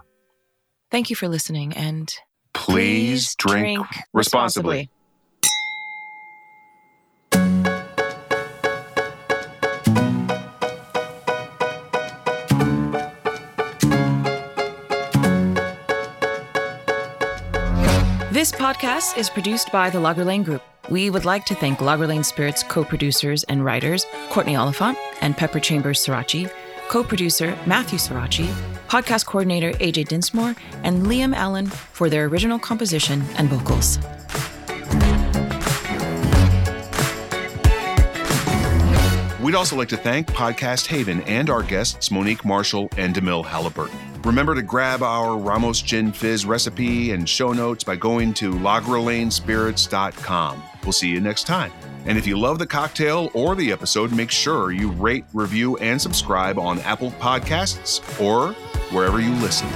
Thank 0.91 1.09
you 1.09 1.15
for 1.15 1.27
listening 1.27 1.73
and 1.73 2.13
please, 2.53 3.33
please 3.33 3.35
drink, 3.35 3.77
drink, 3.77 3.87
responsibly. 4.13 4.89
This 18.43 18.51
podcast 18.51 19.17
is 19.17 19.29
produced 19.29 19.71
by 19.71 19.89
the 19.89 20.01
Lager 20.01 20.25
Lane 20.25 20.43
Group. 20.43 20.61
We 20.89 21.09
would 21.09 21.23
like 21.23 21.45
to 21.45 21.55
thank 21.55 21.79
Lager 21.79 22.07
Lane 22.07 22.25
Spirits 22.25 22.61
co 22.61 22.83
producers 22.83 23.45
and 23.45 23.63
writers 23.63 24.05
Courtney 24.31 24.57
Oliphant 24.57 24.97
and 25.21 25.37
Pepper 25.37 25.61
Chambers 25.61 26.05
Sirachi, 26.05 26.51
co 26.89 27.05
producer 27.05 27.57
Matthew 27.65 27.97
Sirachi, 27.97 28.47
podcast 28.89 29.27
coordinator 29.27 29.71
AJ 29.79 30.09
Dinsmore, 30.09 30.57
and 30.83 31.03
Liam 31.03 31.33
Allen 31.33 31.67
for 31.67 32.09
their 32.09 32.25
original 32.25 32.59
composition 32.59 33.23
and 33.37 33.47
vocals. 33.47 33.97
We'd 39.41 39.55
also 39.55 39.77
like 39.77 39.87
to 39.87 39.97
thank 39.97 40.27
Podcast 40.27 40.87
Haven 40.87 41.21
and 41.21 41.49
our 41.49 41.63
guests, 41.63 42.11
Monique 42.11 42.43
Marshall 42.43 42.89
and 42.97 43.15
DeMille 43.15 43.45
Halliburton. 43.45 44.12
Remember 44.25 44.55
to 44.55 44.61
grab 44.61 45.03
our 45.03 45.37
Ramos 45.37 45.81
Gin 45.81 46.13
Fizz 46.13 46.45
recipe 46.45 47.11
and 47.11 47.27
show 47.27 47.51
notes 47.51 47.83
by 47.83 47.97
going 47.97 48.33
to 48.35 48.53
lagerlanespirits.com. 48.53 50.63
We'll 50.83 50.93
see 50.93 51.09
you 51.09 51.19
next 51.19 51.45
time. 51.45 51.73
And 52.05 52.17
if 52.17 52.25
you 52.27 52.39
love 52.39 52.59
the 52.59 52.67
cocktail 52.67 53.29
or 53.33 53.55
the 53.55 53.71
episode, 53.71 54.13
make 54.13 54.31
sure 54.31 54.71
you 54.71 54.91
rate, 54.91 55.25
review, 55.33 55.75
and 55.77 56.01
subscribe 56.01 56.57
on 56.57 56.79
Apple 56.81 57.11
Podcasts 57.11 58.01
or 58.21 58.53
wherever 58.93 59.19
you 59.19 59.33
listen. 59.35 59.67